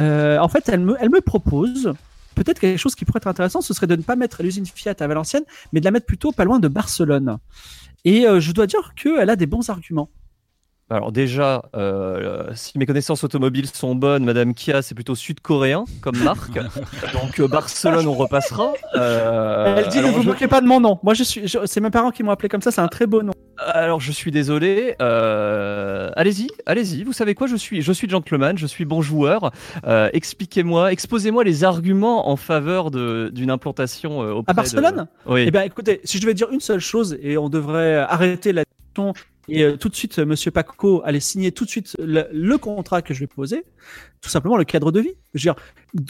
[0.00, 1.92] euh, en fait elle me, elle me propose
[2.38, 4.94] peut-être quelque chose qui pourrait être intéressant, ce serait de ne pas mettre l'usine Fiat
[4.98, 7.38] à Valenciennes, mais de la mettre plutôt pas loin de Barcelone.
[8.04, 10.10] Et euh, je dois dire qu'elle a des bons arguments.
[10.90, 16.16] Alors déjà, euh, si mes connaissances automobiles sont bonnes, Madame Kia, c'est plutôt sud-coréen comme
[16.18, 16.54] marque.
[17.12, 18.72] Donc euh, Barcelone, on repassera.
[18.94, 20.98] Euh, elle dit ne vous je, moquez pas de mon nom.
[21.02, 23.06] Moi je suis, je- c'est mes parents qui m'ont appelé comme ça, c'est un très
[23.06, 23.32] beau nom.
[23.58, 24.94] alors je suis désolé.
[25.02, 27.04] Euh, allez-y, allez-y.
[27.04, 27.46] Vous savez quoi?
[27.48, 29.50] Je suis, je suis gentleman, je suis bon joueur.
[29.86, 35.06] Euh, Expliquez-moi, exposez-moi les arguments en faveur de- d'une implantation euh, auprès À Barcelone?
[35.26, 35.32] de...
[35.32, 35.44] Oui.
[35.46, 38.64] Eh bien, écoutez, si je devais dire une seule chose, et on devrait arrêter la
[39.48, 42.58] et euh, tout de suite, euh, Monsieur Paco allait signer tout de suite le, le
[42.58, 43.64] contrat que je vais poser,
[44.20, 45.14] tout simplement le cadre de vie.
[45.34, 45.62] Je veux dire,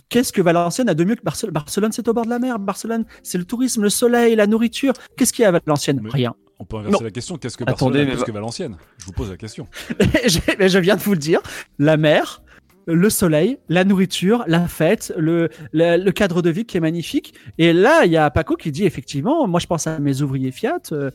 [0.09, 2.59] qu'est-ce que Valenciennes a de mieux que Barcelone Barcelone, c'est au bord de la mer.
[2.59, 4.93] Barcelone, c'est le tourisme, le soleil, la nourriture.
[5.17, 6.01] Qu'est-ce qu'il y a à Valenciennes?
[6.03, 6.35] Mais- Rien.
[6.61, 7.05] On peut inverser Non.
[7.05, 7.37] la question.
[7.37, 8.77] Qu'est-ce que Attendez, Barcelone plus va- que Valenciennes?
[8.99, 9.69] Je vous pose la question.
[10.27, 11.41] je, mais je viens de vous le dire.
[11.79, 12.43] La mer,
[12.87, 17.35] le soleil, la nourriture, la fête, le, le, le cadre de vie qui est magnifique.
[17.59, 20.51] Et là, il y a Paco qui dit effectivement, moi je pense à mes ouvriers
[20.51, 21.11] Fiat, euh,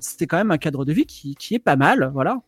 [0.00, 2.10] c'est quand même un cadre de vie qui, qui est pas mal.
[2.14, 2.40] Voilà.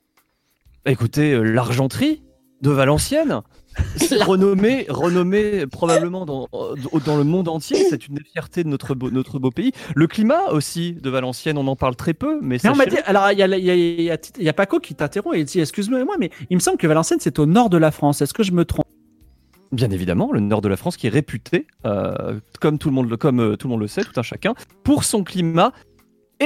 [0.87, 2.22] Écoutez, euh, l'argenterie
[2.61, 3.41] de Valenciennes,
[3.97, 6.74] c'est renommé, renommé probablement dans, euh,
[7.05, 7.85] dans le monde entier.
[7.89, 9.72] C'est une des fiertés de notre beau, notre beau pays.
[9.95, 13.30] Le climat aussi de Valenciennes, on en parle très peu, mais, Mais on dit, alors
[13.32, 15.37] il y a, il y, a, il y, a, il y a Paco qui t'interrompt
[15.37, 17.91] et il dit excuse-moi, mais il me semble que Valenciennes c'est au nord de la
[17.91, 18.22] France.
[18.22, 18.85] Est-ce que je me trompe?
[19.72, 23.16] Bien évidemment, le nord de la France qui est réputé, euh, comme, tout le monde
[23.16, 24.55] comme euh, tout le monde le sait, tout un chacun,
[24.85, 25.72] pour son climat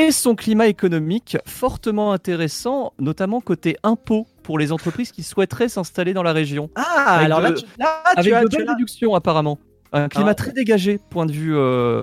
[0.06, 6.14] et son climat économique fortement intéressant, notamment côté impôts pour les entreprises qui souhaiteraient s'installer
[6.14, 6.70] dans la région.
[6.74, 9.58] Ah, Avec alors là, tu, là, tu Avec as, de tu as- belles réductions apparemment.
[9.92, 12.02] Un climat Alors- très dégagé, point de vue, euh,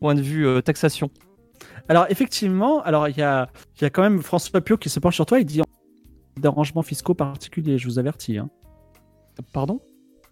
[0.00, 1.10] point de vue euh, taxation.
[1.88, 3.48] Alors effectivement, alors il y a,
[3.80, 5.38] y a quand même François Pio qui se penche sur toi.
[5.38, 5.60] Il dit
[6.38, 7.78] d'arrangements fiscaux particuliers.
[7.78, 8.38] Je vous avertis.
[8.38, 8.48] Hein.
[9.52, 9.80] Pardon?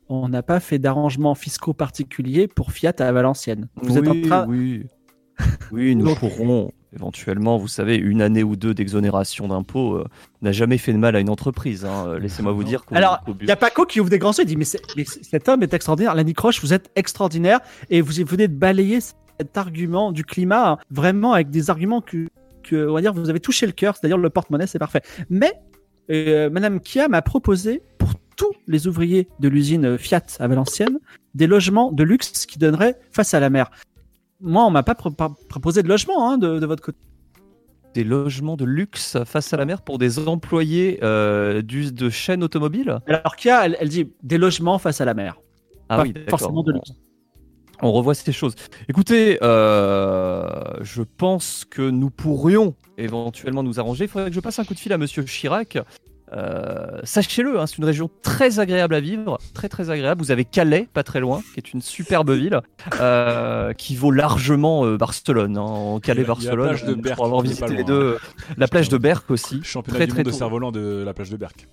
[0.08, 3.68] On n'a pas fait d'arrangements fiscaux particuliers pour Fiat à Valenciennes.
[3.82, 4.46] Vous êtes en oui, train.
[4.48, 4.82] Oui,
[5.72, 10.06] oui nous pourrons éventuellement, vous savez, une année ou deux d'exonération d'impôts euh,
[10.42, 11.84] n'a jamais fait de mal à une entreprise.
[11.84, 12.06] hein.
[12.08, 14.44] Euh, Laissez-moi vous dire Alors, il y a Paco qui ouvre des grands yeux.
[14.44, 14.64] Il dit mais,
[15.04, 16.14] cet homme est extraordinaire.
[16.14, 17.60] Lanny Croche, vous êtes extraordinaire
[17.90, 22.28] et vous venez de balayer cet argument du climat hein, vraiment avec des arguments que,
[22.62, 23.96] que on va dire, vous avez touché le cœur.
[23.96, 25.02] C'est-à-dire le porte-monnaie, c'est parfait.
[25.30, 25.52] Mais
[26.10, 30.98] euh, Madame Kia m'a proposé pour tous les ouvriers de l'usine Fiat à Valenciennes
[31.34, 33.70] des logements de luxe qui donneraient face à la mer.
[34.44, 36.98] Moi, on m'a pas pro- pas proposé de logement hein, de, de votre côté.
[37.94, 42.42] des logements de luxe face à la mer pour des employés euh, du- de chaînes
[42.44, 42.98] automobiles?
[43.06, 45.40] Alors Kia, elle, elle dit des logements face à la mer.
[45.88, 46.92] Ah Pas oui, forcément de luxe.
[47.82, 48.54] on revoit ces choses.
[48.88, 50.44] Écoutez, euh,
[50.82, 54.04] je pense que nous pourrions éventuellement nous arranger.
[54.04, 55.78] Il faudrait que je passe un coup de fil à Monsieur Chirac.
[56.34, 60.20] Euh, Sachez-le, hein, c'est une région très agréable à vivre, très très agréable.
[60.22, 62.60] Vous avez Calais, pas très loin, qui est une superbe ville,
[63.00, 65.56] euh, qui vaut largement euh, Barcelone.
[65.56, 68.18] Hein, la Calais-Barcelone, plage de pour avoir visité les deux.
[68.56, 71.30] La plage de Berck aussi, Championnat très du très monde de cerf-volant de la plage
[71.30, 71.68] de Berck.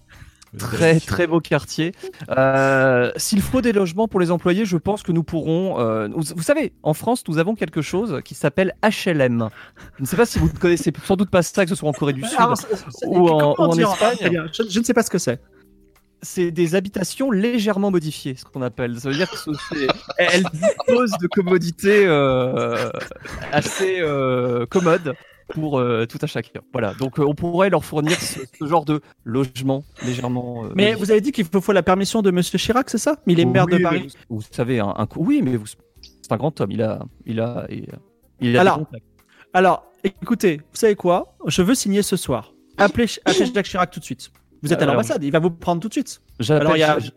[0.58, 1.94] Très très beau quartier.
[2.30, 5.80] Euh, S'il faut des logements pour les employés, je pense que nous pourrons.
[5.80, 9.50] euh, vous, vous savez, en France, nous avons quelque chose qui s'appelle HLM.
[9.98, 11.90] Je ne sais pas si vous ne connaissez sans doute pas ça, que ce soit
[11.90, 12.38] en Corée du Sud.
[12.38, 14.44] Alors, c'est- c'est- ou en- ou Espagne.
[14.52, 15.40] je, je ne sais pas ce que c'est.
[16.24, 19.00] C'est des habitations légèrement modifiées, ce qu'on appelle.
[19.00, 19.88] Ça veut dire que ce- c'est-
[20.20, 22.92] elles disposent de commodités euh,
[23.52, 25.14] assez euh, commodes
[25.54, 26.62] pour euh, tout à chacun.
[26.74, 26.94] Voilà.
[26.96, 30.66] Donc, euh, on pourrait leur fournir ce, ce genre de logement légèrement.
[30.66, 33.18] euh, Mais vous avez dit qu'il faut, la permission de Monsieur Chirac, c'est ça?
[33.26, 34.08] Mais il est maire Oui, de Paris.
[34.30, 36.72] Vous, vous savez, un, un coup- oui, mais vous- c'est un grand homme.
[36.72, 37.98] Il a, il a, il a,
[38.42, 38.82] il a Alors.
[39.54, 41.36] Alors, écoutez, vous savez quoi?
[41.48, 42.54] Je veux signer ce soir.
[42.78, 44.32] Appelez, appelez Jacques Chirac tout de suite.
[44.64, 46.22] Vous êtes à l'ambassade, il va vous prendre tout de suite.
[46.50, 47.10] Alors, il y a- je-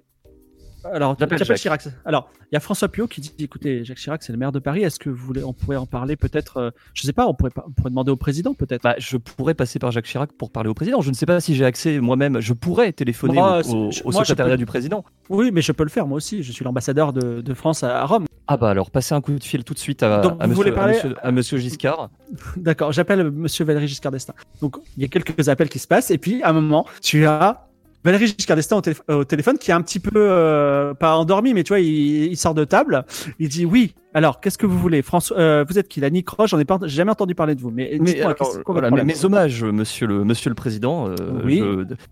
[0.92, 1.56] Alors, Jacques.
[1.56, 1.88] Chirac.
[2.04, 4.58] Alors, il y a François Pio qui dit écoutez, Jacques Chirac, c'est le maire de
[4.58, 4.82] Paris.
[4.82, 7.50] Est-ce que vous voulez, on pourrait en parler peut-être euh, Je sais pas, on pourrait,
[7.50, 8.82] pas- on pourrait demander au président peut-être.
[8.82, 11.00] bah, je pourrais passer par Jacques Chirac pour parler au président.
[11.00, 12.40] Je ne sais pas si j'ai accès moi-même.
[12.40, 15.04] Je pourrais téléphoner Moi, au, au- moi, secrétariat peux- du président.
[15.30, 16.42] Oui, mais je peux le faire moi aussi.
[16.42, 18.26] Je suis l'ambassadeur de, de France à, à Rome.
[18.46, 20.50] Ah bah alors, passez un coup de fil tout de suite à, Donc, à vous
[20.50, 22.10] monsieur, voulez à parler- monsieur- à monsieur Giscard.
[22.56, 24.34] D'accord, j'appelle Monsieur Valéry Giscard d'Estaing.
[24.60, 27.24] Donc, il y a quelques appels qui se passent, et puis à un moment, tu
[27.24, 27.66] as
[28.04, 31.54] Valéry Giscard d'Estaing au, télé- au téléphone qui est un petit peu euh, pas endormi,
[31.54, 33.04] mais tu vois, il, il sort de table.
[33.38, 33.94] Il dit oui.
[34.16, 36.50] Alors, qu'est-ce que vous voulez, François euh, Vous êtes qui, la Nick Roche?
[36.50, 37.72] J'en ai pas, jamais entendu parler de vous.
[37.72, 38.36] Mais, alors,
[38.66, 41.08] voilà, mes, hommages, monsieur le, monsieur le président.
[41.08, 41.14] euh,
[41.44, 41.60] Oui.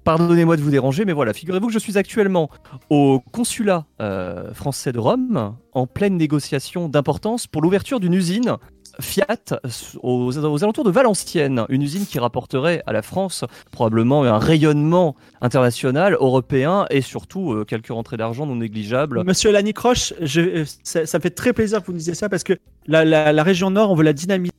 [0.03, 2.51] Pardonnez-moi de vous déranger, mais voilà, figurez-vous que je suis actuellement
[2.91, 8.57] au consulat euh, français de Rome, en pleine négociation d'importance pour l'ouverture d'une usine
[9.01, 9.61] Fiat
[10.03, 15.17] aux, aux alentours de Valenciennes, une usine qui rapporterait à la France probablement un rayonnement
[15.41, 19.25] international, européen et surtout euh, quelques rentrées d'argent non négligeables.
[19.25, 22.15] Monsieur Lani Croche, je, euh, ça, ça me fait très plaisir que vous me disiez
[22.15, 22.55] ça parce que
[22.87, 24.53] la, la, la région Nord, on veut la dynamiser.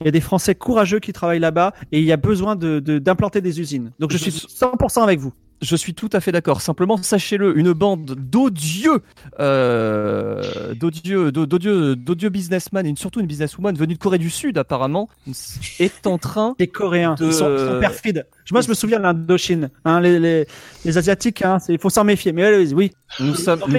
[0.00, 2.78] Il y a des Français courageux qui travaillent là-bas et il y a besoin de-
[2.78, 3.90] de- d'implanter des usines.
[3.98, 5.32] Donc Je- suis 100% avec vous.
[5.60, 6.60] Je suis tout à fait d'accord.
[6.60, 9.02] Simplement, sachez-le, une bande d'odieux,
[9.40, 14.56] euh, d'odieux, d'o- d'odieux, d'odieux businessmen et surtout une businesswoman venue de Corée du Sud
[14.58, 15.08] apparemment
[15.80, 16.54] est en train.
[16.58, 18.26] Les Coréens, De- ils, sont, ils sont perfides.
[18.50, 19.70] Moi, je me souviens de l'Indochine.
[19.84, 20.46] Hein, les, les,
[20.84, 22.32] les Asiatiques, hein, il faut s'en méfier.
[22.32, 23.72] Mais allez, oui, Nous sommes, nous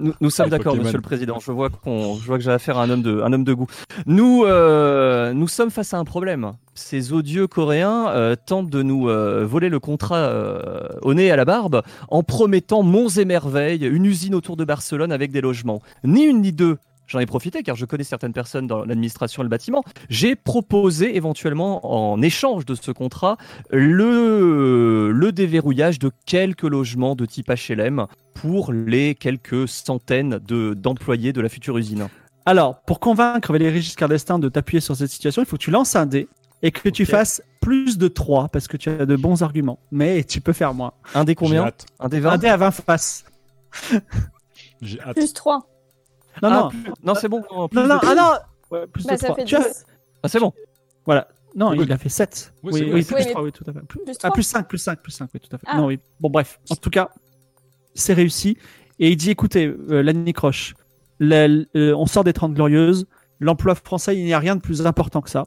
[0.00, 0.84] nous, nous d'accord, Pokémon.
[0.84, 1.38] Monsieur le Président.
[1.38, 3.52] Je vois qu'on, je vois que j'ai affaire à un homme de, un homme de
[3.52, 3.66] goût.
[4.06, 6.52] Nous, euh, nous sommes face à un problème.
[6.78, 11.30] Ces odieux Coréens euh, tentent de nous euh, voler le contrat euh, au nez et
[11.30, 15.40] à la barbe en promettant monts et merveilles, une usine autour de Barcelone avec des
[15.40, 15.80] logements.
[16.04, 16.76] Ni une ni deux.
[17.06, 19.84] J'en ai profité car je connais certaines personnes dans l'administration et le bâtiment.
[20.10, 21.80] J'ai proposé éventuellement
[22.12, 23.36] en échange de ce contrat
[23.70, 31.32] le, le déverrouillage de quelques logements de type HLM pour les quelques centaines de- d'employés
[31.32, 32.08] de la future usine.
[32.48, 35.72] Alors, pour convaincre Valéry Giscard d'Estaing de t'appuyer sur cette situation, il faut que tu
[35.72, 36.28] lances un dé
[36.62, 37.08] et que tu Ok.
[37.08, 39.78] fasses plus de 3 parce que tu as de bons arguments.
[39.90, 40.92] Mais tu peux faire moins.
[41.14, 41.70] Un des J'ai combien.
[42.00, 43.24] Un des Un 20 dé à 20 faces.
[44.80, 45.16] J'ai hâte.
[45.16, 45.58] Plus 3.
[46.42, 46.68] Non, Ah, non.
[46.68, 47.42] plus- non, c'est bon.
[47.50, 48.32] non, plus Non, non, de- ah non
[48.70, 49.36] Ouais, Plus Bah, de ça 3.
[49.36, 49.84] fait Tu as- 10.
[50.22, 50.52] Ah, c'est bon.
[51.04, 51.28] Voilà.
[51.54, 51.78] Non, Oui.
[51.82, 52.52] il a fait 7.
[52.62, 53.80] Oui, Oui, oui, plus Oui, mais 3, oui, tout à fait.
[53.80, 54.30] Plus, plus ah, trois.
[54.32, 55.66] plus 5, plus 5, plus 5, oui, tout à fait.
[55.68, 55.76] Ah.
[55.78, 55.98] Non, oui.
[56.20, 56.60] Bon, bref.
[56.70, 57.08] En tout cas,
[57.94, 58.58] c'est réussi.
[58.98, 60.74] Et il dit, écoutez, euh, Lanny Croche,
[61.20, 63.06] la- euh, on sort des 30 glorieuses.
[63.40, 65.46] L'emploi français, il n'y a rien de plus important que ça.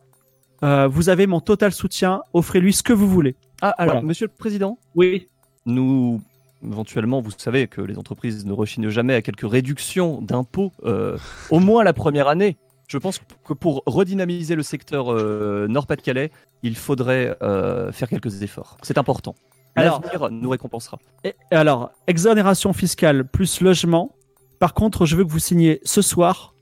[0.63, 2.21] Euh, vous avez mon total soutien.
[2.33, 3.35] Offrez-lui ce que vous voulez.
[3.61, 4.07] Ah, alors, Voilà.
[4.07, 5.27] Monsieur le Président, Oui.
[5.65, 6.21] nous,
[6.65, 11.17] éventuellement, vous savez que les entreprises ne rechignent jamais à quelques réductions d'impôts, euh,
[11.49, 12.57] au moins la première année.
[12.87, 16.31] Je pense que pour redynamiser le secteur euh, Nord-Pas-de-Calais,
[16.63, 18.77] il faudrait euh, faire quelques efforts.
[18.81, 19.35] C'est important.
[19.75, 20.97] Alors- L'avenir nous récompensera.
[21.23, 24.11] Et, et alors, exonération fiscale plus logement.
[24.57, 26.53] Par contre, je veux que vous signiez ce soir.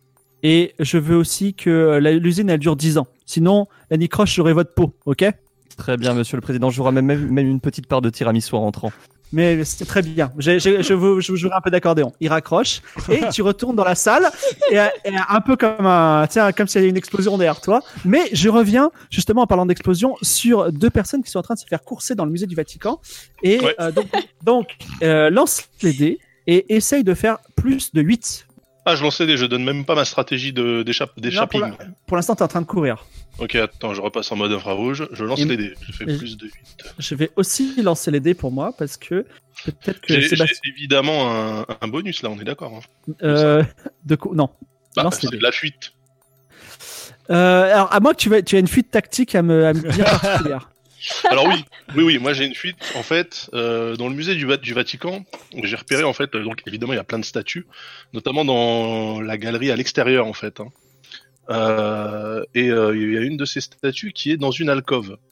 [0.43, 3.07] Et je veux aussi que la- l'usine, elle dure 10 ans.
[3.25, 5.25] Sinon, Lanny Croche, j'aurai votre peau, ok?
[5.77, 6.69] Très bien, Monsieur le Président.
[6.69, 8.91] Je vous ramène même, même une petite part de tiramisu en rentrant.
[9.33, 10.31] Mais c'est très bien.
[10.37, 12.13] Je, veux, je vous jouerai un peu d'accordéon.
[12.21, 12.81] Il raccroche
[13.11, 14.25] et tu retournes dans la salle
[14.71, 17.81] et, et un peu comme un, tiens, comme s'il y avait une explosion derrière toi.
[18.05, 21.59] Mais je reviens justement en parlant d'explosion sur deux personnes qui sont en train de
[21.59, 23.01] se faire courser dans le musée du Vatican.
[23.43, 23.75] Et Ouais.
[23.81, 24.05] euh, donc,
[24.45, 24.67] donc
[25.03, 28.46] euh, lance les dés et essaye de faire plus de 8.
[28.89, 31.59] Ah, je lançais des, je donne même pas ma stratégie de d'échapping.
[31.61, 31.77] pour
[32.07, 33.05] Pour l'instant, tu es en train de courir.
[33.37, 35.07] Ok, attends, je repasse en mode infrarouge.
[35.11, 35.73] Je lance Et- les dés.
[35.85, 36.53] Je fais plus de 8.
[36.97, 39.25] Je vais aussi lancer les dés pour moi parce que
[39.65, 40.35] peut-être que J'ai
[40.65, 42.81] évidemment un, un bonus là, on est d'accord.
[43.09, 43.13] hein.
[43.23, 43.63] Euh,
[44.05, 44.49] de coup, non.
[44.95, 45.37] Bah, Lance les c'est dés.
[45.37, 45.91] de la fuite.
[47.29, 50.05] Euh, alors, à que tu, tu aies une fuite tactique à me, à me dire
[50.21, 50.69] particulière.
[51.29, 51.63] Alors oui,
[51.95, 52.77] oui, oui, moi j'ai une fuite.
[52.95, 55.25] En fait, euh, dans le musée du, Va- du Vatican,
[55.63, 57.65] j'ai repéré en fait, euh, donc évidemment il y a plein de statues,
[58.13, 60.59] notamment dans la galerie à l'extérieur en fait.
[60.59, 60.67] hein.
[61.49, 65.17] Euh, et il y a une de ces statues qui est dans une alcôve.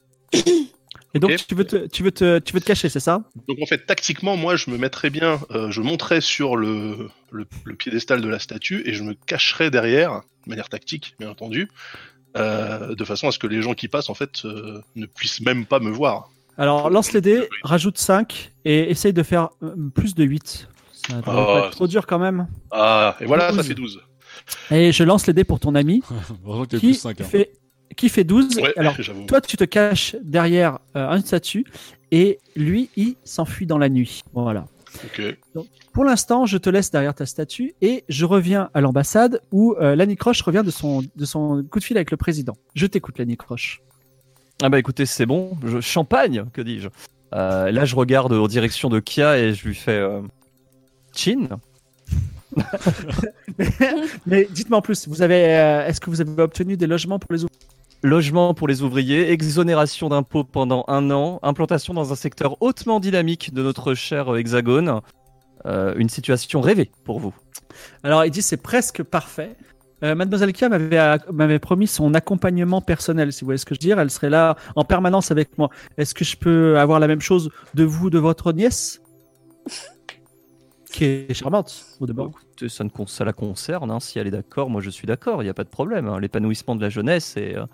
[1.13, 3.23] Et donc, tu, veux te, tu, veux te, tu veux te cacher, c'est ça?
[3.47, 5.39] Donc en fait, tactiquement, moi je me mettrais bien,
[5.69, 10.23] je monterais sur le, le, le piédestal de la statue et je me cacherais derrière,
[10.45, 11.69] de manière tactique, bien entendu,
[12.35, 15.41] euh, de façon à ce que les gens qui passent en fait euh, ne puissent
[15.41, 16.29] même pas me voir.
[16.57, 20.67] Alors, lance les dés, rajoute 5 et essaye de faire euh, plus de 8.
[20.93, 22.47] Ça Oh, pas être trop dur quand même.
[22.71, 23.67] Ah, et voilà, ça 12.
[23.67, 24.01] fait 12.
[24.71, 26.01] Et je lance les dés pour ton ami
[26.69, 27.21] t'as qui, plus 5.
[27.23, 27.51] fait,
[27.95, 28.57] qui fait 12.
[28.57, 28.95] Ouais, Alors,
[29.27, 31.65] toi, tu te caches derrière euh, une statue
[32.11, 34.21] et lui, il s'enfuit dans la nuit.
[34.33, 34.65] Voilà.
[35.03, 35.21] Ok.
[35.95, 39.95] Pour l'instant, je te laisse derrière ta statue et je reviens à l'ambassade où euh,
[39.95, 42.53] Lanny Croche revient de son, de son coup de fil avec le président.
[42.73, 43.81] Je t'écoute, Lanny Croche.
[44.61, 45.57] Ah bah écoutez, c'est bon.
[45.63, 45.79] Je...
[45.79, 46.89] Champagne, que dis-je
[47.33, 50.19] Euh, Là, je regarde en direction de Kia et je lui fais euh,
[51.15, 51.47] Chin.
[54.25, 57.31] Mais dites-moi en plus, vous avez, euh, est-ce que vous avez obtenu des logements pour
[57.31, 57.59] les ouvriers
[58.03, 63.53] Logement pour les ouvriers, exonération d'impôts pendant un an, implantation dans un secteur hautement dynamique
[63.53, 64.99] de notre cher hexagone.
[65.65, 67.33] Euh, une situation rêvée pour vous.
[68.03, 69.55] Alors, il dit c'est presque parfait.
[70.03, 73.73] Euh, Mademoiselle Kia m'avait euh, m'avait promis son accompagnement personnel, si vous voyez ce que
[73.73, 73.99] je veux dire.
[73.99, 75.69] Elle serait là en permanence avec moi.
[75.97, 79.01] Est-ce que je peux avoir la même chose de vous, de votre nièce?
[80.91, 82.31] Qui est charmante, au demeurant.
[82.67, 83.99] Ça, ne ça la concerne, hein.
[83.99, 86.07] si elle est d'accord, moi je suis d'accord, il n'y a pas de problème.
[86.07, 86.19] hein.
[86.19, 87.65] L'épanouissement de la jeunesse euh,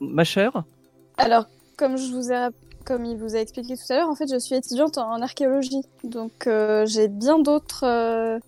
[0.00, 0.64] Ma chère?
[1.16, 1.46] Alors,
[1.76, 2.48] comme je vous ai,
[2.84, 5.82] comme il vous a expliqué tout à l'heure, en fait, je suis étudiante en archéologie,
[6.04, 8.38] donc euh, j'ai bien d'autres euh,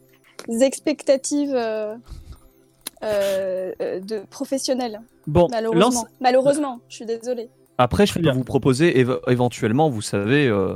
[0.60, 1.96] expectatives euh,
[3.02, 5.00] de professionnels.
[5.26, 6.04] Bon, Malheureusement, lance.
[6.20, 7.48] malheureusement, je suis désolée.
[7.78, 10.74] Après, je peux vous proposer éve- éventuellement, vous savez, euh,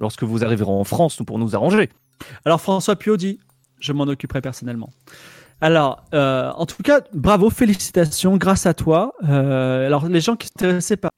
[0.00, 1.90] lorsque vous arriverez en France, nous pour nous arranger.
[2.44, 3.38] Alors, François Pio dit
[3.80, 4.90] je m'en occuperai personnellement.
[5.60, 9.12] Alors, euh, en tout cas, bravo, félicitations, grâce à toi.
[9.28, 11.10] Euh, alors, les gens qui s'intéressaient par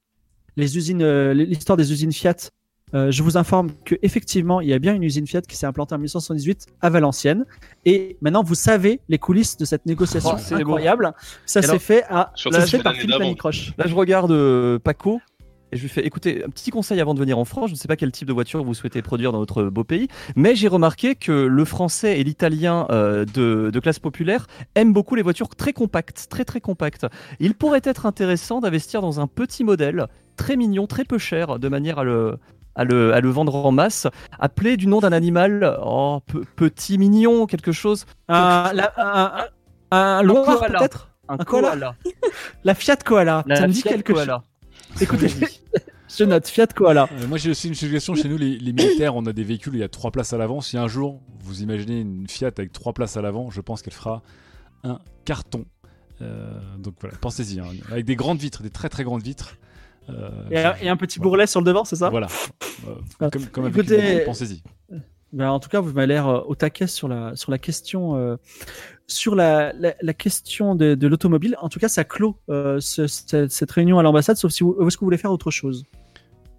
[0.56, 2.50] les usines, euh, l'histoire des usines Fiat,
[2.94, 5.66] euh, je vous informe que effectivement, il y a bien une usine Fiat qui s'est
[5.66, 7.44] implantée en 1978 à Valenciennes.
[7.84, 11.12] Et maintenant, vous savez les coulisses de cette négociation Oh, c'est incroyable.
[11.44, 13.18] Ça s'est fait à s'est fait par Philippe.
[13.78, 15.20] Là, je regarde euh, Paco
[15.74, 17.68] et je lui fais écoutez, un petit conseil avant de venir en France.
[17.68, 20.06] Je ne sais pas quel type de voiture vous souhaitez produire dans notre beau pays,
[20.36, 24.46] mais j'ai remarqué que le français et l'italien euh, de, de classe populaire
[24.76, 27.06] aiment beaucoup les voitures très compactes, très très compactes.
[27.40, 30.06] Il pourrait être intéressant d'investir dans un petit modèle
[30.36, 32.38] très mignon, très peu cher, de manière à le.
[32.76, 34.08] À le, à le vendre en masse,
[34.40, 38.04] appelé du nom d'un animal, oh, pe- petit mignon, quelque chose.
[38.26, 39.46] Un, la- un,
[39.92, 40.22] un, un
[40.58, 41.10] peut-être?
[41.28, 41.68] Un Un koala.
[41.70, 41.94] koala.
[42.64, 43.44] La Fiat Koala.
[43.46, 44.28] La ça me dit quelque chose.
[45.00, 45.28] Écoutez,
[46.08, 47.08] je note Fiat Koala.
[47.12, 48.14] Euh, moi j'ai aussi une suggestion.
[48.14, 50.32] Chez nous les, les militaires on a des véhicules où il y a trois places
[50.32, 50.60] à l'avant.
[50.60, 53.94] Si un jour vous imaginez une Fiat avec trois places à l'avant je pense qu'elle
[53.94, 54.22] fera
[54.84, 55.64] un carton.
[56.22, 57.66] Euh, donc voilà pensez-y hein.
[57.90, 59.56] avec des grandes vitres des très très grandes vitres.
[60.10, 62.28] Euh, Et, un- et un petit bourrelet sur le devant, c'est ça voilà.
[62.86, 63.30] Euh, Ah.
[63.30, 64.62] comme, comme avec Écoutez- pensez-y.
[65.32, 68.14] Ben, en tout cas, vous m'avez l'air euh, au taquet sur la, sur la question,
[68.16, 68.36] euh,
[69.06, 71.56] sur la, la, la question de, de l'automobile.
[71.60, 74.74] En tout cas, ça clôt euh, ce- ce- cette réunion à l'ambassade, sauf si vous,
[74.86, 75.84] est-ce que vous voulez faire autre chose?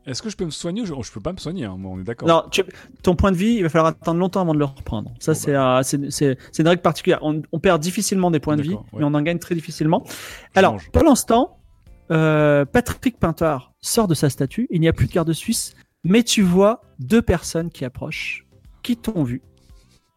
[0.05, 1.99] Est-ce que je peux me soigner je, je peux pas me soigner hein, moi on
[1.99, 2.61] est d'accord Non, tu-
[3.01, 5.11] ton point de vie, il va falloir attendre longtemps avant de le reprendre.
[5.19, 7.17] Ça, Bon, c'est, euh, c'est, c'est, c'est une règle particulière.
[7.23, 8.79] On, on perd difficilement des points de vie, ouais.
[8.93, 10.03] mais on en gagne très difficilement.
[10.05, 10.11] Je
[10.59, 10.91] Alors, mange.
[10.91, 11.57] pour l'instant,
[12.11, 14.67] euh, Patrick Pintard sort de sa statue.
[14.69, 15.73] Il n'y a plus de garde suisse,
[16.03, 18.45] mais tu vois deux personnes qui approchent,
[18.83, 19.41] qui t'ont vu.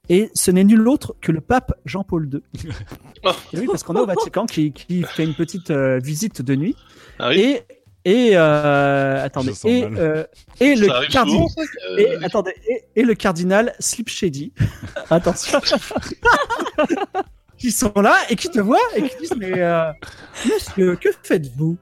[0.08, 2.42] Et ce n'est nul autre que le pape Jean-Paul II.
[3.52, 6.54] Et oui, parce qu'on est au Vatican qui, qui fait une petite euh, visite de
[6.54, 6.76] nuit.
[7.18, 7.40] Ah oui,
[8.04, 10.24] Et, et euh, attendez, et, euh,
[10.60, 11.44] et le cardinal.
[11.56, 14.52] que- Et, attendez, et, et le cardinal Slip Shady.
[15.10, 15.60] Attention.
[17.58, 19.90] qui sont là et qui te voient et qui disent Mais euh,
[20.46, 21.76] monsieur, que faites-vous?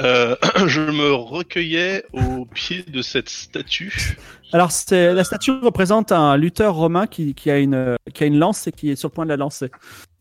[0.00, 0.36] Euh,
[0.66, 4.16] je me recueillais au pied de cette statue.
[4.52, 8.38] Alors, c'est- la statue représente un lutteur romain qui, qui, a une, qui a une
[8.38, 9.70] lance et qui est sur le point de la lancer.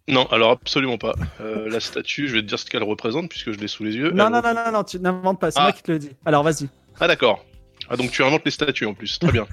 [0.10, 1.16] Non, alors absolument pas.
[1.41, 3.95] Euh, la statue, je vais te dire ce qu'elle représente puisque je l'ai sous les
[3.95, 4.12] yeux.
[4.12, 5.64] Non, non, non, non, non, tu n'inventes pas, c'est Ah.
[5.64, 6.12] moi qui te le dis.
[6.26, 6.70] Alors, vas-y.
[6.99, 7.44] Ah d'accord.
[7.90, 9.45] Ah donc tu inventes les statues en plus, très bien.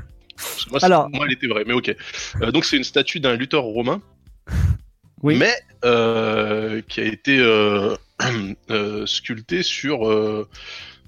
[0.70, 1.94] Moi, Alors- moi elle était vraie, mais ok.
[2.42, 4.01] Euh, donc c'est une statue d'un lutteur romain,
[5.22, 5.36] Oui.
[5.36, 5.52] mais
[5.84, 7.38] euh, qui a été
[9.06, 10.46] sculptée sur,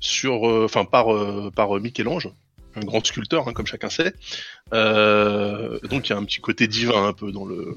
[0.00, 1.06] sur, enfin par
[1.54, 2.28] par Michel-Ange,
[2.76, 4.14] un grand sculpteur, hein, comme chacun sait.
[4.72, 7.76] Euh, donc il y a un petit côté divin un peu dans le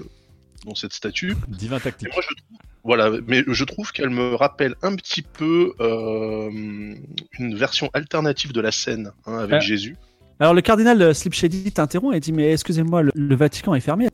[0.66, 1.36] dans cette statue.
[1.48, 2.10] Divin Et tactique.
[2.14, 7.56] moi, je trouve, voilà, mais je trouve qu'elle me rappelle un petit peu euh, une
[7.56, 9.96] version alternative de la scène hein, avec Euh, Jésus.
[10.42, 13.82] Alors le cardinal euh, Slip Shady t'interrompt et dit mais excusez-moi le, le Vatican est
[13.82, 14.10] fermé à.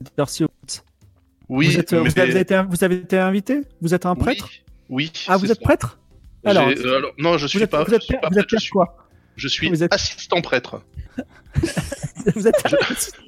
[1.48, 2.00] Oui, vous, êtes, mais...
[2.00, 3.62] vous, avez été, vous avez été invité?
[3.82, 4.50] Vous êtes un prêtre?
[4.90, 5.12] Oui.
[5.12, 5.64] oui Ah vous êtes ça.
[5.64, 6.00] prêtre?
[6.44, 7.84] Alors, euh, alors, non, je suis vous êtes, pas.
[7.84, 9.05] vous je êtes, suis pas vous êtes prêtre, je père suis, quoi?
[9.36, 10.82] Je suis êtes- assistant prêtre.
[12.36, 12.56] Vous êtes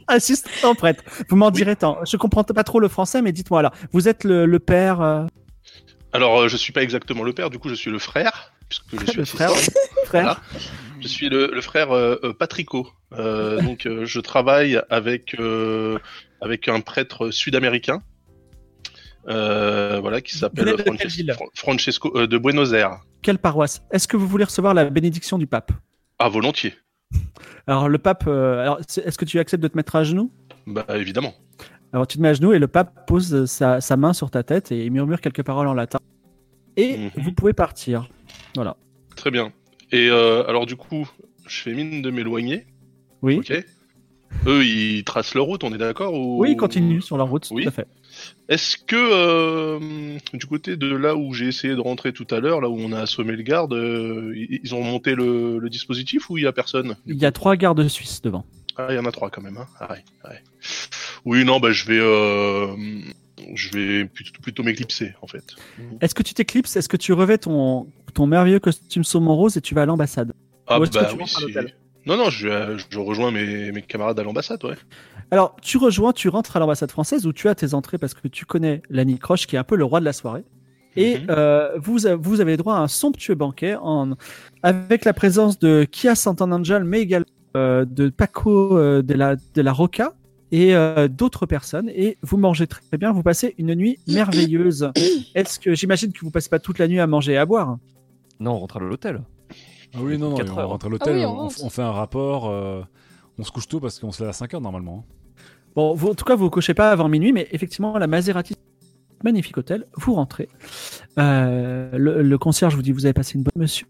[0.07, 1.03] assistant prêtre.
[1.29, 1.99] Vous m'en direz tant.
[2.05, 3.73] Je comprends pas trop le français, mais dites-moi alors.
[3.91, 5.25] Vous êtes le, le père, euh,
[6.13, 8.99] Alors, euh, je suis pas exactement le père, du coup, je suis le frère, puisque
[8.99, 9.51] je suis le frère,
[10.05, 10.07] frère.
[10.11, 10.39] Voilà.
[10.99, 12.87] Je suis le, le frère euh, euh, Patrico.
[13.13, 15.99] Euh, donc, euh, je travaille avec euh,
[16.41, 18.01] avec un prêtre sud-américain.
[19.29, 20.73] Euh, voilà, qui s'appelle
[21.53, 23.01] Francesco euh, de Buenos Aires.
[23.21, 23.81] Quelle paroisse?
[23.91, 25.71] Est-ce que vous voulez recevoir la bénédiction du pape?
[26.19, 26.73] Ah, volontiers.
[27.67, 30.31] Alors le pape, euh, alors est-ce que tu acceptes de te mettre à genoux?
[30.65, 31.33] Bah, évidemment.
[31.93, 34.43] Alors tu te mets à genoux et le pape pose sa, sa main sur ta
[34.43, 35.99] tête et il murmure quelques paroles en latin.
[36.75, 37.11] Et Mhm.
[37.17, 38.09] vous pouvez partir.
[38.55, 38.77] Voilà.
[39.15, 39.51] Très bien.
[39.91, 41.07] Et euh, alors, du coup,
[41.47, 42.67] je fais mine de m'éloigner.
[43.21, 43.37] Oui.
[43.37, 43.53] Ok.
[44.45, 46.41] Eux, ils tracent leur route, on est d'accord ou...
[46.41, 47.63] Oui, continue sur la route, Oui.
[47.63, 47.87] tout à fait.
[48.49, 52.61] Est-ce que euh, du côté de là où j'ai essayé de rentrer tout à l'heure,
[52.61, 56.29] là où on a assommé le garde, euh, ils ils ont monté le, le dispositif
[56.29, 58.45] ou il y a personne Il y a trois gardes suisses devant.
[58.77, 59.57] Ah, il y en a trois quand même.
[59.57, 60.41] Hein ah, ouais, ouais.
[61.25, 62.67] Oui, non, bah je vais, euh,
[63.53, 65.43] je vais plutôt, plutôt m'éclipser en fait.
[66.01, 66.75] Est-ce que tu t'éclipses?
[66.75, 70.33] Est-ce que tu revêts ton, ton merveilleux costume saumon rose et tu vas à l'ambassade?
[70.67, 71.71] Ah Ou est-ce que bah tu oui,
[72.07, 74.75] Non, non, je, je rejoins mes, mes camarades à l'ambassade, ouais.
[75.31, 78.27] Alors, tu rejoins, tu rentres à l'ambassade française où tu as tes entrées parce que
[78.29, 80.43] tu connais Lanny Croche qui est un peu le roi de la soirée.
[80.95, 81.25] Et Mhm.
[81.29, 84.13] euh, vous, a- vous avez droit à un somptueux banquet en,
[84.63, 87.25] avec la présence de Kia Sant'Angel, mais également
[87.55, 90.13] euh, de Paco euh, de, la, de la Roca
[90.51, 91.89] et euh, d'autres personnes.
[91.89, 94.91] Et vous mangez très bien, vous passez une nuit merveilleuse.
[95.35, 97.77] Est-ce que j'imagine que vous passez pas toute la nuit à manger et à boire?
[98.39, 99.21] Non, on rentre à l'hôtel.
[99.95, 100.69] Ah oui, non, non, Quatre on heures.
[100.69, 101.63] rentre à l'hôtel, Ah oui, on on, rentre.
[101.63, 102.81] on fait un rapport, euh,
[103.39, 105.05] on se couche tôt parce qu'on se lève à 5 heures normalement.
[105.07, 105.13] hein.
[105.75, 108.55] Bon, vous, en tout cas, vous cochez pas avant minuit, mais effectivement, la Maserati,
[109.23, 110.49] magnifique hôtel, vous rentrez.
[111.19, 113.87] Euh, le, le concierge vous dit vous avez passé une bonne monsieur,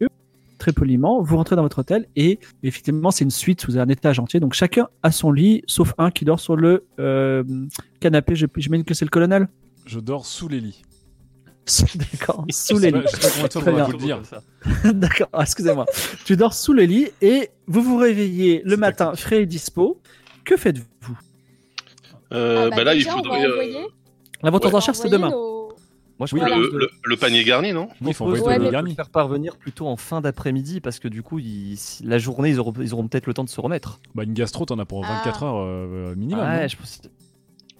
[0.57, 1.21] très poliment.
[1.21, 4.39] Vous rentrez dans votre hôtel et effectivement, c'est une suite, vous avez un étage entier,
[4.39, 7.43] donc chacun a son lit, sauf un qui dort sur le euh,
[7.99, 8.35] canapé.
[8.35, 9.47] Je- J'imagine que c'est le colonel.
[9.85, 10.81] Je dors sous les lits.
[12.11, 12.95] D'accord, sous les Je
[13.97, 14.07] lits.
[14.07, 14.91] le.
[14.93, 15.85] D'accord, ah, excusez-moi.
[16.25, 19.25] tu dors sous le lit et vous vous réveillez le matin tactique.
[19.25, 19.99] frais et dispo.
[20.45, 21.17] Que faites-vous?
[22.33, 23.87] Euh, Ah, bah, là, il déjà, on va faudrait envoyer-
[24.43, 24.71] La vente Ouais.
[24.73, 25.29] aux enchères, c'est demain.
[25.29, 25.69] nos-
[26.19, 27.89] Moi, je oui, le, le- le panier garni, non?
[28.01, 28.89] Oui, il faut envoyer Ouais, de garni.
[28.91, 32.59] le faire parvenir plutôt en fin d'après-midi parce que du coup, ils- la journée, ils
[32.59, 33.99] auront, ils auront peut-être le temps de se remettre.
[34.15, 36.43] Bah, une gastro, t'en as pour 24 heures euh, minimum.
[36.45, 36.67] ouais, non?
[36.67, 37.01] je pense.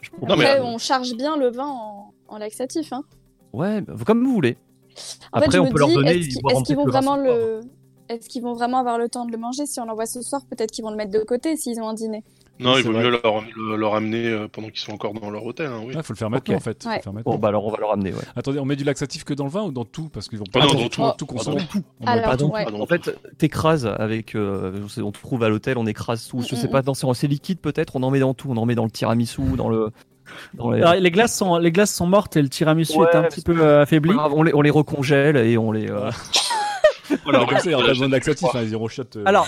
[0.02, 2.94] je Non, mais- Après, on charge bien le vin en, en laxatif.
[2.94, 3.04] Hein.
[3.54, 4.58] Ouais, bah, comme vous voulez.
[5.32, 7.62] En Après, fait, je on me peut leur donner, est-ce ils qu'ils vont vraiment le...
[8.10, 9.66] Est-ce qu'ils vont vraiment avoir le temps de le manger?
[9.66, 11.94] Si on l'envoie ce soir, peut-être qu'ils vont le mettre de côté s'ils ont un
[11.94, 12.24] dîner.
[12.60, 13.04] Non, il vaut vrai.
[13.04, 15.68] mieux leur, le- leur amener euh, pendant qu'ils sont encore dans leur hôtel.
[15.68, 15.94] Hein, oui.
[16.02, 16.62] Faut le faire maintenant Ok.
[16.62, 16.86] en fait.
[16.86, 16.96] Ouais.
[16.96, 17.34] le faire maintenant.
[17.34, 18.22] Bon, bah alors on va leur amener, ouais.
[18.38, 20.08] Attendez, on met du laxatif que dans le vin ou dans tout?
[20.10, 20.88] Parce qu'ils vont Ah non, pas dans tout.
[21.18, 21.58] tout Ah, consommer.
[21.58, 21.84] dans tout.
[22.00, 22.64] On met Alors, pas ouais.
[22.64, 22.82] Pardon.
[22.82, 24.34] En fait, t'écrases avec.
[24.36, 26.42] euh, sais, on te trouve à l'hôtel, on écrase tout.
[26.42, 28.48] Je Mm, sais mm, pas, dans c'est c'est liquide peut-être, on en met dans tout.
[28.50, 29.92] On en met dans le tiramisu, dans le.
[30.54, 30.82] Dans les...
[30.82, 33.42] Alors, les glaces sont les glaces sont mortes et le tiramisu Ouais, est un petit
[33.42, 34.12] peu euh, affaibli.
[34.14, 35.90] Grave, on, les, on les recongèle et on les.
[35.90, 36.12] euh,
[37.24, 38.50] Voilà, comme ça, il y aura pas besoin de je- laxatif.
[38.54, 39.48] hein, ils iront shot, euh, Alors,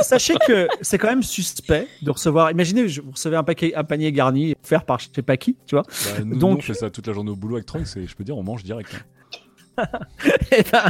[0.00, 2.50] sachez que c'est quand même suspect de recevoir.
[2.50, 5.76] Imaginez, vous recevez un paquet, un panier garni offert par je sais pas qui, tu
[5.76, 5.84] vois.
[5.84, 8.06] bah, nous, donc- nous, on fait ça toute la journée au boulot avec Trunks et
[8.06, 8.90] je peux dire, on mange direct.
[8.94, 9.02] hein.
[10.52, 10.84] Eh ben,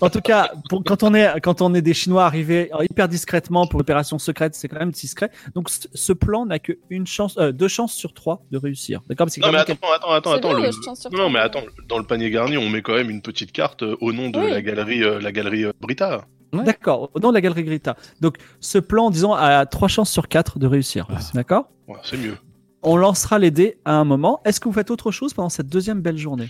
[0.00, 3.66] en tout cas, pour- quand on est quand on est des Chinois arrivés hyper discrètement
[3.66, 5.30] pour l'opération secrète, c'est quand même discret.
[5.54, 9.00] Donc, ce- plan n'a que une chance, euh, deux chances sur trois de réussir.
[9.08, 10.52] D'accord Non, mais attends, attends, attends, attends.
[10.52, 13.82] le- Non, mais attends, dans le panier garni, on met quand même une petite carte
[13.82, 14.50] euh, au nom de Oui.
[14.50, 16.24] la galerie, euh, la galerie euh, Brita.
[16.52, 17.10] D'accord.
[17.14, 17.96] Au nom de la galerie Grita.
[18.20, 21.06] Donc, ce plan, disons, a trois chances sur quatre de réussir.
[21.10, 21.18] Ah.
[21.34, 21.68] D'accord?
[21.88, 22.36] Ouais, c'est mieux.
[22.82, 24.40] On lancera les dés à un moment.
[24.44, 26.48] Est-ce que vous faites autre chose pendant cette deuxième belle journée?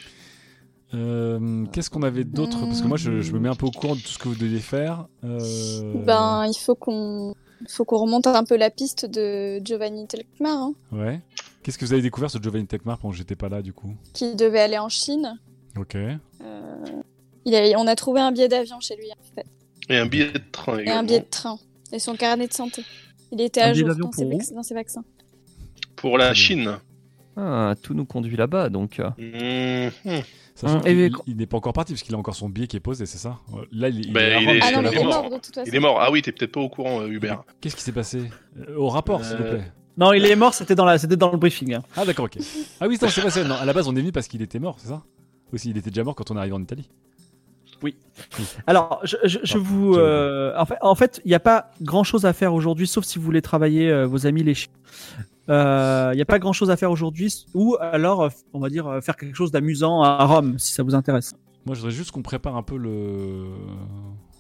[0.95, 3.71] Euh, Qu'est-ce qu'on avait d'autre Parce que moi, je, je me mets un peu au
[3.71, 5.07] courant de tout ce que vous deviez faire.
[5.25, 10.07] Euh, Ben, il faut qu'on il faut qu'on remonte un peu la piste de Giovanni
[10.07, 11.21] Telkmar, hein, Ouais.
[11.63, 13.95] Qu'est-ce que vous avez découvert sur Giovanni Techmar pendant que j'étais pas là, du coup
[14.13, 15.39] qui devait aller en Chine.
[15.79, 15.95] Ok.
[15.97, 16.15] Euh,
[17.47, 19.47] il a- on a trouvé un billet d'avion chez lui, en fait,
[19.89, 21.01] Et un billet de train et également.
[21.01, 21.59] un billet de train,
[21.91, 22.83] et son carnet de santé.
[23.33, 25.05] Il était Un à jour dans ses, pour où vac- dans ses vaccins.
[25.97, 26.35] Pour la.
[26.35, 26.77] Chine.
[27.37, 29.01] Ah, tout nous conduit là-bas, donc.
[29.19, 29.91] Mhm.
[30.55, 32.77] Sachant et- il- il n'est pas encore parti parce qu'il a encore son billet qui
[32.77, 33.39] est posé, c'est ça
[33.73, 35.23] Là, il, il est il Ah non, il mort.
[35.23, 35.67] mort de toute façon.
[35.67, 35.99] Il est mort.
[36.01, 37.43] Ah oui, t'es peut-être pas au courant, euh, Hubert.
[37.61, 38.31] Qu'est-ce qui s'est passé
[38.69, 39.73] Euh, Au rapport, s'il vous Euh, plaît.
[39.97, 40.99] Non, il est mort, c'était dans, la...
[40.99, 41.75] c'était dans le briefing.
[41.75, 41.83] hein.
[41.97, 42.39] Ah d'accord, ok.
[42.81, 43.45] Ah oui, non, c'est vrai.
[43.49, 45.03] Non, à la base, on est venu parce qu'il était mort, c'est ça
[45.53, 46.89] Aussi, il était déjà mort quand on est arrivé en Italie.
[48.67, 49.95] Alors, je, je- je Ah, vous.
[49.97, 53.05] euh, en fait, en fait, il n'y a pas grand chose à faire aujourd'hui, sauf
[53.05, 54.73] si vous voulez travailler euh, vos amis les chiens.
[55.49, 58.69] Euh, Il n'y a pas grand chose à faire aujourd'hui, ou alors, euh, on va
[58.71, 61.35] dire, euh, faire quelque chose d'amusant à Rome, si ça vous intéresse.
[61.67, 63.45] Moi, je voudrais juste qu'on prépare un peu le...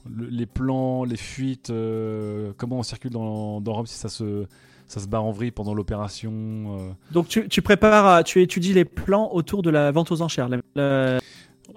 [0.08, 4.46] le- les plans, les fuites, euh, comment on circule dans, dans Rome si ça se,
[4.86, 6.32] ça se barre en vrille pendant l'opération.
[6.32, 6.90] euh.
[7.12, 10.48] Donc, tu, tu prépares, tu étudies les plans autour de la vente aux enchères.
[10.48, 11.18] La- la-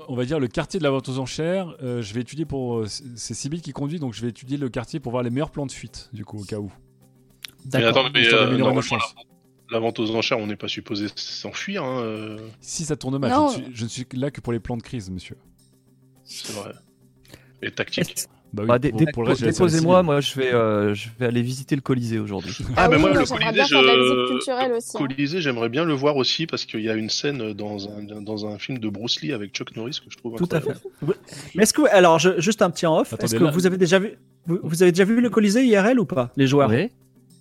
[0.09, 1.75] On va dire le quartier de la vente aux enchères.
[1.81, 2.79] euh, je vais étudier pour.
[2.79, 5.51] euh, c'est- Sybille qui conduit, donc je vais étudier le quartier pour voir les meilleurs
[5.51, 6.71] plans de fuite, du coup, au cas où.
[7.73, 8.05] Mais D'accord.
[8.05, 8.99] attends, mais euh, normalement, la,
[9.71, 13.31] la vente aux enchères, on n'est pas supposé s'enfuir, hein, euh, Si ça tourne mal,
[13.31, 15.35] je, ne suis, je ne suis là que pour les plans de crise, monsieur.
[16.23, 16.71] c'est vrai.
[17.61, 18.25] Et tactique.
[18.53, 21.75] Bah oui, Bah, dé- pour, dé- Déposez-moi, moi je vais, euh, je vais aller visiter
[21.75, 22.55] le Colisée aujourd'hui.
[22.77, 23.65] Ah, mais oui, moi, moi, le j'aimerais Colisée,
[24.45, 24.97] je- hein.
[24.97, 28.45] Colisée, j'aimerais bien le voir aussi parce qu'il y a une scène dans un, dans
[28.45, 30.71] un film de Bruce Lee avec Chuck Norris que je trouve Tout à fait.
[31.55, 33.65] Mais est-ce que, alors, je- juste un petit en off, Attendez, est-ce que là- vous
[33.65, 34.13] avez déjà vu,
[34.45, 36.89] vous, vous avez déjà vu le Colisée IRL ou pas, les joueurs Oui.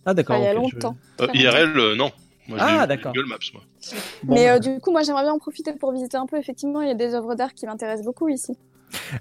[0.07, 0.37] Ah d'accord.
[0.37, 0.97] Enfin, il y a longtemps.
[1.21, 2.11] Euh, IRL, euh, non.
[2.49, 3.13] Moi, Ah, d'accord.
[3.13, 3.63] Google Maps, moi.
[4.23, 4.59] Bon, Mais euh, bah.
[4.61, 6.37] du coup, moi, j'aimerais bien en profiter pour visiter un peu.
[6.39, 8.57] Effectivement, il y a des œuvres d'art qui m'intéressent beaucoup ici.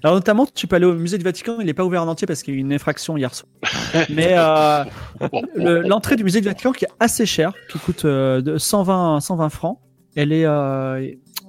[0.04, 2.24] Alors notamment, tu peux aller au musée du Vatican, il n'est pas ouvert en entier
[2.24, 3.50] parce qu'il y a eu une infraction hier soir.
[4.10, 4.84] Mais euh,
[5.56, 9.18] le- l'entrée du musée du Vatican qui est assez chère, qui coûte euh, de 120,
[9.20, 9.78] 120 francs,
[10.14, 10.46] elle est,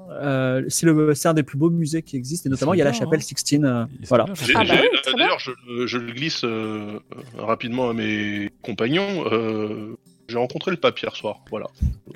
[0.10, 2.82] euh, c'est le, c'est un des plus beaux musées qui existent et notamment il y
[2.82, 3.24] a la chapelle hein.
[3.24, 3.66] Sixtine.
[3.66, 4.26] euh, Il voilà.
[4.56, 5.14] Ah bah oui.
[5.18, 5.52] D'ailleurs, je,
[5.86, 7.00] je le glisse euh,
[7.38, 9.26] rapidement à mes compagnons.
[9.32, 9.98] euh,
[10.30, 11.40] j'ai rencontré le pape hier soir.
[11.50, 11.68] Voilà.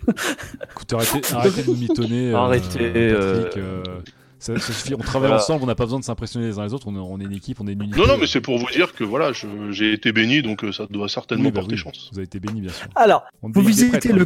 [0.71, 2.31] Écoutez, arrêtez, arrêtez de nous mitonner.
[2.31, 3.83] euh, Arrêtez, Patrick, euh,
[4.39, 5.41] ça, ça suffit, on travaille Voilà.
[5.43, 7.25] ensemble, on n'a pas besoin de s'impressionner les uns les autres, on est, on est
[7.25, 7.99] une équipe, on est une unité.
[7.99, 10.87] Non, non, mais c'est pour vous dire que voilà, je- j'ai été béni, donc ça
[10.89, 11.79] doit certainement Oui, bah porter oui.
[11.79, 12.09] chance.
[12.11, 12.87] Vous avez été béni, bien sûr.
[12.95, 14.25] Alors, On Vous visitez prêtres, le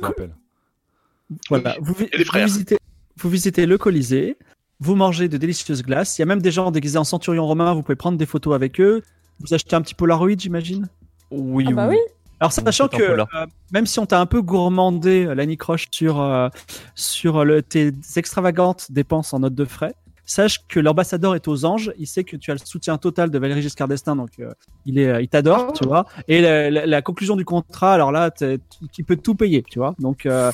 [1.49, 2.45] voilà, vous, vi- Et les vous frères.
[2.47, 2.77] visitez,
[3.17, 4.37] vous visitez le Colisée,
[4.79, 6.17] vous mangez de délicieuses glaces.
[6.17, 7.73] Il y a même des gens déguisés en centurion romain.
[7.73, 9.01] Vous pouvez prendre des photos avec eux.
[9.39, 10.87] Vous achetez un petit Polaroid, j'imagine?
[11.31, 11.97] Oui, Ah bah oui.
[12.41, 13.25] Alors sachant que euh,
[13.71, 16.49] même si on t'a un peu gourmandé, euh, Lanny Croche, sur euh,
[16.93, 21.93] sur le, tes extravagantes dépenses en notes de frais, sache que l'ambassadeur est aux anges.
[21.97, 24.51] Il sait que tu as le soutien total de Valéry Giscard d'Estaing, donc euh,
[24.85, 25.73] il est, il t'adore, Oh.
[25.73, 26.05] tu vois.
[26.27, 29.95] Et la, la- la conclusion du contrat, alors là, tu peux tout payer, tu vois.
[29.99, 30.51] Donc euh,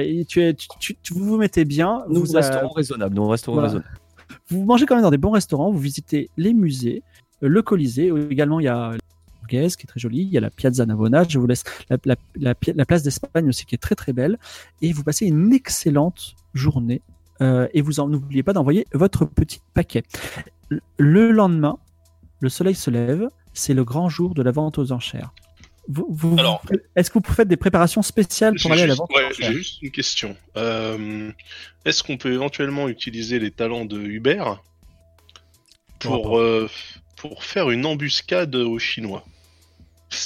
[0.00, 2.04] et tu, es, tu, tu- tu- vous vous mettez bien.
[2.08, 2.40] Nous vous, euh.
[3.22, 3.68] Nous voilà.
[3.68, 3.90] raisonnables.
[4.50, 7.02] vous mangez quand même dans des bons restaurants, vous visitez les musées,
[7.42, 8.92] euh, le Colisée, également il y a
[9.48, 12.16] qui est très jolie, il y a la Piazza Navona, je vous laisse la, la-
[12.36, 14.38] la pi- la place d'Espagne aussi qui est très très belle,
[14.82, 17.00] et vous passez une excellente journée,
[17.40, 20.02] euh, et vous n'oubliez pas d'envoyer votre petit paquet.
[20.98, 21.78] Le lendemain,
[22.40, 25.32] le soleil se lève, c'est le grand jour de la vente aux enchères.
[25.88, 26.62] Vous, vous- Alors-
[26.96, 29.90] Est-ce que vous faites des préparations spéciales pour aller à la ouais, j'ai juste une
[29.90, 30.36] question.
[30.56, 31.30] Euh,
[31.86, 34.62] Est-ce qu'on peut éventuellement utiliser les talents de Hubert
[35.98, 36.68] pour, euh,
[37.16, 39.24] pour faire une embuscade aux Chinois?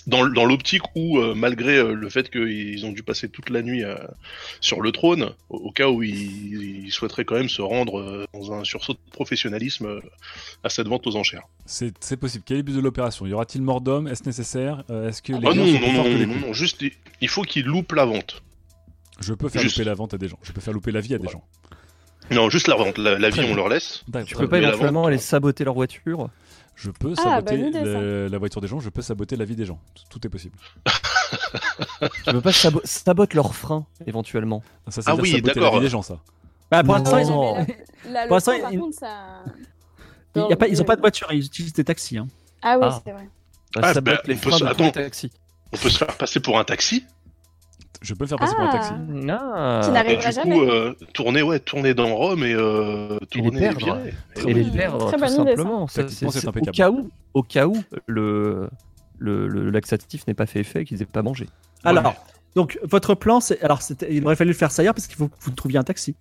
[0.06, 3.62] Dans, dans l'optique où, euh, malgré euh, le fait qu'ils ont dû passer toute la
[3.62, 3.96] nuit euh,
[4.60, 8.24] sur le trône, au, au cas où ils, ils souhaiteraient quand même se rendre euh,
[8.32, 10.00] dans un sursaut de professionnalisme euh,
[10.62, 11.42] à cette vente aux enchères.
[11.66, 12.44] C'est c'est possible.
[12.46, 13.26] Quel est le but de l'opération?
[13.26, 14.06] Y aura-t-il mort d'homme?
[14.06, 14.84] Est-ce nécessaire?
[14.90, 16.82] Euh, Est-ce que les Ah non, sont non, non, que non, les non, non, juste
[17.20, 18.42] il- faut qu'ils loupent la vente.
[19.20, 19.76] Je peux faire Juste.
[19.76, 20.38] louper la vente à des gens.
[20.42, 21.44] Je peux faire louper la vie à des gens.
[22.30, 22.98] Non, juste la vente.
[22.98, 24.04] La, la vie, on leur laisse.
[24.08, 24.28] D'accord.
[24.28, 26.28] Tu peux pas éventuellement aller saboter leur voiture?
[26.74, 28.80] Je peux Ah, saboter la, la voiture des gens.
[28.80, 29.78] Je peux saboter la vie des gens.
[30.10, 30.56] Tout, est possible.
[32.24, 35.74] Tu peux pas sabo saboter leurs freins éventuellement Ça, c'est Ah oui, saboter la d'accord.
[35.78, 36.18] vie des gens, ça.
[36.70, 39.44] Bah, pour l'instant, ils ont- le Pour l'instant, train, par il- contre, ça.
[40.34, 42.18] il y a pas- ils n'ont pas de voiture, ils utilisent des taxis.
[42.18, 42.26] hein.
[42.62, 43.00] Ah oui, Ah.
[43.04, 43.28] c'est vrai.
[43.74, 45.30] Bah, Ah, Sabote bah, les on peut freins se- de les taxis.
[45.72, 47.04] On peut se faire passer pour un taxi
[48.02, 48.72] Je peux me faire passer pour un Ah.
[48.72, 48.92] taxi.
[49.30, 49.80] Ah.
[49.84, 50.54] Qui et n'arrivera du jamais.
[50.56, 53.98] coup euh, tourner, ouais, tourner dans Rome et euh, tourner perdre.
[54.46, 55.28] et les perdre Très tout ça.
[55.28, 55.86] simplement.
[55.86, 57.76] Ça, c'est- au cas où, au cas où
[58.06, 58.68] le,
[59.18, 61.46] le, le laxatif n'ait pas fait effet et qu'ils aient pas mangé.
[61.84, 62.14] Alors,
[62.56, 63.80] donc votre plan, c'est alors
[64.10, 66.14] il aurait fallu le faire ça hier parce qu'il faut que vous trouviez un taxi.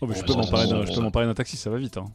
[0.00, 1.00] Oh, mais je Ouais, peux m'emparer d'un- ça, je peux ça.
[1.00, 1.96] m'emparer d'un taxi, ça va vite.
[1.96, 2.06] Hein.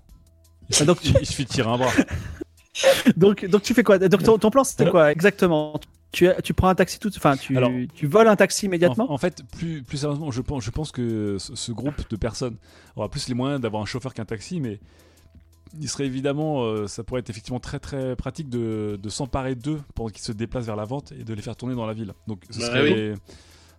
[0.81, 1.91] Ah, donc, Il suffit de tirer un bras.
[3.15, 3.97] donc, donc tu fais quoi?
[3.97, 5.79] Donc ton, ton plan c'était quoi exactement?
[6.11, 9.09] Tu, tu prends un taxi tout, enfin tu, Alors- tu voles un taxi immédiatement?
[9.11, 12.15] En, en fait, plus, plus sérieusement, je pense, je pense que ce, ce groupe de
[12.15, 12.57] personnes
[12.95, 14.79] aura plus les moyens d'avoir un chauffeur qu'un taxi, mais
[15.79, 19.81] il serait évidemment, euh, ça pourrait être effectivement très très pratique de, de s'emparer d'eux
[19.95, 22.13] pendant qu'ils se déplacent vers la vente et de les faire tourner dans la ville.
[22.25, 23.13] Donc, ce Bah serait.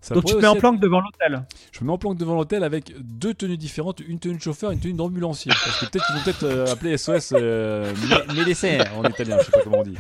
[0.01, 1.43] Ça donc tu te mets en planque devant l'hôtel.
[1.73, 4.71] Je me mets en planque devant l'hôtel avec deux tenues différentes, une tenue de chauffeur
[4.71, 5.51] et une tenue d'ambulancier.
[5.65, 9.45] Parce que peut-être qu'ils vont peut-être euh, appeler SOS euh, mé- médecin en italien, je
[9.47, 9.97] sais pas comment on dit.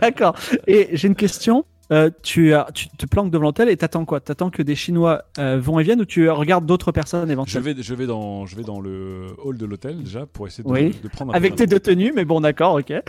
[0.00, 0.34] D'accord.
[0.66, 1.64] Et j'ai une question.
[1.92, 4.20] Euh, tu, as- tu te planques devant l'hôtel et t'attends quoi?
[4.20, 7.72] T'attends que des Chinois euh, vont et viennent ou tu regardes d'autres personnes Je éventuellement?
[7.74, 10.68] vais, je, vais dans, je vais dans le hall de l'hôtel déjà pour essayer de,
[10.68, 10.94] Oui.
[11.02, 12.90] de prendre un Avec tes deux tenues, mais bon, d'accord, ok.
[12.92, 13.02] Ah,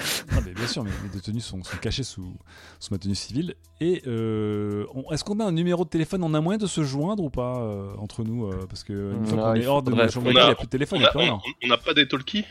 [0.46, 2.34] mais bien sûr, mais mes deux tenues sont, sont cachées sous,
[2.80, 3.56] sous ma tenue civile.
[3.82, 6.84] Et euh, on- est-ce qu'on a un numéro de téléphone On a moyen de se
[6.84, 9.82] joindre ou pas euh, entre nous euh, Parce que une fois Non, qu'on est hors
[9.84, 11.20] de ma chambre il n'y a plus de téléphone, On il n'y a a- plus
[11.22, 11.34] rien.
[11.44, 12.46] on- on n'a pas des talkies?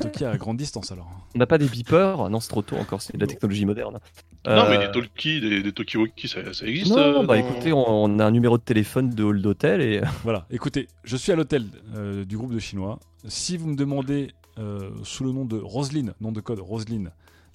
[0.00, 1.08] Toki à grande distance alors.
[1.34, 3.98] On n'a pas des beepers Non, c'est trop tôt encore, c'est de la technologie moderne.
[4.46, 7.46] Non, mais Euh, des talkies, des, des talkie-walkie, ça, ça existe Non, euh, bah dans-
[7.48, 11.16] écoutez, on, on a un numéro de téléphone de hall d'hôtel et Voilà, écoutez, je
[11.16, 11.66] suis à l'hôtel
[11.96, 12.98] euh, du groupe de Chinois.
[13.26, 17.10] Si vous me demandez euh, sous le nom de Roselyne, nom de code Roselyne,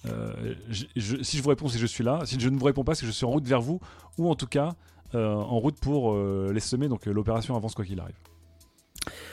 [0.06, 2.20] euh, je- je- si je vous réponds, c'est que je suis là.
[2.24, 3.80] Si je ne vous réponds pas, c'est que je suis en route vers vous,
[4.18, 4.74] ou en tout cas
[5.14, 6.88] euh, en route pour euh, les semer.
[6.88, 8.16] Donc euh, l'opération avance quoi qu'il arrive.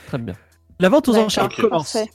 [0.07, 0.35] très bien.
[0.79, 1.55] La vente aux enchères Ok.
[1.61, 1.93] commence.
[1.93, 2.09] Parfait.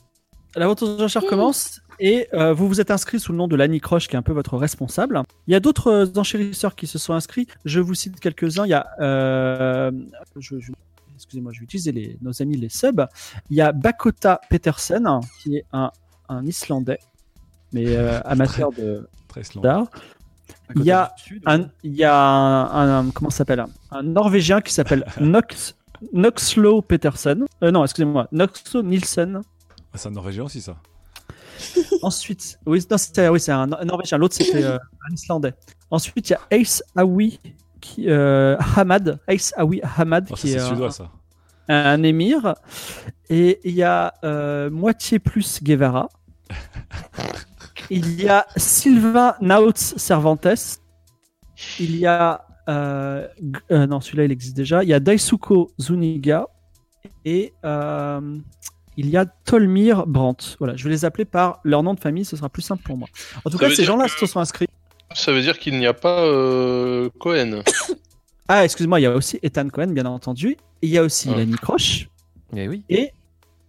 [0.57, 3.55] La vente aux enchères commence et euh, vous vous êtes inscrit sous le nom de
[3.55, 5.21] Lanny Croche, qui est un peu votre responsable.
[5.47, 7.47] Il y a d'autres euh, enchérisseurs qui se sont inscrits.
[7.63, 8.65] Je vous cite quelques-uns.
[8.65, 9.91] Il y a, euh,
[10.35, 10.71] je- je-
[11.15, 13.05] excusez-moi, je vais utiliser les, nos amis les subs.
[13.51, 15.07] Il y a Bakota Petersen,
[15.43, 15.91] qui est un,
[16.29, 16.99] un Islandais,
[17.71, 19.87] mais euh, amateur de Très d'art.
[20.75, 21.13] Il y a
[21.45, 23.63] un, il y a un, un- comment ça s'appelle?
[23.91, 25.75] Un Norvégien qui s'appelle Nox
[26.13, 27.45] Noxlo Petersen.
[27.63, 29.41] Euh, non, excusez-moi, Noxlo Nielsen.
[29.97, 30.77] C'est un Norvégien aussi ça.
[32.01, 34.17] Ensuite, oui, c'est un, Norvégien.
[34.17, 35.53] L'autre, c'était euh, un Islandais.
[35.89, 37.39] Ensuite, il y a Ace Awi
[37.81, 39.19] qui, euh, Hamad.
[39.27, 41.11] Ace Awi Hamad, Oh, ça, qui est c'est un, suédois ça.
[41.67, 42.55] un émir.
[43.29, 46.09] Et il y a euh, Moitié Plus Guevara.
[47.89, 50.79] il y a Sylvain Nautz Cervantes.
[51.79, 52.45] Il y a.
[52.67, 54.83] non, celui-là, il existe déjà.
[54.83, 56.47] Il y a Daisuko Zuniga.
[57.25, 57.53] Et.
[58.97, 60.55] Euh, il y a Tolmir Brandt.
[60.59, 62.97] Voilà, je vais les appeler par leur nom de famille, ce sera plus simple pour
[62.97, 63.07] moi.
[63.45, 64.67] En tout Ça cas, ces gens-là que- se sont inscrits.
[65.13, 67.61] Ça veut dire qu'il n'y a pas euh, Cohen.
[68.49, 70.51] Ah, excuse-moi, il y a aussi Ethan Cohen, bien entendu.
[70.81, 71.35] Et il y a aussi Ouais.
[71.39, 72.07] Lenny Croche.
[72.55, 72.81] Eh oui.
[72.87, 73.11] Et Est-ce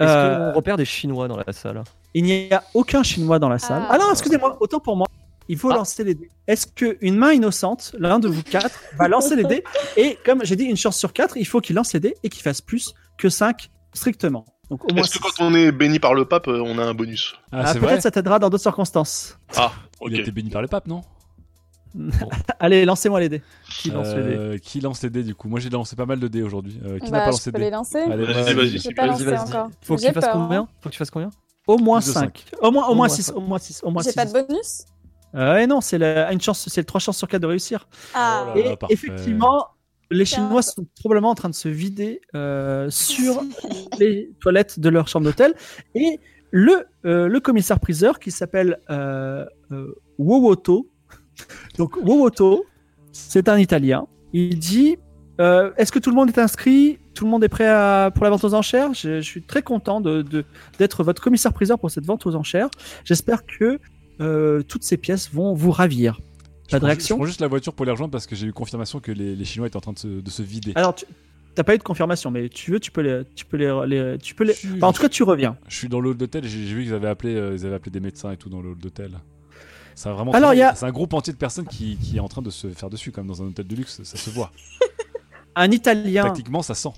[0.03, 1.83] euh, qu'on repère des Chinois dans la salle?
[2.15, 3.83] Il n'y a aucun Chinois dans la salle.
[3.89, 3.99] Ah, Ah.
[3.99, 5.09] non, excusez-moi, autant pour moi.
[5.49, 5.75] Il faut Ah.
[5.75, 6.31] lancer les dés.
[6.47, 9.65] Est-ce qu'une main innocente, l'un de vous quatre, va lancer les dés?
[9.97, 12.29] Et comme j'ai dit, une chance sur quatre, il faut qu'il lance les dés et
[12.29, 14.45] qu'il fasse plus que 5 strictement.
[14.71, 16.85] Donc au moins Est-ce que quand on est béni par le pape, euh, on a
[16.85, 19.39] un bonus Ah, Ah, c'est vrai Peut-être ça t'aidera dans d'autres circonstances.
[19.57, 20.09] Ah, ok.
[20.11, 21.03] Il a été béni par le pape, non
[22.61, 23.43] Allez, lancez-moi les dés.
[23.71, 26.05] Qui lance les dés Euh, Qui lance les dés du coup Moi j'ai lancé pas
[26.07, 26.79] mal de dés aujourd'hui.
[26.85, 27.99] Euh, qui n'a Bah, pas je lancé peux les dés lancer.
[28.01, 28.55] Allez, Vas-y, vas-y.
[28.55, 28.79] vas-y.
[28.79, 29.39] J'ai pas Vas-y, lancé vas-y.
[29.39, 29.69] encore.
[29.83, 30.39] Faut que J'ai tu fasses peur, hein.
[30.47, 31.31] combien Faut que tu fasses combien
[31.67, 32.45] Au moins Plus de 5.
[32.61, 33.23] Au moins, au Au moins moins 6.
[33.23, 33.37] cinq.
[33.37, 33.81] Au moins 6.
[33.83, 34.17] Au moins J'ai six.
[34.17, 34.85] pas de bonus
[35.35, 37.89] Euh, ouais, non, c'est la- une chance, c'est le 3 chances sur 4 de réussir.
[38.15, 38.71] Ah, Oh là là.
[38.73, 38.95] Et parfait.
[38.95, 39.67] effectivement,
[40.11, 43.43] les Chinois sont probablement en train de se vider euh, sur
[43.99, 45.55] les toilettes de leur chambre d'hôtel.
[45.95, 46.19] Et
[46.51, 50.89] le, euh, le commissaire priseur qui s'appelle euh, euh, Wowoto.
[51.77, 52.65] Donc Wowoto,
[53.13, 54.07] c'est un Italien.
[54.33, 54.97] Il dit
[55.39, 56.99] Est-ce que tout le monde est inscrit?
[57.15, 58.95] Tout le monde est prêt à- pour la vente aux enchères?
[58.95, 60.45] Je, je suis très content de- de-
[60.79, 62.71] d'être votre commissaire priseur pour cette vente aux enchères.
[63.05, 63.79] J'espère que
[64.63, 66.19] toutes ces pièces vont vous ravir.
[66.71, 68.53] Pas de réaction Je prends juste la voiture pour les rejoindre parce que j'ai eu
[68.53, 70.73] confirmation que les, les Chinois étaient en train de se, de se vider.
[70.75, 71.05] Alors, tu
[71.57, 74.19] n'as pas eu de confirmation, mais tu veux, tu peux les, tu peux les, les-
[74.19, 74.55] tu peux les.
[74.77, 75.57] Enfin, en tout cas, tu reviens.
[75.69, 77.75] Je suis dans le hall d'hôtel et j'ai vu qu'ils avaient appelé, euh, ils avaient
[77.77, 79.13] appelé des médecins et tout dans le hall d'hôtel.
[79.95, 80.33] C'est vraiment.
[80.33, 82.43] Alors, très- y a- C'est un groupe entier de personnes qui, qui est en train
[82.43, 84.53] de se faire dessus, comme dans un hôtel de luxe, ça se voit.
[85.57, 86.91] Un Italien, Tactiquement, ça sent.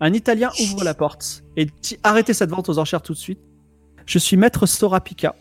[0.00, 3.38] un Italien ouvre la porte et dit arrêtez cette vente aux enchères tout de suite.
[4.04, 5.34] Je suis maître Sorapica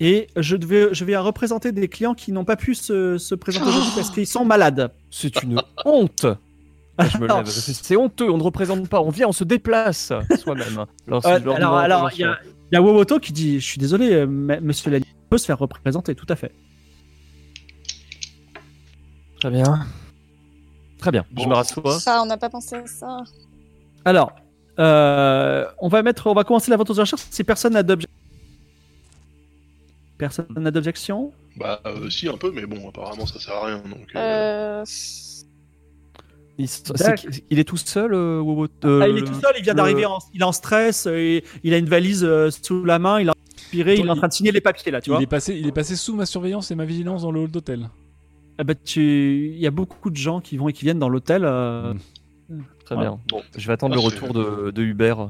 [0.00, 3.68] et je devais, je vais représenter des clients qui n'ont pas pu se, se présenter
[3.68, 4.90] aujourd'hui parce qu'ils sont malades.
[5.10, 6.26] C'est une honte
[6.98, 7.46] Ah, je me lève.
[7.46, 10.86] C'est honteux, on ne représente pas, on vient, on se déplace soi-même.
[11.06, 12.38] Lors- Euh, lors alors, alors, il y a,
[12.72, 15.58] il y a Wowoto qui dit je suis désolé, euh, Monsieur Lenny peut se faire
[15.58, 16.52] représenter, tout à fait.
[19.40, 19.86] Très bien.
[20.98, 21.98] Très bien, je me rassois.
[22.06, 23.22] Ah, on n'a pas pensé à ça.
[24.04, 24.32] Alors,
[24.78, 28.14] euh, on va mettre, on va commencer la vente aux enchères si personne n'a d'objection.
[30.20, 31.32] Personne n'a d'objection?
[31.56, 33.78] Bah, euh, si, un peu, mais bon, apparemment, ça sert à rien.
[33.78, 34.84] Donc, euh, Euh...
[36.58, 38.42] Il, est tout seul, euh,
[38.84, 41.42] euh, Ah, il est tout seul, il vient d'arriver, en- il est en stress, et
[41.64, 44.28] il a une valise euh, sous la main, il a inspiré, il est en train
[44.28, 45.22] de signer les papiers là, tu il, vois.
[45.22, 47.88] est passé, il est passé sous ma surveillance et ma vigilance dans le hall d'hôtel.
[48.58, 49.48] Ah bah, tu...
[49.54, 51.44] Il y a beaucoup de gens qui vont et qui viennent dans l'hôtel.
[51.44, 51.94] euh,
[52.50, 52.62] Mm.
[52.84, 53.02] Très Ouais.
[53.02, 53.20] bien.
[53.28, 55.28] Bon, je vais attendre Ah, le c'est- retour de, de Hubert.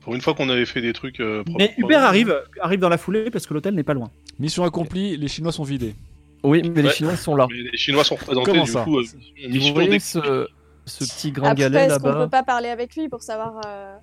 [0.00, 1.20] Pour une fois qu'on avait fait des trucs.
[1.20, 4.10] euh, Mais Hubert arrive, arrive dans la foulée parce que l'hôtel n'est pas loin.
[4.38, 5.94] Mission accomplie, les Chinois sont vidés.
[6.42, 6.90] Oui, mais les.
[6.90, 7.46] Chinois sont là.
[7.50, 9.04] Mais les Chinois sont représentés, Comment du ça coup, euh,
[9.50, 10.46] vous voyez des- ce,
[10.86, 13.94] ce petit Après, gringalet est-ce qu'on là-bas peut pas parler avec lui pour savoir euh,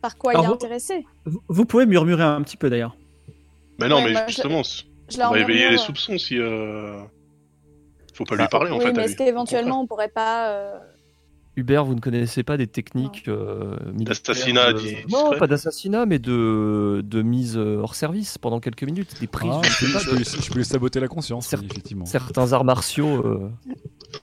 [0.00, 1.04] par quoi il est vous- intéressé
[1.48, 2.96] Vous, pouvez murmurer un petit peu d'ailleurs.
[3.80, 6.38] Mais non, Ouais, mais moi, je- justement, Je on va éveiller les euh, soupçons si.
[6.38, 7.00] euh,
[8.14, 8.88] Faut pas Bah, lui parler en oui, fait.
[8.90, 9.04] à mais lui.
[9.06, 10.50] est-ce qu'éventuellement on pourrait pas.
[11.60, 14.80] Hubert, vous ne connaissez pas des techniques euh, D'assassinat de-.
[15.10, 19.14] Non, pas d'assassinat, mais de, de mise euh, hors service pendant quelques minutes.
[19.20, 21.52] Des prises, Ah, je sais je, pas, peux, de- je peux lui saboter la conscience,
[21.52, 22.06] effectivement.
[22.06, 23.24] certains arts martiaux.
[23.26, 23.50] euh,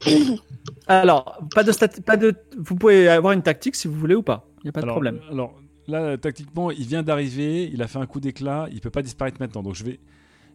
[0.87, 4.23] Alors, pas de, stat- pas de, vous pouvez avoir une tactique si vous voulez ou
[4.23, 4.47] pas.
[4.59, 5.19] Il n'y a pas de problème.
[5.31, 5.53] Alors
[5.87, 9.37] là, tactiquement, il vient d'arriver, il a fait un coup d'éclat, il peut pas disparaître
[9.39, 9.63] maintenant.
[9.63, 9.99] Donc je vais,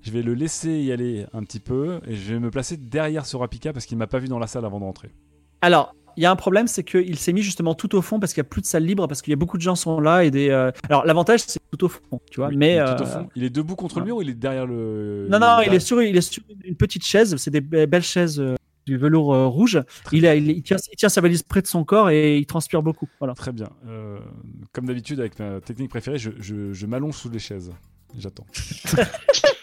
[0.03, 3.25] je vais le laisser y aller un petit peu et je vais me placer derrière
[3.27, 5.11] Sorapika parce qu'il m'a pas vu dans la salle avant de rentrer.
[5.61, 8.33] Alors, il y a un problème, c'est qu'il s'est mis justement tout au fond parce
[8.33, 10.01] qu'il n'y a plus de salle libre, parce qu'il y a beaucoup de gens sont
[10.01, 10.51] là et des.
[10.51, 12.49] euh, Alors, l'avantage, c'est tout au fond, tu vois.
[12.49, 13.29] Oui, mais il est tout euh, au fond.
[13.37, 15.27] Il est debout contre le mur ou il est derrière le.
[15.31, 17.37] non, non, le- il est sur, il est sur une petite chaise.
[17.37, 18.57] C'est des be- belles chaises euh,
[18.87, 19.81] du velours euh, rouge.
[20.13, 22.47] Il, a, il, il tient, il tient sa valise près de son corps et il
[22.47, 23.09] transpire beaucoup.
[23.21, 23.35] Voilà.
[23.35, 23.69] Très bien.
[23.87, 24.19] Euh,
[24.73, 27.71] comme d'habitude, avec ma technique préférée, je, je- je m'allonge sous les chaises.
[28.19, 28.47] J'attends.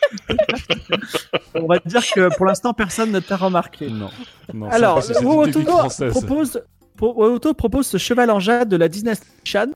[1.55, 3.89] On va dire que pour l'instant, personne ne t'a remarqué.
[3.89, 4.09] Non.
[4.53, 6.11] non c'est Alors, française.
[6.11, 6.61] propose,
[6.99, 9.67] Wowoto propose ce cheval en jade de la dynastie Shan,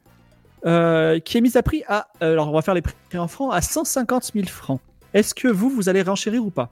[0.66, 3.28] euh, qui est mis à prix à, euh, alors on va faire les prix en
[3.28, 4.80] francs, à 150 000 francs.
[5.14, 6.70] Est-ce que vous, vous allez renchérir ou pas?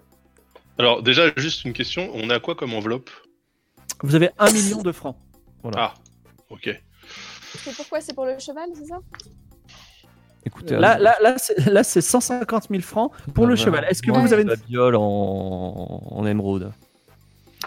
[0.77, 2.09] Alors déjà, juste une question.
[2.13, 3.09] On a quoi comme enveloppe?
[4.01, 5.15] Vous avez 1 million de francs.
[5.75, 5.93] Ah,
[6.49, 6.81] ok.
[7.57, 8.01] C'est pourquoi?
[8.01, 8.97] C'est pour le cheval, c'est ça?
[10.45, 13.85] Écoutez, Là, euh, là, là, c'est, là, c'est 150 000 francs pour Ah, le cheval.
[13.89, 14.21] Est-ce que vous, Ouais.
[14.27, 14.49] vous avez une...
[14.49, 15.01] la viole en,
[16.11, 16.71] en émeraude.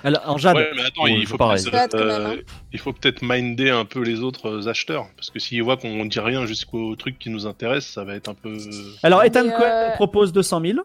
[0.02, 2.36] Alors, en jade Ouais, mais attends, il faut peut-être, même, hein.
[2.72, 6.04] il faut peut-être minder un peu les autres euh, acheteurs, parce que s'ils voient qu'on
[6.04, 8.58] dit rien jusqu'au truc qui nous intéresse, ça va être un peu.
[9.02, 10.78] Alors, Ethan euh, Cohen propose 200 000.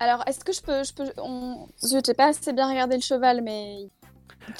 [0.00, 0.82] Alors, est-ce que je peux.
[0.82, 1.66] Je peux on...
[1.82, 3.76] Je n'ai pas assez bien regardé le cheval, mais.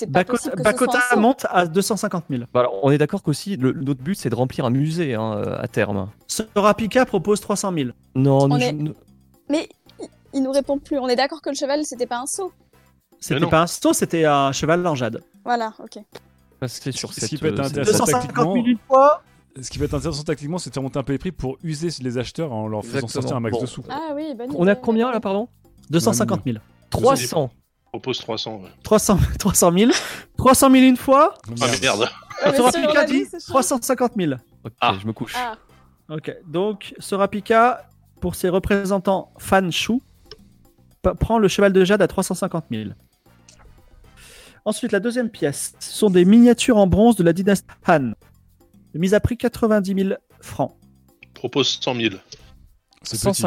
[0.09, 2.45] Bakota, monte à 250 000.
[2.53, 5.35] Bah, alors, on est d'accord qu'aussi, le- notre but, c'est de remplir un musée hein,
[5.39, 6.09] euh, à terme.
[6.27, 7.91] Sorapika propose 300 000.
[8.15, 8.95] Non, nous, est- nous-
[9.49, 9.69] Mais
[10.33, 10.99] il- nous répond plus.
[10.99, 12.53] On est d'accord que le cheval, c'était pas un saut.
[13.21, 15.23] C'était pas un saut, c'était un cheval en jade.
[15.45, 15.99] Voilà, ok.
[16.61, 17.29] rester sur Ce cette.
[17.31, 19.23] qui peut être euh, intéressant, cette- 250 tactiquement- 000 une fois.
[19.61, 21.59] Ce qui va être intéressant tactiquement, c'est de faire monter un peu les prix pour
[21.63, 23.23] user les acheteurs en leur faisant Exactement.
[23.23, 23.61] sortir un max Bon.
[23.63, 23.85] de sous.
[23.91, 25.49] Ah oui, bonne On a idée, combien là, pardon?
[25.91, 26.57] 250 000.
[26.91, 27.51] 300.
[27.95, 28.57] Propose 300.
[28.57, 28.69] ouais.
[28.83, 29.91] 300, 300 000.
[30.37, 31.35] 300 000 une fois.
[31.61, 32.09] Ah mais merde.
[32.57, 33.55] Sorapika dit vie, c'est chiant.
[33.55, 34.33] 350 000.
[34.65, 34.97] Ok, Ah.
[35.01, 35.35] je me couche.
[35.37, 35.57] Ah,
[36.11, 37.89] Ok, donc Sorapika,
[38.21, 40.01] pour ses représentants Fan Shu,
[41.21, 42.91] prend le cheval de jade à 350 000.
[44.65, 48.13] Ensuite, la deuxième pièce, ce sont des miniatures en bronze de la dynastie Han.
[48.95, 50.75] Mise à prix 90 000 francs.
[51.35, 52.15] Propose 100 000.
[53.03, 53.43] C'est petit.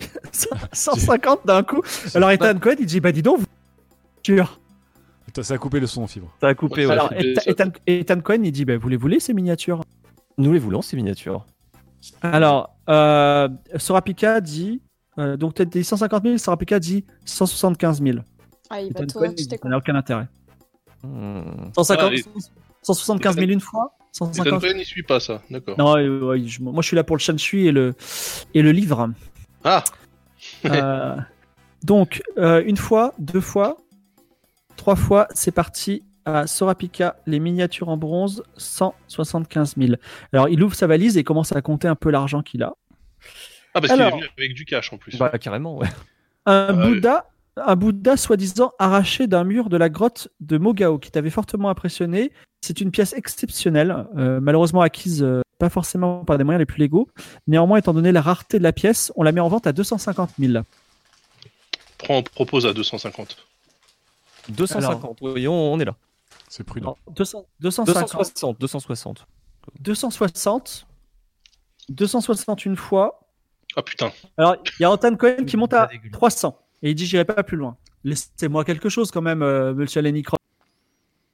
[0.32, 0.74] 150.
[0.74, 1.82] 150 d'un coup.
[2.14, 3.46] Alors Ethan Cohen, il dit Bah dis donc, vous.
[4.24, 4.60] Sûr.
[5.42, 6.32] Ça a coupé le son en fibre.
[6.40, 6.92] Ça a coupé, ouais.
[6.92, 7.50] Alors Ethan, ça.
[7.50, 9.82] Ethan- Ethan Cohen, il dit Bah voulez-vous les ces miniatures?
[10.38, 11.44] Nous les voulons, ces miniatures.
[12.22, 14.80] Alors, euh, Sorapika dit.
[15.18, 18.18] euh, donc, tu as dit 150 000, Sorapika dit 175 000.
[18.70, 20.26] ah il va dit, ça n'a aucun intérêt.
[21.02, 21.42] Hmm.
[21.74, 22.24] 150, Ah, et-
[22.82, 23.96] 175 000 une fois?
[24.14, 25.42] Ethan 150 Cohen, il suit pas ça.
[25.50, 25.76] D'accord.
[25.78, 27.94] Non, euh, ouais, je- moi je suis là pour le Shanshui et le,
[28.54, 29.10] et le livre.
[29.66, 29.84] Ah
[30.64, 31.16] Euh,
[31.82, 33.76] donc, euh, une fois, deux fois,
[34.76, 39.92] trois fois, c'est parti à Sorapika, les miniatures en bronze, 175 000.
[40.32, 42.74] Alors, il ouvre sa valise et commence à compter un peu l'argent qu'il a.
[43.74, 45.16] Ah, parce qu'il est Alors- venu avec du cash en plus.
[45.18, 45.86] Bah, carrément, ouais.
[46.46, 46.94] Un Ah oui.
[46.94, 47.26] Bouddha,
[47.56, 52.32] un Bouddha soi-disant arraché d'un mur de la grotte de Mogao qui t'avait fortement impressionné.
[52.60, 56.78] C'est une pièce exceptionnelle, euh, malheureusement acquise euh, pas forcément par des moyens les plus
[56.78, 57.08] légaux.
[57.46, 60.30] Néanmoins, étant donné la rareté de la pièce, on la met en vente à 250
[60.38, 60.64] 000.
[61.98, 63.36] Prends, propose à 250.
[64.50, 65.96] 250, oui, on, on est là.
[66.48, 66.96] C'est prudent.
[67.06, 69.26] Non, 200 250, 260, 260.
[69.80, 70.86] 260,
[71.88, 73.20] 260 une fois.
[73.74, 74.12] Ah putain.
[74.38, 76.10] Alors, il y a Anton Cohen qui monte à Pas dégueu.
[76.10, 77.76] 300 et il dit j'irai pas plus loin.
[78.04, 80.35] Laissez-moi quelque chose quand même, euh, monsieur Lenny Cross.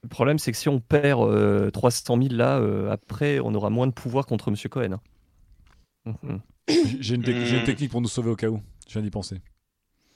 [0.02, 3.70] Le problème, c'est que si on perd euh, 300 000 là, euh, après, on aura
[3.70, 4.92] moins de pouvoir contre Monsieur Cohen.
[6.06, 6.14] hein.
[6.22, 6.40] Mhm.
[6.68, 8.60] J'ai j'ai une, une technique pour nous sauver au cas où.
[8.88, 9.40] Je viens d'y penser.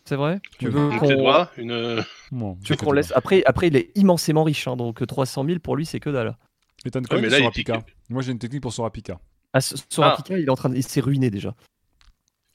[0.04, 0.40] C'est vrai?
[0.58, 1.70] Tu veux qu'on une.
[1.72, 5.58] euh, Bon, qu'on fais laisse après, après, il est immensément riche, hein, donc 300 000
[5.60, 6.36] pour lui, c'est que dalle.
[6.84, 7.96] Ethan Cohen mais ou là, il Sorapika pique.
[8.10, 9.18] Moi, j'ai une technique pour Sorapika.
[9.52, 10.76] Ah, Sorapika, il est en train de...
[10.76, 11.54] il s'est ruiné déjà.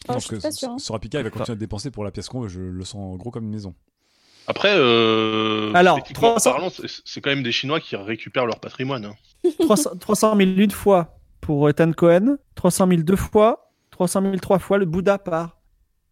[0.07, 0.77] Oh, Non, pas sûre, hein.
[0.77, 2.47] Sorapika, il va continuer à dépenser pour la pièce qu'on veut.
[2.47, 3.75] Je le sens gros comme une maison.
[4.47, 9.05] Après, euh, Alors, techniquement 300 parlant, c'est- quand même des Chinois qui récupèrent leur patrimoine.
[9.05, 9.15] hein.
[9.59, 14.59] 300, 300 000 une fois pour Ethan Cohen, 300 000 deux fois, 300 000 trois
[14.59, 14.77] fois.
[14.77, 15.57] Le Bouddha part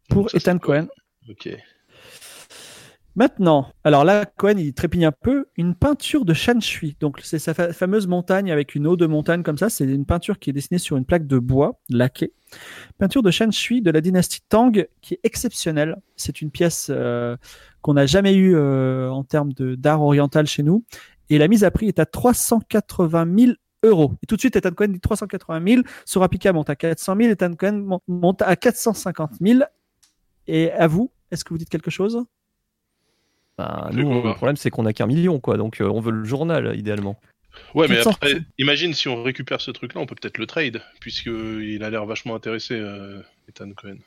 [0.09, 0.87] pour Ça, Ethan Cohen.
[1.29, 1.49] Ok.
[3.19, 5.47] Maintenant, alors là, Cohen, il trépigne un peu.
[5.57, 6.95] Une peinture de Shanshui.
[7.01, 9.69] Donc, c'est sa fa- fameuse montagne avec une eau de montagne comme ça.
[9.69, 12.31] C'est une peinture qui est dessinée sur une plaque de bois laquée.
[12.97, 14.71] Peinture de Shanshui de la dynastie Tang
[15.01, 15.97] qui est exceptionnelle.
[16.15, 17.35] C'est une pièce euh,
[17.81, 20.85] qu'on n'a jamais eue euh, en termes d'art oriental chez nous.
[21.29, 23.51] Et la mise à prix est à 380 000
[23.83, 24.13] euros.
[24.23, 25.81] Et tout de suite, Ethan Cohen dit 380 000.
[26.05, 27.29] Sorapika monte à 400 000.
[27.31, 29.59] Ethan Cohen mon- monte à 450 000.
[30.47, 32.23] Et à vous, est-ce que vous dites quelque chose?
[33.59, 35.57] Bah, nous, le problème, c'est qu'on a qu'un million, quoi.
[35.57, 37.19] Donc, euh, on veut le journal, idéalement.
[37.75, 38.11] Ouais, mais 400.
[38.11, 42.05] après, imagine si on récupère ce truc-là, on peut peut-être le trade, puisqu'il a l'air
[42.05, 43.97] vachement intéressé, euh, Ethan Cohen.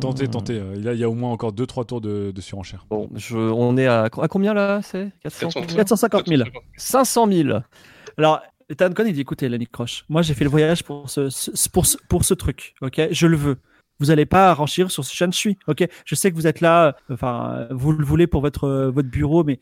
[0.00, 0.58] Tentez, tentez.
[0.58, 2.84] euh, Il y, a, il y a au moins encore 2-3 tours de, de surenchère.
[2.90, 5.10] Bon, je, on est à, à combien là C'est?
[5.22, 5.60] 400 400.
[5.60, 5.76] combien?
[5.76, 6.42] 450 000.
[6.76, 7.58] 500 000.
[8.18, 11.30] Alors, Ethan Cohen, il dit écoutez, Lenny Croche, moi j'ai fait le voyage pour ce,
[11.30, 13.08] ce- pour ce, pour ce truc, ok?
[13.10, 13.56] Je le veux.
[14.00, 15.86] Vous n'allez pas renchir sur ce Shanshui, ok?
[16.04, 19.08] Je sais que vous êtes là, euh, enfin, vous le voulez pour votre, euh, votre
[19.08, 19.58] bureau, mais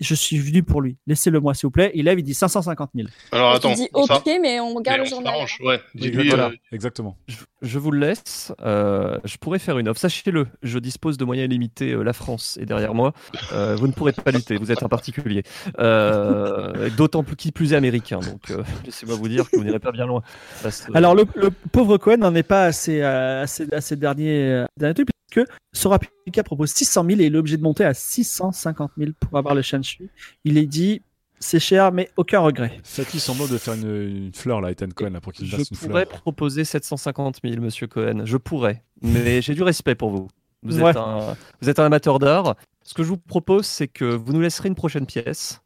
[0.00, 0.96] je suis venu pour lui.
[1.06, 1.90] Laissez-le moi, s'il vous plaît.
[1.94, 3.08] Il lève, il dit 550 000.
[3.32, 5.34] Alors attends, dis on ok, s'ar- mais on mais garde on le journal.
[5.62, 5.80] ouais.
[6.00, 7.16] Euh, Exactement.
[7.28, 8.52] Je, je vous le laisse.
[8.62, 10.00] euh, je pourrais faire une offre.
[10.00, 11.92] Sachez-le, je dispose de moyens illimités.
[11.92, 13.12] euh, la France est derrière moi.
[13.52, 14.56] Euh, vous ne pourrez pas lutter.
[14.56, 15.42] Vous êtes un particulier.
[15.78, 18.20] Euh, D'autant plus qui plus est américain.
[18.20, 20.22] Donc, euh, laissez-moi vous dire que vous n'irez pas bien loin.
[20.62, 23.96] Parce Alors, le, le pauvre Cohen n'en est pas à ces, à ces, à ces
[23.96, 27.94] derniers, derniers trucs, puisque Sorapika propose 600 000 et il est obligé de monter à
[27.94, 30.08] 650 000 pour avoir le Shanshui.
[30.44, 31.02] Il est dit
[31.38, 32.78] c'est cher, mais aucun regret.
[32.84, 33.88] Faites-lui semblant de faire une,
[34.26, 36.20] une fleur là, Ethan Cohen, là, pour qu'il je fasse une pourrais fleur.
[36.20, 38.22] proposer 750 000, monsieur Cohen.
[38.26, 38.82] Je pourrais.
[39.00, 40.28] Mais j'ai du respect pour vous.
[40.62, 40.90] Vous Ouais.
[40.90, 42.56] êtes, un, vous êtes un amateur d'art.
[42.82, 45.62] Ce que je vous propose, c'est que vous nous laisserez une prochaine pièce.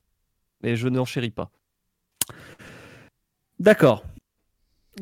[0.63, 1.51] Mais je n'en chéris pas.
[3.59, 4.05] D'accord.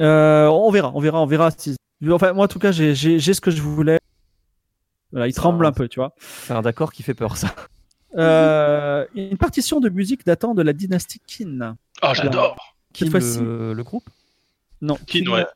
[0.01, 1.51] Euh, on verra, on verra, on verra.
[1.51, 1.77] Si...
[2.09, 3.99] Enfin, moi, en tout cas, j'ai ce que je voulais.
[5.13, 6.15] Voilà, il tremble un peu, tu vois.
[6.19, 7.55] C'est un d'accord qui fait peur, ça.
[8.19, 11.77] Euh, une partition de musique datant de la dynastie Qin.
[12.03, 14.05] Ah, j'adore Qui le, le groupe?
[14.81, 15.47] Non, Qin, ouais.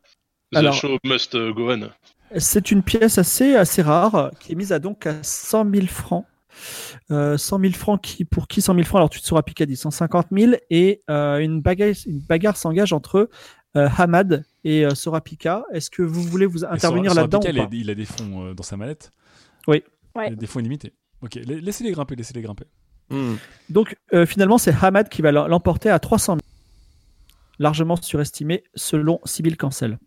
[0.52, 1.90] The Alors- show must go on.
[2.38, 6.24] C'est une pièce assez, assez rare qui est mise à donc à 100 000 francs.
[7.10, 8.98] Euh, 100 000 francs qui, pour qui 100 000 francs?
[8.98, 13.28] Alors tu te seras piqué 150 000 et euh, une, bagarre, une bagarre s'engage entre
[13.76, 15.64] euh, Hamad et euh, Sorapika.
[15.72, 18.62] Est-ce que vous voulez vous intervenir là-dedans il, a- il a des fonds euh, dans
[18.64, 19.10] sa mallette
[19.66, 19.82] Oui.
[20.14, 20.34] Ouais.
[20.34, 20.92] Des fonds illimités.
[21.22, 22.64] Ok, la- laissez-les grimper, laissez-les grimper.
[23.10, 23.34] Hmm.
[23.68, 26.40] Donc euh, finalement c'est Hamad qui va l'em- l'emporter à 300 000.
[27.58, 29.98] Largement surestimé selon Sibyl Cancel.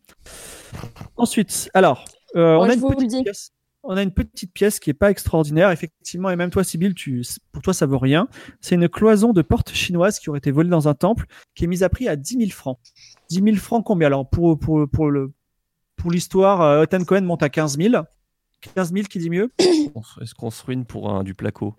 [1.18, 2.06] Ensuite, alors,
[2.36, 5.72] euh, on, a une petite pièce, on a une petite pièce qui est pas extraordinaire,
[5.72, 8.28] effectivement, et même toi, Sibyl, tu, pour toi, ça vaut rien.
[8.62, 11.26] C'est une cloison de porte chinoise qui aurait été volée dans un temple,
[11.56, 12.78] qui est mise à prix à 10 000 francs.
[13.30, 15.32] 10 000 francs combien Alors, pour, pour, pour, le,
[15.96, 18.04] pour l'histoire, euh, Ethan Cohen monte à 15 000.
[18.76, 21.76] 15 000 qui dit mieux Est-ce qu'on se ruine pour un du placo?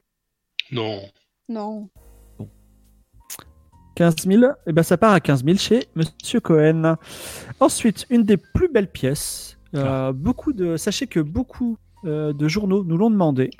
[0.72, 1.00] Non.
[1.48, 1.88] Non.
[3.96, 6.96] 15 000, et ben ça part à 15 000 chez Monsieur Cohen.
[7.58, 9.58] Ensuite, une des plus belles pièces.
[9.74, 13.50] euh, beaucoup de, sachez que beaucoup euh, de journaux nous l'ont demandé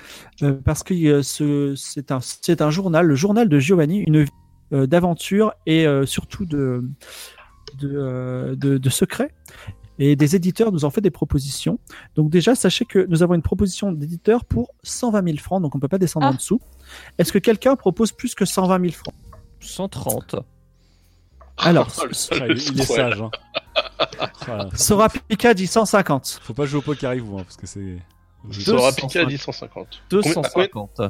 [0.41, 4.29] euh, parce que ce- c'est un, journal, le journal de Giovanni, une vie
[4.73, 6.83] euh, d'aventure et euh, surtout de,
[7.77, 9.31] de, euh, de, de secrets.
[9.99, 11.77] Et des éditeurs nous ont fait des propositions.
[12.15, 15.79] Donc déjà, sachez que nous avons une proposition d'éditeur pour 120 000 francs, donc on
[15.79, 16.31] peut pas descendre Ah.
[16.31, 16.59] en dessous.
[17.17, 19.13] Est-ce que quelqu'un propose plus que 120 000 francs?
[19.59, 20.35] 130.
[21.57, 22.11] Alors, Oh, le-
[22.41, 23.21] Ah, il, il est sage.
[23.21, 23.29] Hein.
[24.47, 26.39] Ah, Sora Pika dit 150.
[26.43, 27.97] faut pas jouer au poker avec vous, hein, parce que c'est.
[28.51, 28.95] Sora 250.
[29.11, 29.87] Pika dit 150.
[30.09, 31.01] 250.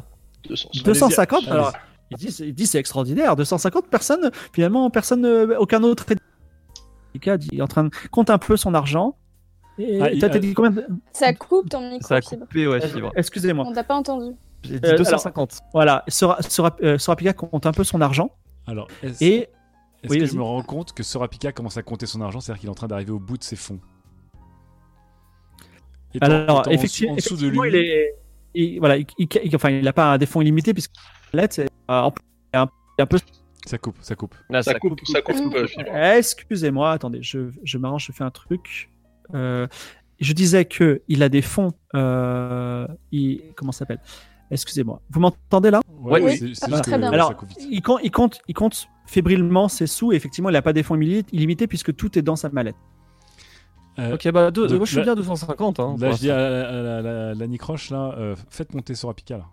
[0.47, 0.69] 200.
[0.83, 1.51] 250 allez-y.
[1.51, 1.73] Alors,
[2.11, 3.35] il dit, il dit c'est extraordinaire.
[3.35, 6.05] 250 personnes, finalement, personne, euh, aucun autre.
[7.13, 9.17] Dit, il est en train de compte un peu son argent.
[9.77, 12.07] Et Ah, t'as dit combien de- Ça coupe ton micro.
[12.07, 13.11] Ça a coupé, ouais, fibre.
[13.15, 13.65] Excusez-moi.
[13.67, 14.35] On t'a pas entendu.
[14.63, 15.59] J'ai dit Euh, 250.
[15.73, 18.29] Voilà, Sora, Sora, euh, Sora Pika compte un peu son argent.
[18.67, 19.35] Alors, est-ce Et
[20.03, 22.59] est-ce oui, que je me rends compte que Sorapika commence à compter son argent, c'est-à-dire
[22.59, 23.79] qu'il est en train d'arriver au bout de ses fonds
[26.13, 28.15] Étant- alors, étant effectivement, en dessous de lui, il est,
[28.53, 30.91] il- voilà, il, il- enfin, il n'a pas un défaut illimité puisque
[31.33, 31.67] là, c'est euh,
[32.01, 32.23] en plus,
[32.53, 33.17] il est un, il est un peu.
[33.65, 34.35] Ça coupe, ça coupe.
[34.49, 35.35] Là, Ça coupe, ça coupe.
[35.35, 35.55] coupe.
[35.55, 36.13] euh.
[36.17, 38.89] Excusez-moi, attendez, je, je m'arrange, je fais un truc.
[39.33, 39.67] Euh,
[40.19, 41.71] je disais que il a des fonds.
[41.95, 43.99] Euh, il, comment ça s'appelle?
[44.51, 45.01] Excusez-moi.
[45.09, 45.79] Vous m'entendez là?
[45.99, 46.37] Ouais, Oui.
[46.55, 47.11] c'est Ah, très que bien.
[47.11, 47.67] Alors, coupe vite.
[47.69, 50.11] il compte, il compte, il compte fébrilement ses sous.
[50.11, 52.75] Et effectivement, il n'a pas des fonds illimité- illimités puisque tout est dans sa mallette.
[53.99, 55.79] Euh, Ok, bah, deux- donc moi je suis là- bien 250.
[55.79, 58.73] Hein, Là, je dis à la, à la, à la- la Nicroche, là, euh, faites
[58.73, 59.45] monter Sorapika, là.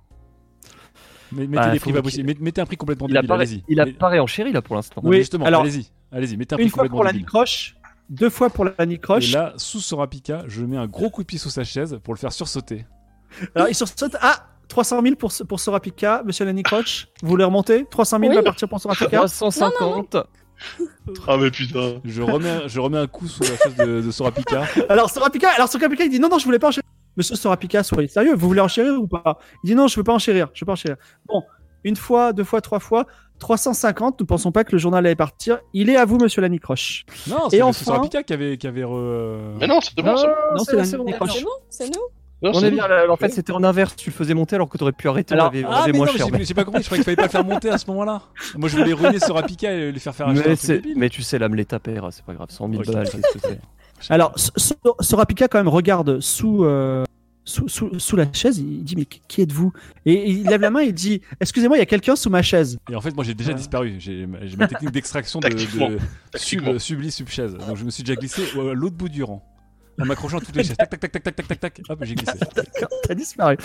[1.33, 2.27] Mettez Bah, des faut prix pas qu'il- possibles.
[2.29, 3.65] Met- Mettez un prix complètement Il a débile, allez-y.
[3.69, 5.01] il a Mais- pas réenchéri là pour l'instant.
[5.05, 5.87] Oui, justement, alors- allez-y.
[6.13, 7.27] Allez-y, mettez un prix Une fois complètement pour la débile.
[7.27, 7.77] Nicroche,
[8.09, 9.33] deux fois pour la Et Nicroche.
[9.33, 12.19] là, sous Sorapika, je mets un gros coup de pied sous sa chaise pour le
[12.19, 12.87] faire sursauter.
[13.55, 14.17] Alors, il sursaute.
[14.21, 17.09] Ah 300 000 pour, pour Sorapika, monsieur Lenny Croch.
[17.23, 17.87] Vous voulez remonter?
[17.91, 18.37] 300 000 Oui.
[18.37, 20.17] va partir pour Sorapika 350.
[21.27, 22.01] Ah mais putain.
[22.05, 24.65] Je remets, je remets un coup sous la chaise de, de Sorapika.
[24.89, 26.83] Alors Sorapika, alors Sorapika il dit non non je voulais pas enchérir.
[27.19, 29.39] Monsieur Sorapika, soyez sérieux, vous voulez enchérir ou pas?
[29.62, 30.97] Il dit non, je veux pas enchérir, je veux pas enchérir.
[31.27, 31.43] Bon,
[31.85, 33.05] une fois, deux fois, trois fois,
[33.40, 34.19] 350.
[34.20, 35.59] Nous pensons pas que le journal allait partir.
[35.73, 37.05] Il est à vous, monsieur Lanicroche.
[37.28, 37.85] Non, c'est enfin-.
[37.85, 39.57] Sorapika qui avait, qui avait re...
[39.61, 40.35] Mais non, c'est bon ça.
[40.57, 41.05] Non, c'est la c'est bon.
[41.05, 41.45] Lanicroche.
[41.69, 42.01] C'est nous.
[42.40, 42.77] Non, On c'est est bon.
[42.77, 42.86] bien.
[42.89, 43.97] là, En fait, c'était en inverse.
[43.97, 45.35] Tu le faisais monter alors que t'aurais pu arrêter.
[45.35, 46.82] Alors- avait, Ah, avait mais moins non, j'ai- pas compris.
[46.82, 48.23] Je croyais qu'il fallait pas le faire monter à ce moment-là.
[48.57, 51.39] Moi, je voulais ruiner Sorapika et lui faire faire acheter un Mais, mais tu sais,
[51.40, 52.49] l'âme les tapera, c'est pas grave.
[52.51, 52.93] 100 000 Ok.
[52.93, 53.61] balles, qu'est-ce que c'est
[54.09, 54.35] Alors,
[55.01, 57.05] Sorapika quand même regarde sous, euh,
[57.45, 58.59] sous, sous, sous la chaise.
[58.59, 59.73] Il dit mais qui êtes-vous?
[60.07, 62.43] Et il lève la main et il dit excusez-moi, il y a quelqu'un sous ma
[62.43, 62.79] chaise.
[62.91, 63.97] Et en fait, moi, j'ai déjà disparu.
[63.99, 67.55] J'ai ma technique d'extraction de, de sub, subli sub chaise.
[67.55, 69.45] Donc, je me suis déjà glissé à l'autre bout du rang.
[70.01, 70.77] En m'accrochant à toutes les chaises.
[70.77, 71.81] Tac, tac, tac, tac, tac, tac, tac, tac.
[71.89, 72.39] Hop, j'ai glissé.
[72.57, 73.57] D'accord, T'as disparu.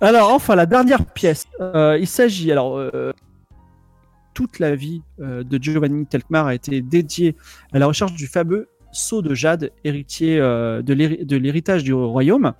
[0.00, 1.46] Alors enfin la dernière pièce.
[1.60, 3.12] Euh, il s'agit alors euh,
[4.34, 7.36] toute la vie euh, de Giovanni Telkmar a été dédiée
[7.72, 11.92] à la recherche du fameux sceau de jade héritier euh, de l'héri- de l'héritage du
[11.94, 12.52] royaume.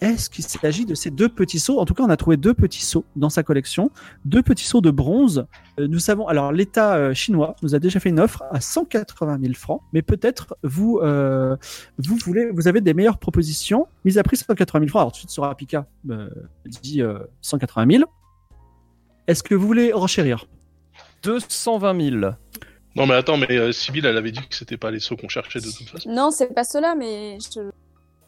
[0.00, 1.80] Est-ce qu'il s'agit de ces deux petits sceaux?
[1.80, 3.90] En tout cas, on a trouvé deux petits sceaux dans sa collection,
[4.24, 5.46] deux petits sceaux de bronze.
[5.80, 9.40] Euh, nous savons, alors l'État euh, chinois nous a déjà fait une offre à 180
[9.42, 13.88] 000 francs, mais peut-être vous, vous voulez, vous avez des meilleures propositions.
[14.04, 15.00] Mise à prix 180 000 francs.
[15.00, 16.28] Alors tout de suite, Sorapika euh,
[16.64, 18.04] dit euh, 180 000.
[19.26, 20.46] Est-ce que vous voulez renchérir?
[21.24, 22.32] 220 000.
[22.98, 25.28] Non mais attends, mais euh, Sibyl elle avait dit que c'était pas les sauts qu'on
[25.28, 26.10] cherchait de toute façon.
[26.10, 27.70] Non, c'est pas cela, mais je-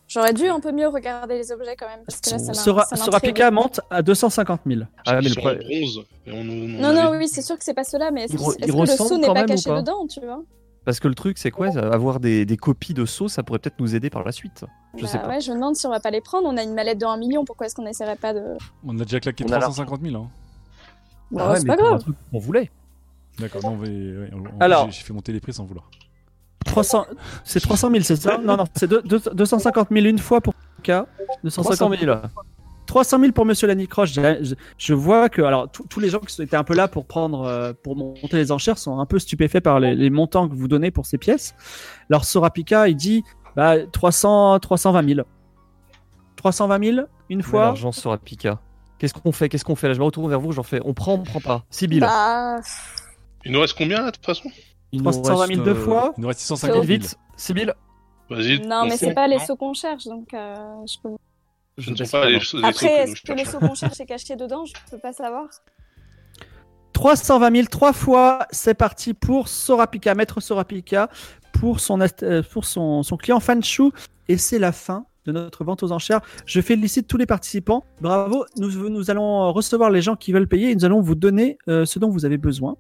[0.09, 2.01] j'aurais dû un peu mieux regarder les objets quand même.
[2.07, 4.83] Parce que là, ça, ça Sorapika monte à 250 000.
[5.07, 6.05] Ah, mais Ils le sont bronze.
[6.27, 8.25] Et on, nous- on Non, avait non, oui, c'est sûr que c'est pas cela, mais
[8.25, 9.55] est-ce Il que, re- est-ce il que le ressemble saut n'est quand pas même ou
[9.55, 10.43] caché pas dedans, tu vois?
[10.85, 11.69] Parce que le truc, c'est quoi?
[11.77, 14.65] Avoir des, des copies de sauts, ça pourrait peut-être nous aider par la suite.
[14.97, 15.29] Je Bah sais pas.
[15.29, 16.49] Ouais, je me demande si on va pas les prendre.
[16.49, 18.43] On a une mallette de 1 million, pourquoi est-ce qu'on essaierait pas de.
[18.87, 20.17] On a déjà claqué On a 350 000.
[20.17, 20.31] Hein.
[21.31, 22.01] Bon, Ah ouais, c'est pas pour un grave.
[22.03, 22.71] truc qu'on voulait.
[23.41, 25.91] D'accord, non, mais, ouais, on- Alors- j'ai- j'ai fait monter les prix sans vouloir.
[26.67, 27.07] 300,
[27.45, 28.39] c'est 300 000, c'est ça?
[28.39, 30.87] Non, non, c'est deux- deux- 250 000 une fois pour K.
[30.87, 31.07] 300
[31.43, 32.17] 250 000.
[32.87, 34.13] 300 000 pour Monsieur Lanicroche.
[34.13, 37.07] Je, je, je vois que alors tous- les gens qui étaient un peu là pour
[37.07, 40.55] prendre euh, pour monter les enchères sont un peu stupéfaits par les, les montants que
[40.55, 41.55] vous donnez pour ces pièces.
[42.11, 43.23] Alors Sorapika, il dit
[43.57, 45.21] bah 300 320 000.
[46.37, 47.63] 320 000 une fois?
[47.67, 48.59] L'argent sera Pika.
[48.99, 49.49] Qu'est-ce qu'on fait?
[49.49, 49.89] Qu'est-ce qu'on fait?
[49.89, 50.81] Là, je me retourne vers vous, j'en fais.
[50.85, 51.65] On prend, on prend pas?
[51.71, 52.01] Sibyl.
[52.01, 52.57] Bah,
[53.45, 54.51] Il nous reste combien là de toute façon
[54.93, 56.15] il nous 320 000 reste, deux euh, fois.
[56.17, 56.85] Il nous reste Vite, 650 000.
[56.85, 57.75] Vite, Sibyl.
[58.29, 58.61] Vas-y.
[58.61, 60.57] non, mais c'est pas les sauts qu'on cherche, donc euh,
[60.87, 61.17] je peux.
[61.79, 63.53] Ce ne sais pas les, les sauts Après, est-ce que le cherchons.
[63.53, 64.65] saut qu'on cherche est caché dedans?
[64.65, 65.49] Je peux pas savoir.
[66.93, 68.47] 320 000 trois fois.
[68.51, 71.09] C'est parti pour Sorapika, maître Sorapika,
[71.53, 73.91] pour son euh, pour son, son client Fanshu.
[74.29, 76.21] Et c'est la fin de notre vente aux enchères.
[76.47, 77.85] Je félicite tous les participants.
[78.01, 78.45] Bravo.
[78.59, 81.85] Nous, nous allons recevoir les gens qui veulent payer et nous allons vous donner euh,
[81.85, 82.77] ce dont vous avez besoin.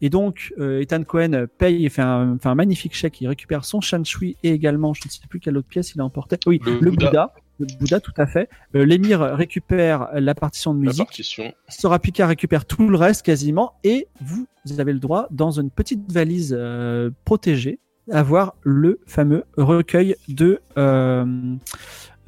[0.00, 3.20] Et donc, euh, Ethan Cohen paye et fait un, fait un magnifique chèque.
[3.20, 6.04] Il récupère son Shanshui et également, je ne sais plus quelle autre pièce il a
[6.04, 6.36] emporté.
[6.46, 7.06] Oui, Le le, Bouddha.
[7.06, 7.32] Bouddha.
[7.60, 8.48] Le Bouddha, tout à fait.
[8.74, 11.06] Euh, L'émir récupère la partition de La musique.
[11.06, 11.52] partition.
[11.68, 14.46] Sorapika récupère tout le reste quasiment et vous
[14.78, 17.78] avez le droit dans une petite valise euh, protégée
[18.10, 21.24] avoir le fameux recueil de euh,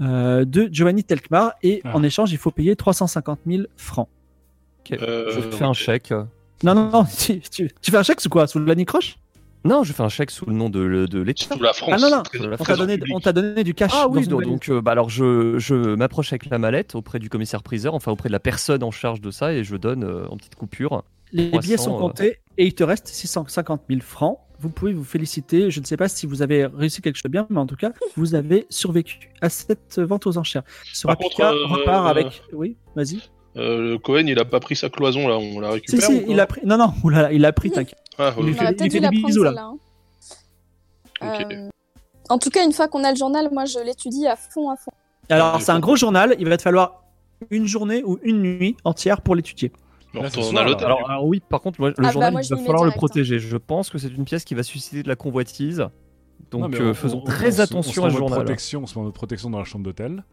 [0.01, 1.97] euh, de Giovanni Telkmar et Ah.
[1.97, 4.09] en échange il faut payer 350 000 francs.
[4.93, 6.13] Euh, Je fais un chèque.
[6.63, 8.47] Non non non tu, tu- tu fais un chèque sous quoi?
[8.47, 9.17] Sous le Croche
[9.65, 11.55] Non, je fais un chèque sous le nom de, de l'État.
[11.55, 11.91] Sous la France.
[11.93, 12.39] Ah non non très-
[13.13, 13.91] on t'a donné du cash.
[13.95, 17.63] Ah oui, donc, euh, bah alors je, je m'approche avec la mallette auprès du commissaire
[17.63, 20.37] priseur, enfin auprès de la personne en charge de ça, et je donne euh, en
[20.37, 21.05] petite coupure.
[21.33, 24.39] Les 300, billets sont euh, comptés et il te reste 650 000 francs.
[24.59, 25.71] Vous pouvez vous féliciter.
[25.71, 27.77] Je ne sais pas si vous avez réussi quelque chose de bien, mais en tout
[27.77, 30.63] cas, vous avez survécu à cette vente aux enchères.
[30.95, 32.43] Sorapika contre, euh, repart avec.
[32.53, 33.21] Oui, vas-y.
[33.59, 36.03] Euh, le Cohen, il a pas pris sa cloison là, on la Si, récupère.
[36.03, 36.61] si, pas il a pris.
[36.65, 37.99] Non, non, oulala, il a pris, t'inquiète.
[38.19, 38.47] Ah, il ouais.
[38.51, 39.55] lui fait- il fait des bisous, là.
[39.63, 39.77] hein.
[41.23, 41.69] Euh,
[42.29, 44.77] En tout cas, une fois qu'on a le journal, moi je l'étudie à fond, à
[44.77, 44.91] fond.
[45.29, 46.35] Alors, c'est un gros journal.
[46.39, 47.03] Il va te falloir
[47.51, 49.73] une journée ou une nuit entière pour l'étudier.
[50.23, 50.77] Là.
[50.85, 52.85] Alors, alors oui, par contre, moi, le Ah bah, journal, moi, il je va falloir
[52.85, 52.95] le hein.
[52.97, 53.39] protéger.
[53.39, 55.87] Je pense que c'est une pièce qui va susciter de la convoitise.
[56.51, 58.39] Donc Non, euh, on- faisons on- très on attention on à ce journal.
[58.39, 60.25] Protection, on se met en mode protection dans la chambre d'hôtel.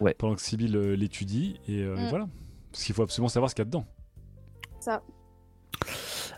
[0.00, 0.14] Ouais.
[0.18, 2.08] Pendant que Sibyl euh, l'étudie, et, euh, et Mm.
[2.08, 2.26] voilà.
[2.72, 3.84] Parce qu'il faut absolument savoir ce qu'il y a dedans.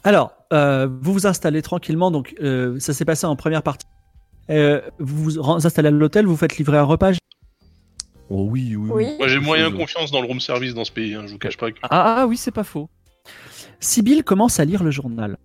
[0.04, 2.10] Alors, euh, vous vous installez tranquillement.
[2.10, 3.86] Donc, euh, ça s'est passé en première partie.
[4.50, 6.26] Euh, vous vous installez à l'hôtel.
[6.26, 7.12] Vous faites livrer un repas.
[8.34, 9.14] Oh oui, oui, Oui.
[9.18, 11.38] Moi j'ai moyen Je- confiance dans le room service dans ce pays, hein, je vous
[11.38, 11.70] cache pas.
[11.70, 12.88] que- Ah, ah oui, c'est pas faux.
[13.78, 15.36] Sibyl commence à lire le journal.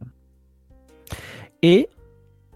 [1.62, 1.90] Et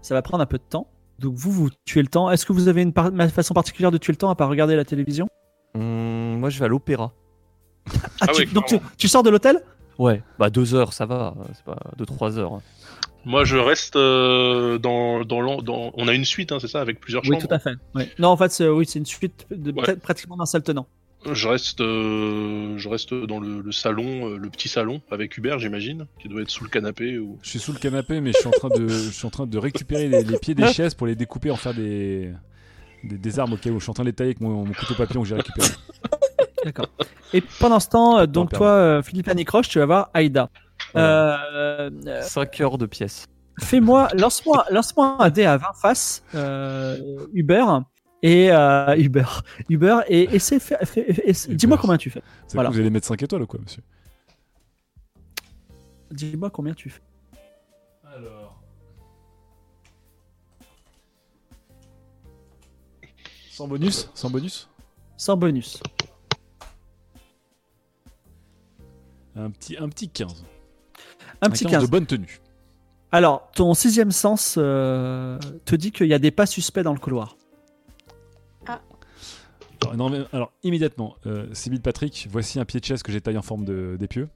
[0.00, 0.86] ça va prendre un peu de temps.
[1.18, 2.30] Donc, vous, vous tuez le temps.
[2.30, 4.74] Est-ce que vous avez une par- façon particulière de tuer le temps à part regarder
[4.76, 5.28] la télévision?
[5.74, 7.12] Hum, moi, je vais à l'opéra.
[7.86, 7.90] Ah,
[8.22, 9.60] Ah tu- oui, donc tu sors de l'hôtel?
[9.98, 11.34] Ouais, bah deux heures, ça va.
[11.52, 12.60] C'est pas deux trois heures.
[13.24, 15.92] Moi, je reste euh, dans, dans.
[15.94, 17.46] On a une suite, hein, c'est ça, avec plusieurs Oui, chambres.
[17.48, 17.74] tout à fait.
[17.94, 18.10] Ouais.
[18.18, 19.82] Non, en fait, c'est oui, c'est une suite de Ouais.
[19.84, 20.86] peut-être pratiquement d'un seul tenant.
[21.30, 25.60] Je reste, euh, je reste dans le, le salon, euh, le petit salon avec Hubert,
[25.60, 27.38] j'imagine, qui doit être sous le canapé ou.
[27.42, 29.46] Je suis sous le canapé, mais je suis en train de, je suis en train
[29.46, 32.32] de récupérer les, les pieds des chaises pour les découper, en faire des,
[33.04, 33.78] des, des armes au cas où.
[33.78, 35.68] Je suis en train de les tailler avec mon, mon couteau papillon que j'ai récupéré.
[36.64, 36.88] D'accord.
[37.32, 40.50] Et pendant ce temps, donc toi, Philippe Anicroche, tu vas voir Aïda.
[40.96, 43.26] Euh, euh, 5 heures de pièces.
[43.60, 47.82] Fais-moi, lance-moi, lance-moi un dé à 20 faces, euh, Hubert.
[48.24, 52.22] Et euh, Hubert, Hubert, et essaie, fais- fais- fais- essaie- dis-moi combien tu fais.
[52.46, 52.68] C'est Voilà.
[52.68, 53.82] que vous allez mettre 5 étoiles ou quoi, monsieur?
[56.12, 57.02] Dis-moi combien tu fais.
[58.04, 58.62] Alors.
[63.50, 64.08] Sans bonus?
[64.14, 64.68] Sans bonus?
[65.16, 65.82] Sans bonus.
[69.34, 70.44] un petit, un petit 15.
[71.42, 71.82] Un petit 15 15.
[71.84, 72.40] de bonne tenue.
[73.10, 76.98] Alors, ton sixième sens euh, te dit qu'il y a des pas suspects dans le
[76.98, 77.36] couloir.
[78.66, 83.20] Alors, non, mais- alors, immédiatement, euh, Sybille Patrick, voici un pied de chaise que j'ai
[83.20, 84.28] taillé en forme de- d'épieu.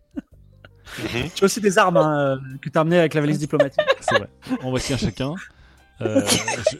[0.98, 1.30] Mhm.
[1.34, 3.80] Tu as aussi des armes hein, euh, que tu as amenées avec la valise diplomatique.
[4.00, 4.28] C'est vrai.
[4.62, 5.34] En voici un chacun.
[6.00, 6.76] Euh, je,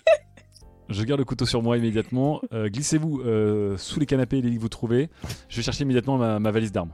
[0.91, 2.41] je garde le couteau sur moi immédiatement.
[2.53, 5.09] Euh, Glissez-vous euh, sous les canapés et les lits que vous trouvez.
[5.49, 6.93] Je vais chercher immédiatement ma, ma valise d'armes.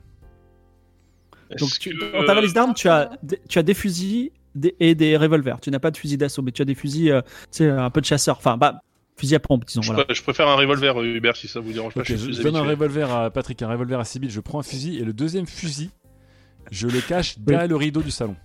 [1.59, 4.75] Donc, tu- que- dans ta valise d'armes, tu as, des- tu as des fusils des-
[4.81, 5.61] et des revolvers.
[5.61, 7.91] Tu n'as pas de fusil d'assaut, mais tu as des fusils, euh, tu sais, un
[7.91, 8.37] peu de chasseur.
[8.39, 8.81] Enfin, bah,
[9.17, 9.83] fusil à pompe, disons.
[9.83, 10.05] je, Voilà.
[10.05, 12.03] pr- je préfère un revolver, euh, Hubert, si ça vous dérange pas.
[12.05, 14.31] Je donne un revolver à Patrick, un revolver à Sybille.
[14.31, 15.91] Je prends un fusil et le deuxième fusil,
[16.71, 18.37] je le cache derrière le rideau du salon.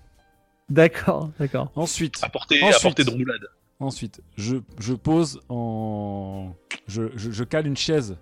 [0.69, 1.71] D'accord, d'accord.
[1.75, 2.75] Ensuite, À portée, Ensuite.
[2.77, 3.41] à portée de roulade.
[3.79, 6.53] Ensuite, je, je pose en.
[6.87, 8.17] Je, je, je cale une chaise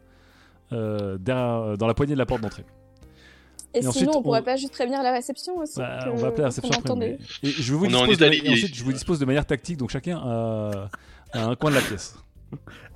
[0.74, 2.66] euh, derrière- dans la poignée de la porte d'entrée.
[3.76, 6.10] Et, Et sinon, ensuite, on pourrait on- pas juste prévenir la réception aussi Bah, que-
[6.10, 6.90] on va appeler la réception qu'on après.
[6.92, 7.18] entendait.
[7.44, 9.46] mais- Et je vous dispose de, Italie, et ensuite, et- je vous dispose de manière
[9.46, 10.90] tactique, donc chacun a,
[11.34, 12.16] a un coin de la pièce.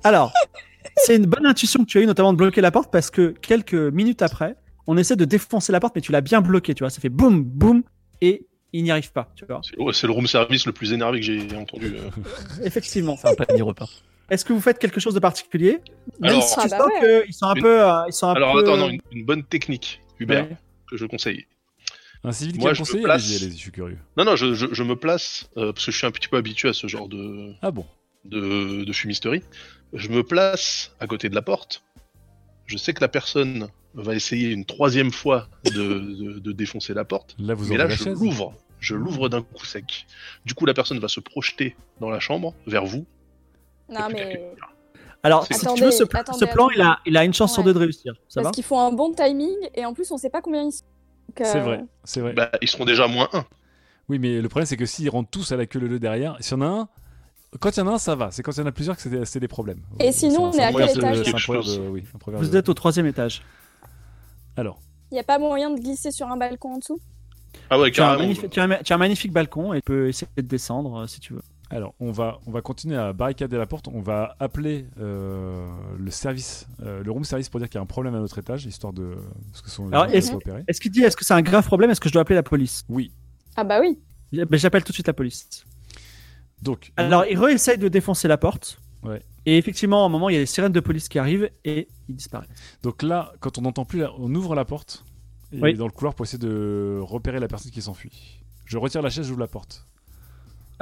[0.04, 0.32] Alors,
[0.96, 3.28] c'est une bonne intuition que tu as eu, notamment de bloquer la porte, parce que
[3.42, 6.82] quelques minutes après, on essaie de défoncer la porte, mais tu l'as bien bloqué, tu
[6.82, 6.90] vois.
[6.90, 7.82] Ça fait boum, boum,
[8.22, 9.60] et il n'y arrive pas, tu vois.
[9.62, 11.94] C'est c'est le room service le plus énervé que j'ai entendu.
[11.94, 12.08] euh.
[12.64, 13.16] Effectivement.
[13.20, 13.88] C'est un panier repas.
[14.30, 15.80] Est-ce que vous faites quelque chose de particulier?
[16.20, 17.22] Même Alors- si Ah tu bah sens ouais.
[17.24, 17.82] qu'ils sont un Une- peu.
[17.84, 18.60] euh, Ils sont un Alors peu...
[18.60, 20.56] attends, non, une, une bonne technique, Hubert, Ouais.
[20.90, 21.46] Que je conseille.
[22.22, 23.98] Un civil qui Moi, a je me conseillé place- Allez-y, allez-y, je suis curieux.
[24.18, 26.36] Non, non, je, je, je me place, euh, parce que je suis un petit peu
[26.36, 27.86] habitué à ce genre de, Ah bon
[28.26, 29.42] de, de fumisterie.
[29.94, 31.82] Je me place à côté de la porte.
[32.66, 37.04] Je sais que la personne va essayer une troisième fois de, de, de défoncer la
[37.04, 37.34] porte.
[37.38, 38.20] Là, vous mais là, la je chaise.
[38.20, 38.54] l'ouvre.
[38.80, 40.06] Je l'ouvre d'un coup sec.
[40.44, 43.06] Du coup, la personne va se projeter dans la chambre, vers vous.
[43.88, 44.40] Non, mais.
[45.22, 47.52] Alors, si tu veux, ce, pl- attendez, ce plan, il a, il a une chance
[47.52, 48.14] sur deux de réussir.
[48.28, 50.72] Ça Parce qu'il faut un bon timing et en plus, on sait pas combien ils
[50.72, 50.84] sont.
[51.28, 52.32] Donc, C'est euh, vrai, c'est vrai.
[52.32, 53.44] Bah, ils seront déjà moins 1.
[54.08, 56.52] Oui, mais le problème, c'est que s'ils rentrent tous à la queue leu derrière, s'il
[56.52, 56.88] y en a un,
[57.58, 58.30] quand il y en a un, ça va.
[58.30, 59.82] C'est quand il y en a plusieurs que c'est des, problèmes.
[59.98, 61.32] Et sinon, on est à quel étage
[62.26, 63.42] Vous êtes au troisième étage.
[64.56, 64.80] Alors,
[65.10, 67.00] Il n'y a pas moyen de glisser sur un balcon en dessous?
[67.68, 68.22] Ah ouais, Tu as, un carrément.
[68.22, 71.00] magnifique, tu, as un, tu as un magnifique balcon et tu peux essayer de descendre
[71.00, 71.42] euh, si tu veux.
[71.70, 73.88] Alors on, va, on va continuer à barricader la porte.
[73.88, 75.68] On va appeler euh,
[75.98, 78.38] le service, euh, le room service pour dire qu'il y a un problème à notre
[78.38, 79.14] étage, histoire de.
[79.52, 80.64] Parce que son Alors, les gens est-ce-.
[80.66, 81.90] Est-ce qu'il dit est-ce que c'est un grave problème?
[81.90, 82.84] Est-ce que je dois appeler la police?
[82.88, 83.12] Oui.
[83.56, 83.98] Ah bah oui.
[84.52, 85.64] J'appelle tout de suite la police.
[86.62, 88.80] Donc, Alors, il réessaye de défoncer la porte.
[89.02, 89.22] Ouais.
[89.46, 91.88] Et effectivement, à un moment, il y a des sirènes de police qui arrivent et
[92.08, 92.46] il disparaît.
[92.82, 95.04] donc là, quand on n'entend plus, on ouvre la porte
[95.52, 95.74] et Oui.
[95.74, 98.40] dans le couloir pour essayer de repérer la personne qui s'enfuit.
[98.66, 99.86] Je retire la chaise, j'ouvre la porte.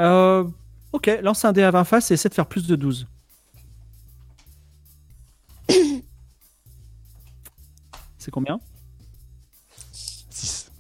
[0.01, 0.45] Euh,
[0.93, 3.07] ok, lance un dé à 20 faces et essaie de faire plus de 12.
[8.19, 8.59] C'est combien?
[9.93, 10.71] 6.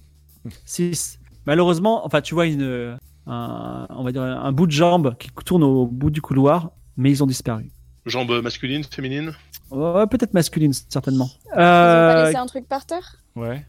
[0.64, 1.18] 6.
[1.46, 5.62] Malheureusement, enfin, tu vois une, un, on va dire un bout de jambe qui tourne
[5.62, 7.70] au bout du couloir, mais ils ont disparu.
[8.06, 9.32] Jambe masculine, féminine?
[9.70, 11.28] Ouais, peut-être masculine, certainement.
[11.46, 13.16] Ils ont pas Euh, laissé un truc par terre?
[13.36, 13.66] Ouais.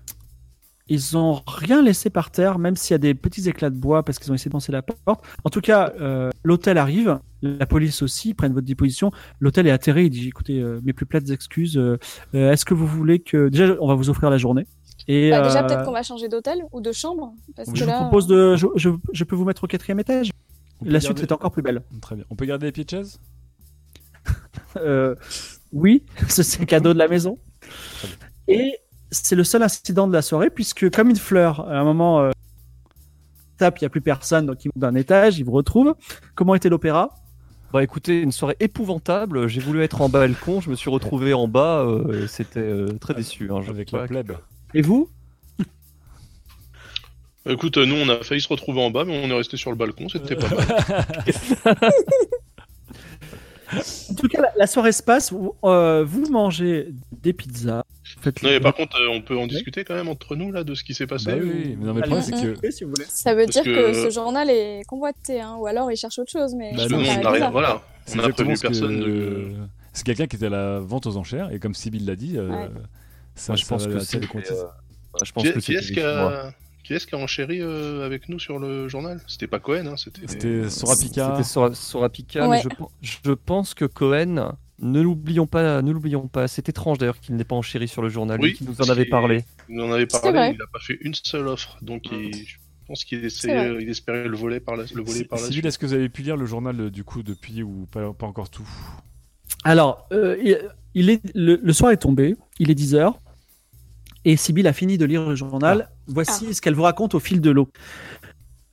[0.89, 4.03] Ils ont rien laissé par terre, même s'il y a des petits éclats de bois
[4.03, 5.23] parce qu'ils ont essayé de penser la porte.
[5.43, 9.11] En tout cas, euh, l'hôtel arrive, la police aussi, ils prennent votre disposition.
[9.39, 11.77] L'hôtel est atterré, il dit écoutez, euh, mes plus plates excuses.
[11.77, 11.97] euh,
[12.33, 14.65] Est-ce que vous voulez que déjà on va vous offrir la journée
[15.07, 17.33] Et Bah, Déjà, euh, peut-être qu'on va changer d'hôtel ou de chambre.
[17.55, 19.67] Parce Je que je là, vous propose de, je, je, je peux vous mettre au
[19.67, 20.31] quatrième étage.
[20.83, 21.83] La suite est encore plus belle.
[22.01, 22.25] Très bien.
[22.29, 23.19] On peut garder les pieds de chaise?
[24.77, 25.15] Euh,
[25.71, 27.37] oui, ce c'est cadeau de la maison.
[28.47, 28.73] Et
[29.11, 32.31] c'est le seul incident de la soirée, puisque comme une fleur, à un moment, euh,
[33.57, 35.95] tape, il n'y a plus personne, donc il monte d'un étage, il vous retrouve.
[36.35, 37.15] Comment était l'opéra?
[37.71, 39.47] Bah écoutez, une soirée épouvantable.
[39.47, 41.81] J'ai voulu être en balcon, je me suis retrouvé en bas.
[41.85, 43.49] euh, et C'était euh, très déçu.
[43.51, 44.33] hein, je avec la plèbe.
[44.73, 45.09] Et vous?
[47.47, 49.77] Écoute, nous, on a failli se retrouver en bas, mais on est resté sur le
[49.77, 51.05] balcon, c'était pas mal.
[54.11, 55.31] En tout cas, la, la soirée se passe.
[55.31, 57.83] Vous, euh, vous mangez des pizzas.
[58.21, 60.63] Faites Non, mais par contre, euh, on peut en discuter quand même entre nous, là,
[60.63, 62.31] de ce qui s'est passé Bah oui, ou- oui, mais non, mais le problème, c'est
[62.61, 62.71] que.
[62.71, 63.05] si vous voulez.
[63.07, 63.91] Ça veut Parce dire que...
[63.91, 66.97] que- ce journal est convoité, hein, ou alors il cherche autre chose, mais Bah non,
[66.97, 67.81] on n'a rien, voilà.
[68.11, 69.51] On que- personne de...
[69.93, 72.49] C'est quelqu'un qui était à la vente aux enchères, et comme Sybille l'a dit, euh,
[72.49, 72.69] Ouais.
[73.35, 74.17] ça, Moi, je ça pense va que c'est.
[74.17, 74.65] euh,
[75.23, 75.73] Je pense Qui, que c'est
[76.89, 79.95] qui est-ce qui a enchéri euh, avec nous sur le journal C'était pas Cohen, hein,
[79.95, 80.21] c'était...
[80.27, 81.29] C'était Sorapika.
[81.31, 82.57] C'était Sora- Sorapika, Ouais.
[82.57, 86.47] mais je, pen- je pense que Cohen, ne l'oublions pas, ne l'oublions pas.
[86.47, 88.89] C'est étrange d'ailleurs qu'il n'ait pas enchéri sur le journal, Oui, lui qui nous en
[88.89, 89.45] avait parlé.
[89.69, 90.51] Il en avait C'est parlé, vrai.
[90.53, 92.55] il n'a pas fait une seule offre, donc il- je
[92.87, 95.65] pense qu'il essayait, il espérait le voler par la, le voler par la Sybille, suite.
[95.67, 98.25] est-ce que vous avez pu lire le journal euh, du coup depuis ou pas, pas
[98.25, 98.67] encore tout?
[99.63, 100.57] Alors, euh, il,
[100.95, 103.13] il est, le, le soir est tombé, il est 10h,
[104.25, 105.89] et Sybille a fini de lire le journal.
[106.07, 107.69] Voici ce qu'elle vous raconte au fil de l'eau.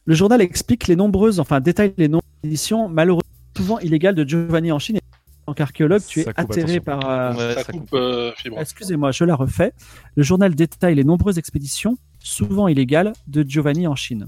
[0.04, 3.22] Le journal explique les nombreuses, enfin détaille les nombreuses éditions malheureusement
[3.56, 4.98] souvent illégales de Giovanni en Chine.
[5.46, 6.82] En tant qu'archéologue, tu es atterré attention.
[6.82, 7.08] par...
[7.08, 7.94] euh, Ouais, ça, ça coupe, coupe.
[7.94, 8.58] euh, fibre.
[8.60, 9.72] Excusez-moi, je la refais.
[10.16, 14.26] Le journal détaille les nombreuses expéditions, souvent illégales, de Giovanni en Chine.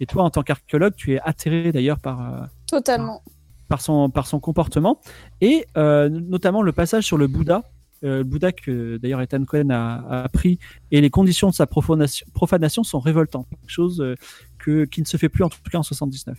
[0.00, 3.22] Et toi, en tant qu'archéologue, tu es atterré d'ailleurs par, euh, Totalement.
[3.68, 5.00] par son, par son comportement,
[5.40, 9.70] et euh, notamment le passage sur le Bouddha, euh, le Bouddha que d'ailleurs Ethan Cohen
[9.70, 10.58] a, a appris,
[10.90, 14.14] et les conditions de sa profanation, profanation sont révoltantes, quelque chose euh,
[14.58, 16.38] que, qui ne se fait plus en tout cas en 79.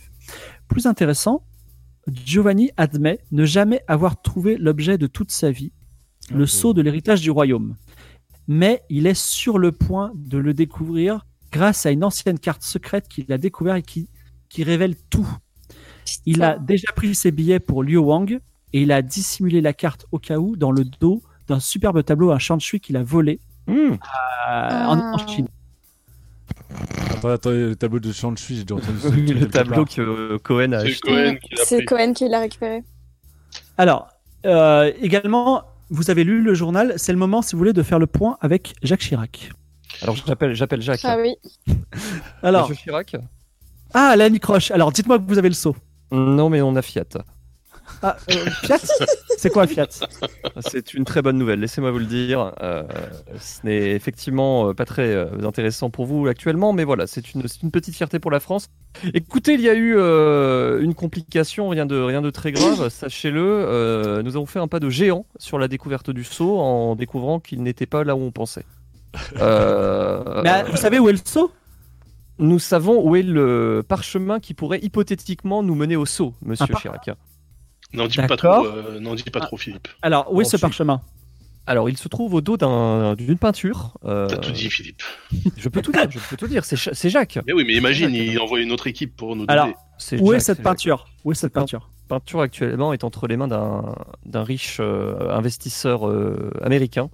[0.68, 1.44] Plus intéressant,
[2.08, 5.72] Giovanni admet ne jamais avoir trouvé l'objet de toute sa vie,
[6.32, 7.76] le Ah, sceau de l'héritage du royaume.
[8.48, 13.08] Mais il est sur le point de le découvrir grâce à une ancienne carte secrète
[13.08, 14.08] qu'il a découvert et qui,
[14.48, 15.28] qui révèle tout.
[16.26, 18.40] Il a déjà pris ses billets pour Liu Wang
[18.72, 22.30] et il a dissimulé la carte au cas où dans le dos d'un superbe tableau
[22.30, 23.92] à Shanshui qu'il a volé Hmm.
[23.92, 25.26] euh, en, en.
[25.28, 25.48] Chine.
[27.10, 29.08] Attends, attends, le tableau de Shanshui, j'ai déjà entendu ça.
[29.10, 31.00] Oui, quelque le tableau que euh, Cohen a C'est acheté.
[31.10, 31.84] Cohen qui l'a C'est.
[31.84, 32.82] Cohen qui l'a récupéré.
[33.76, 34.08] Alors,
[34.46, 37.98] euh, également, vous avez lu le journal, c'est le moment, si vous voulez, de faire
[37.98, 39.50] le point avec Jacques Chirac.
[40.02, 41.00] Alors j'appelle, j'appelle Jacques.
[41.04, 41.36] Ah oui.
[42.42, 43.16] Alors, Monsieur Chirac
[43.92, 45.74] ah, Lanny Croche, alors dites-moi que vous avez le saut.
[46.12, 47.04] Non, mais on a Fiat.
[48.02, 48.78] Ah, euh, Fiat
[49.36, 49.88] C'est quoi Fiat?
[50.60, 52.52] C'est une très bonne nouvelle, laissez-moi vous le dire.
[52.62, 52.82] Euh,
[53.38, 55.14] ce n'est effectivement euh, pas très
[55.44, 58.68] intéressant pour vous actuellement, mais voilà, c'est une, petite fierté pour la France.
[59.14, 63.40] Écoutez, il y a eu euh, une complication, rien de, rien de très grave, sachez-le.
[63.42, 67.40] euh, nous avons fait un pas de géant sur la découverte du sceau en découvrant
[67.40, 68.64] qu'il n'était pas là où on pensait.
[69.40, 71.50] Euh, Mais, euh, Vous savez où est le saut?
[72.38, 76.80] Nous savons où est le parchemin qui pourrait hypothétiquement nous mener au sceau, monsieur par-
[76.80, 77.10] Chirac.
[77.92, 79.88] N'en dis pas trop, euh, n'en dis pas trop, Philippe.
[80.02, 81.00] Alors, où est ce parchemin?
[81.66, 83.96] Alors, il se trouve au dos d'un- d'une peinture.
[84.04, 85.02] euh, T'as tout dit, Philippe.
[85.56, 86.64] Je peux tout dire, je peux tout dire.
[86.64, 87.38] C'est Jacques.
[87.46, 88.26] Mais oui, mais imagine, Jacques.
[88.28, 89.76] il envoie une autre équipe pour nous Alors, donner.
[89.98, 91.06] C'est Où est Jacques, cette peinture?
[91.24, 93.94] Où est cette peinture actuellement est entre les mains d'un
[94.26, 97.08] d'un riche euh, investisseur euh, américain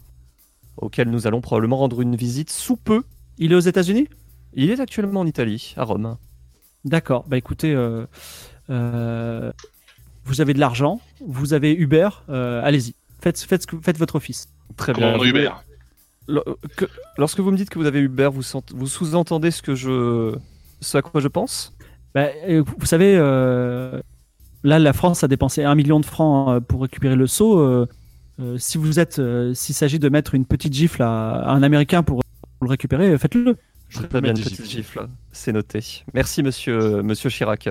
[0.79, 3.03] auquel nous allons probablement rendre une visite sous peu.
[3.37, 4.09] Il est aux États-Unis?
[4.55, 6.17] Il est actuellement en Italie, à Rome.
[6.87, 7.25] D'accord.
[7.29, 8.07] Bah écoutez, euh,
[8.71, 9.53] euh,
[10.27, 12.95] vous avez de l'argent, vous avez Uber, euh, allez-y.
[13.23, 14.49] Faites, faites, faites votre office.
[14.77, 15.25] Très Comment bien.
[15.27, 15.51] Uber
[16.29, 16.45] Lo-
[16.77, 16.85] que-
[17.19, 20.37] Lorsque vous me dites que vous avez Uber, vous, sent- vous sous-entendez ce que je,
[20.81, 21.73] ce à quoi je pense?
[22.15, 24.01] Bah, euh, vous savez, euh,
[24.65, 27.59] là, la France a dépensé un million de francs pour récupérer le sceau.
[27.59, 27.87] euh,
[28.59, 32.03] si vous êtes, euh, s'il s'agit de mettre une petite gifle à, à un Américain
[32.03, 32.21] pour,
[32.59, 33.57] pour le récupérer, faites-le.
[33.89, 35.09] Je Très bien, mettre une petite gifle.
[35.33, 36.03] C'est noté.
[36.13, 37.69] Merci, monsieur, monsieur Chirac.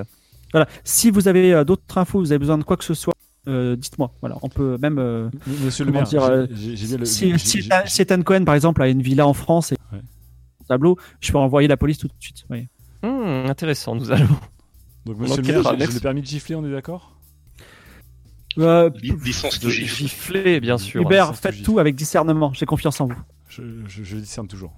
[0.56, 0.69] Voilà.
[0.86, 3.14] Si vous avez euh, d'autres infos, vous avez besoin de quoi que ce soit,
[3.49, 4.14] euh, dites-moi.
[4.22, 4.99] Voilà, on peut même.
[4.99, 5.30] euh,
[5.65, 7.06] Monsieur le maire, dire, euh, j'ai- j'ai j'ai bien le.
[7.06, 9.99] si, si, si Ethan Cohen, par exemple, a une villa en France et Ouais.
[9.99, 12.45] un tableau, je peux envoyer la police tout de suite.
[12.49, 12.69] oui.
[13.03, 14.30] Hmm, intéressant, nous allons.
[15.06, 17.11] Donc, monsieur le maire, j'ai- le permis de gifler, on est d'accord?
[18.57, 19.95] Euh, Li- Licence De de gifle.
[19.95, 21.02] gifler, bien sûr.
[21.02, 22.53] Hubert, faites tout avec discernement.
[22.53, 23.22] J'ai confiance en vous.
[23.49, 24.72] je, je, je discerne toujours.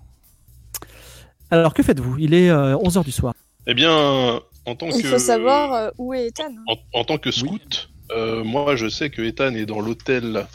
[1.52, 2.18] Alors, que faites-vous?
[2.18, 3.34] Il est 11h du soir.
[3.68, 5.08] Eh bien, en tant Il que...
[5.08, 6.54] faut savoir euh, où est Ethan.
[6.68, 10.46] En, en tant que scout, euh, moi je sais que Ethan est dans l'hôtel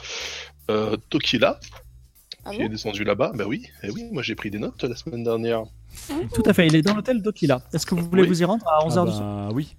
[0.71, 1.59] euh, Tokila,
[2.45, 3.33] Ah qui bon est descendu là-bas.
[3.35, 5.63] Bah oui, eh oui, moi j'ai pris des notes la semaine dernière.
[6.35, 6.67] Tout à fait.
[6.67, 7.61] Il est dans l'hôtel d'Okila.
[7.75, 8.29] Est-ce que vous voulez Oui.
[8.29, 9.75] vous y rendre à 11h Ah du soir bah, oui.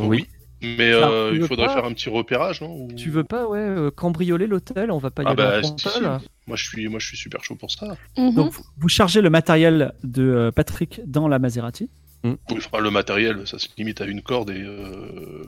[0.00, 0.26] Oui.
[0.60, 3.46] Mais Alors, euh, il faudrait pas faire un petit repérage, non Ou- Tu veux pas,
[3.46, 6.00] ouais, euh, cambrioler l'hôtel On va pas y Ah aller bah si, si.
[6.48, 7.96] Moi je suis, moi je suis super chaud pour ça.
[8.16, 8.34] Mhm.
[8.34, 11.88] Donc, vous- vous chargez le matériel de euh, Patrick dans la Maserati.
[12.24, 15.44] Oui, enfin, le matériel, ça se limite à une corde et, euh,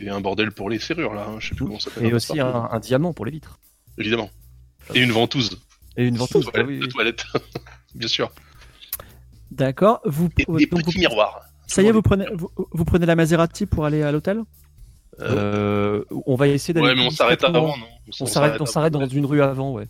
[0.00, 1.26] et un bordel pour les serrures là.
[1.28, 1.36] hein.
[1.38, 2.08] Je sais plus comment ça s'appelle.
[2.08, 3.58] Et aussi un, un diamant pour les vitres.
[3.98, 4.30] Évidemment.
[4.94, 5.60] Et une ventouse.
[5.96, 6.46] Et une ventouse.
[6.46, 6.66] Toilette.
[6.66, 6.88] oui, oui.
[6.88, 7.24] toilette.
[7.94, 8.30] bien sûr.
[9.50, 10.00] D'accord.
[10.04, 11.42] Vous, Et donc des vous- petits miroirs.
[11.68, 14.42] ça y est, vous prenez, vous, vous prenez la Maserati pour aller à l'hôtel?
[15.20, 16.88] Euh, on va essayer d'aller.
[16.88, 17.84] Ouais, mais on s'arrête avant, non
[18.20, 19.86] On s'arrête, on s'arrête dans une rue avant, ouais.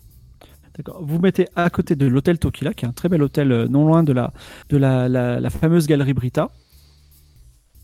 [0.77, 1.01] D'accord.
[1.01, 3.85] Vous mettez à côté de l'hôtel Tokila, qui est un très bel hôtel euh, non
[3.85, 4.33] loin de la,
[4.69, 6.49] de la, la, la fameuse galerie Brita.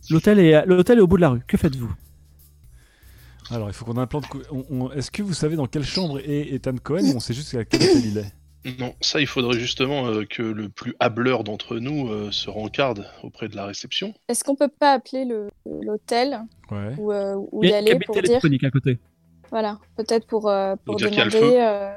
[0.10, 1.42] L'hôtel est, l'hôtel est au bout de la rue.
[1.48, 1.94] Que faites-vous?
[3.50, 4.26] Alors, il faut qu'on ait un plan de.
[4.26, 7.20] cou- on- on- Est-ce que vous savez dans quelle chambre est Ethan Cohen ou on
[7.20, 8.34] sait juste à quel hôtel il est?
[8.80, 13.08] Non, ça, il faudrait justement euh, que le plus hableur d'entre nous euh, se rencarde
[13.24, 14.14] auprès de la réception.
[14.28, 16.94] Est-ce qu'on peut pas appeler le- l'hôtel Ouais.
[16.98, 19.00] ou, euh, y aller pour dire téléphonique à côté.
[19.50, 21.62] Voilà, peut-être pour, euh, pour dire qu'il y a le demander feu.
[21.62, 21.92] euh,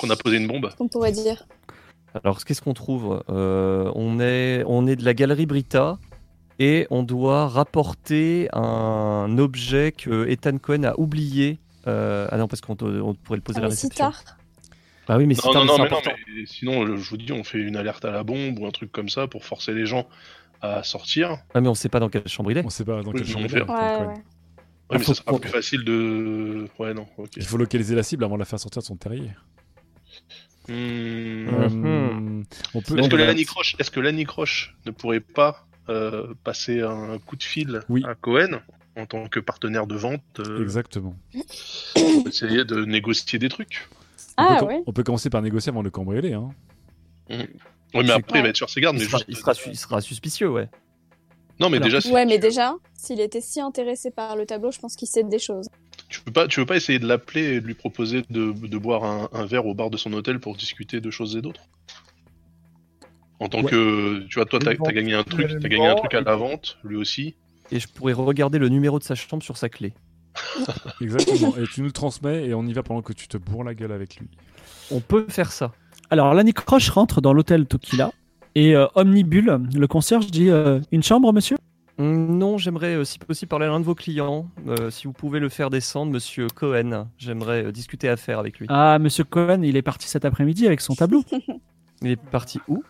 [0.00, 0.70] Qu'on a posé une bombe.
[0.76, 1.46] qu'on pourrait dire?
[2.22, 3.22] Alors, qu'est-ce qu'on trouve?
[3.28, 5.98] Euh, on, est, on est de la galerie Brita
[6.58, 11.58] et on doit rapporter un objet que Ethan Cohen a oublié.
[11.86, 14.10] Euh, ah non, parce qu'on on pourrait le poser à la Ah, réception.
[15.08, 16.16] Ah oui, mais c'est Non, non, non, c'est mais non, important.
[16.34, 18.90] mais sinon, je vous dis, on fait une alerte à la bombe ou un truc
[18.90, 20.06] comme ça pour forcer les gens
[20.62, 21.36] à sortir.
[21.54, 22.64] Ah, mais on sait pas dans quelle chambre il est.
[22.64, 23.60] On sait pas dans Oui, quelle chambre on il fait- est.
[23.60, 24.00] Ouais, Cohen.
[24.00, 24.06] ouais.
[24.08, 24.14] Ouais,
[24.90, 26.66] Ah, mais ça sera plus facile de.
[26.78, 27.28] Ouais, non, ok.
[27.36, 29.30] Il faut localiser la cible avant de la faire sortir de son terrier.
[30.68, 30.72] Hmm.
[30.72, 32.42] Euh,
[32.74, 32.98] on peut.
[32.98, 37.80] Est-ce que on est-ce que l'anicroche ne pourrait pas euh, passer un coup de fil
[37.88, 38.02] Oui.
[38.06, 38.60] à Cohen
[38.96, 41.14] en tant que partenaire de vente euh, Exactement.
[41.94, 43.88] pour essayer de négocier des trucs?
[44.38, 44.82] On, Ah peut, com- ouais.
[44.86, 46.32] on peut commencer par négocier avant de le cambrioler.
[46.32, 46.50] Hein.
[47.30, 47.38] Oui,
[47.94, 48.96] mais après, il va être sur ses gardes.
[48.96, 49.28] Il Mais sera, juste...
[49.28, 50.68] il sera su- il sera suspicieux, ouais.
[51.60, 54.78] Non, mais Alors- déjà, Ouais, mais déjà, s'il était si intéressé par le tableau, je
[54.78, 55.68] pense qu'il sait des choses.
[56.08, 58.78] Tu veux pas, tu veux pas essayer de l'appeler et de lui proposer de, de
[58.78, 61.68] boire un, un verre au bar de son hôtel pour discuter de choses et d'autres?
[63.38, 63.70] En tant Ouais.
[63.70, 66.36] que, tu vois, toi, t'as as gagné un truc, t'as gagné un truc à la
[66.36, 67.36] vente, lui aussi.
[67.70, 69.94] Et je pourrais regarder le numéro de sa chambre sur sa clé.
[71.00, 71.56] Exactement.
[71.56, 73.74] et tu nous le transmets et on y va pendant que tu te bourres la
[73.74, 74.28] gueule avec lui.
[74.90, 75.74] On peut faire ça.
[76.10, 78.12] Alors, l'anicroche rentre dans l'hôtel Tokila
[78.54, 81.55] et euh, Omnibule, le concierge, dit euh, Une chambre, monsieur?
[81.98, 84.50] Non, j'aimerais, euh, si possible, parler à l'un de vos clients.
[84.68, 87.08] Euh, si vous pouvez le faire descendre, monsieur Cohen.
[87.16, 88.66] J'aimerais euh, discuter affaires avec lui.
[88.68, 91.24] Ah, monsieur Cohen, il est parti cet après-midi avec son tableau.
[92.02, 92.84] Il est parti où?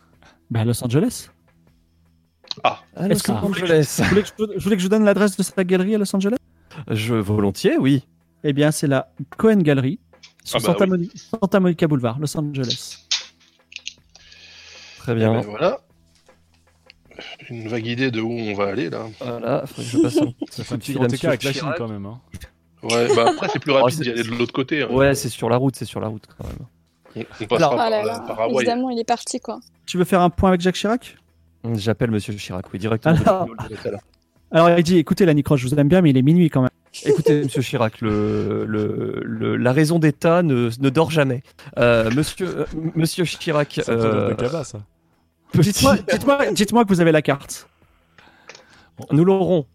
[0.50, 1.28] Bah, à Los Angeles.
[2.64, 3.96] À Est-ce Los Angeles.
[4.02, 5.98] Vous voulez, que je, je voulais que je vous donne l'adresse de sa galerie à
[5.98, 6.36] Los Angeles?
[6.90, 8.04] Je volontiers, oui.
[8.42, 10.00] Eh bien, c'est la Cohen Gallery
[10.42, 10.90] sur Ah bah Santa, oui.
[10.90, 13.06] Moni- Santa Monica Boulevard, Los Angeles.
[14.98, 15.34] Très Et bien.
[15.34, 15.78] ben voilà.
[17.50, 19.06] Une vague idée de où on va aller là.
[19.20, 21.52] Voilà, faut que je passe un Ça fait coup un petit grand écart avec la
[21.52, 22.06] Chine quand même.
[22.06, 22.20] Hein.
[22.82, 24.82] Ouais, bah après c'est plus Oh, rapide d'y aller de l'autre côté.
[24.82, 24.88] hein.
[24.90, 26.56] Ouais, c'est sur la route, c'est sur la route quand même.
[27.16, 28.56] On, on passera Alors- Ah là par, là, par Hawaï.
[28.64, 29.58] évidemment, il est parti, quoi.
[29.86, 31.16] Tu veux faire un point avec Jacques Chirac?
[31.74, 33.14] J'appelle Monsieur Chirac, oui, directement.
[34.52, 36.70] Alors- il dit Écoutez, l'anicroche, je vous aime bien, mais il est minuit quand même.
[37.04, 41.42] Écoutez, Monsieur Chirac, le, le, le- la raison d'État ne, ne dort jamais.
[41.78, 42.64] Euh, monsieur, euh,
[42.94, 44.78] Monsieur Chirac, C'est un peu euh, ça.
[45.54, 47.68] Dites-moi dites-moi- dites-moi que vous avez la carte.
[49.10, 49.66] nous l'aurons,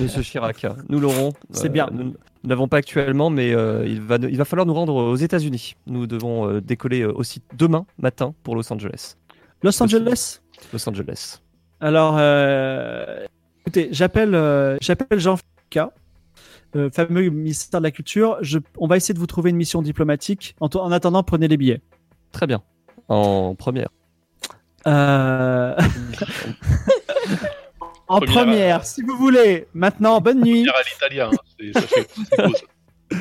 [0.00, 1.32] Monsieur Chirac, nous l'aurons.
[1.50, 1.88] C'est Euh, bien.
[1.92, 2.14] Nous
[2.44, 5.76] nous n'avons pas actuellement, mais euh, il, va, il va falloir nous rendre aux États-Unis.
[5.86, 9.16] Nous devons euh, décoller euh, aussi demain matin pour Los Angeles.
[9.62, 10.40] Los Angeles?
[10.72, 11.40] Los Angeles.
[11.80, 13.24] Alors, euh,
[13.62, 15.90] écoutez, j'appelle euh, j'appelle Jean Fika,
[16.76, 18.36] euh, fameux ministère de la Culture.
[18.42, 20.54] Je, on va essayer de vous trouver une mission diplomatique.
[20.60, 21.80] En attendant, prenez les billets.
[22.30, 22.62] Très bien.
[23.08, 23.88] En première.
[24.86, 25.74] Euh,
[28.08, 29.66] en Première, première, si vous voulez.
[29.74, 30.68] Maintenant, bonne nuit.
[30.68, 32.50] À l'italien, hein.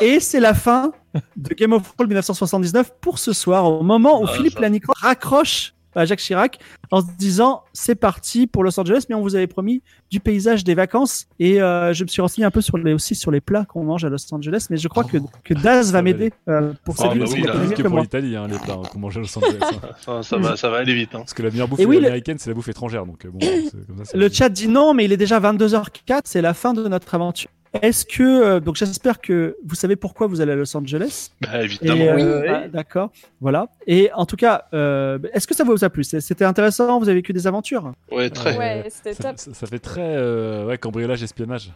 [0.00, 0.92] Et c'est la fin
[1.36, 4.58] de Game of Thrones 1979 pour ce soir, au moment où Ah, Philippe.
[4.58, 6.58] Lanicroix raccroche à Jacques Chirac
[6.90, 10.64] en se disant c'est parti pour Los Angeles, mais on vous avait promis du paysage
[10.64, 11.26] des vacances.
[11.38, 13.84] Et euh, je me suis renseigné un peu sur les, aussi sur les plats qu'on
[13.84, 17.10] mange à Los Angeles, mais je crois que, que Daz va m'aider euh, pour Ah,
[17.10, 19.58] cette bah oui, que pour l'Italie, hein, les plats hein, qu'on mange à Los Angeles.
[19.62, 19.88] hein.
[20.04, 21.14] Ça, ça va, ça va aller vite.
[21.14, 21.18] hein.
[21.18, 23.04] Parce que la meilleure bouffe le- américaine, c'est la bouffe étrangère.
[23.06, 26.20] Donc, euh, bon, c'est comme ça, Le chat dit non, mais il est déjà 22h04,
[26.24, 27.50] c'est la fin de notre aventure.
[27.82, 31.60] Est-ce que euh, donc j'espère que vous savez pourquoi vous allez à Los Angeles Bah
[31.60, 32.02] Et, évidemment.
[32.04, 32.48] euh, Oui.
[32.48, 33.68] bah, D'accord, voilà.
[33.86, 36.02] Et en tout cas, euh, est-ce que ça vous a plu?
[36.04, 36.98] C'était intéressant.
[36.98, 37.92] Vous avez vécu des aventures?
[38.10, 38.56] Ouais, très.
[38.56, 39.38] Ouais, c'était ça, top.
[39.38, 41.72] ça- ça fait très euh, ouais, cambriolage, espionnage.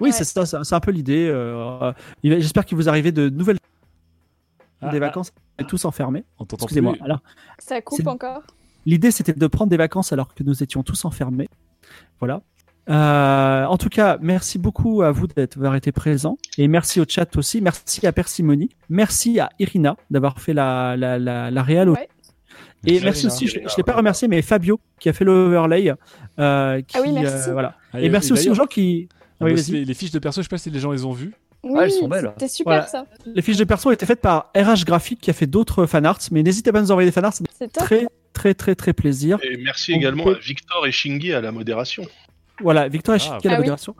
[0.00, 0.12] Oui, Ouais.
[0.12, 0.46] c'est ça.
[0.46, 1.28] C'est c'est un peu l'idée.
[1.30, 1.92] euh,
[2.24, 3.58] J'espère qu'il vous arrivez de nouvelles
[4.80, 5.32] Ah, des ah, vacances.
[5.58, 6.24] On est tous enfermés.
[6.50, 6.94] Excusez-moi.
[6.94, 7.02] plus.
[7.04, 7.20] Alors,
[7.58, 8.42] Ça coupe C'est- encore?
[8.86, 11.50] l'idée c'était de prendre des vacances alors que nous étions tous enfermés.
[12.20, 12.40] Voilà.
[12.90, 17.36] Euh, en tout cas, merci beaucoup à vous d'avoir été présents et merci au chat
[17.36, 17.60] aussi.
[17.60, 18.70] Merci à Persimony.
[18.88, 21.88] Merci à Irina d'avoir fait la la la, la réal.
[21.90, 22.08] Ouais.
[22.86, 23.34] Et Merci, merci Irina.
[23.34, 25.92] aussi, je, je l'ai pas remercié, mais Fabio qui a fait l'overlay.
[26.38, 27.48] Euh, qui, Ah oui, merci.
[27.48, 27.74] euh, voilà.
[27.92, 29.08] Ah, Et merci aussi aux gens qui.
[29.40, 29.80] on Oui, a aussi vas-y.
[29.80, 31.34] les, les fiches de perso, je sais pas si les gens les ont vues.
[31.62, 32.32] Oui, Ah, elles sont belles.
[32.38, 32.86] C'était super Voilà.
[32.86, 33.04] ça.
[33.26, 36.18] Les fiches de perso ont été faites par RH Graphique qui a fait d'autres fanarts,
[36.32, 39.38] mais n'hésitez pas à nous envoyer des fanarts, c'est très très très très plaisir.
[39.42, 42.04] Et merci On également peut- à Victor et Shingi à la modération.
[42.62, 43.56] Voilà, Victor et Ah, la Ah oui.
[43.58, 43.94] modération.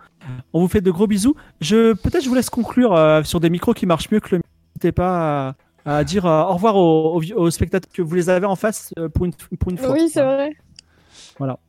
[0.52, 1.34] On vous fait de gros bisous.
[1.60, 4.36] Je peut-être je vous laisse conclure euh, sur des micros qui marchent mieux que le
[4.38, 4.42] mien.
[4.76, 5.54] N'hésitez pas
[5.84, 8.56] à, à dire euh, au revoir aux, aux- aux spectateurs que vous les avez en
[8.56, 9.92] face euh, pour une, pour une fois.
[9.92, 10.52] Oui, c'est vrai.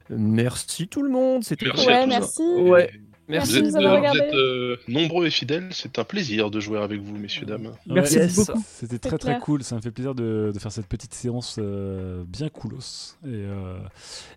[0.10, 1.44] Merci tout le monde.
[1.44, 1.66] C'était
[2.08, 3.02] Merci Ouais, à tous.
[3.32, 3.52] Merci.
[3.52, 4.20] Vous êtes, de nous avoir euh, regardé.
[4.20, 7.72] vous êtes, euh, nombreux et fidèles, c'est un plaisir de jouer avec vous, messieurs, dames.
[7.88, 8.36] Merci Yes.
[8.36, 8.64] beaucoup.
[8.80, 9.40] C'était très très clair.
[9.42, 13.16] cool, ça me fait plaisir de, de faire cette petite séance euh, bien coolos.
[13.26, 13.78] Et, euh,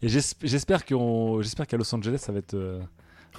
[0.03, 2.55] et j'esp- j'espère qu'on- j'espère qu'à Los Angeles ça va être.
[2.55, 2.79] euh,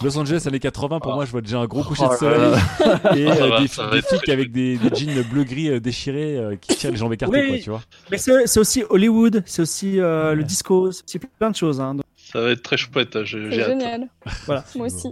[0.03, 1.15] Los Angeles années 80, pour Ah.
[1.15, 2.51] moi je vois déjà un gros coucher Oh de soleil
[3.15, 5.23] et Ça euh, va, des, ça va des être flics très avec des, des jeans
[5.31, 7.47] bleu-gris euh, déchirés euh, qui tirent les jambes écartées, Oui.
[7.47, 7.81] quoi, tu vois.
[8.11, 11.79] Mais c'est c'est aussi Hollywood, c'est aussi euh, le disco, c'est aussi plein de choses.
[11.79, 11.95] hein.
[11.95, 13.67] Donc, Ça va être très chouette, j'ai j'ai C'est hâte.
[13.69, 14.07] génial.
[14.47, 14.65] Voilà.
[14.75, 15.07] Moi aussi.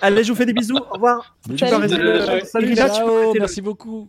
[0.00, 0.76] Allez, je vous fais des bisous.
[0.76, 1.36] Au revoir.
[1.46, 1.56] Salut.
[1.56, 2.44] Tu peux Salut.
[2.44, 4.08] Salut, le- merci beaucoup.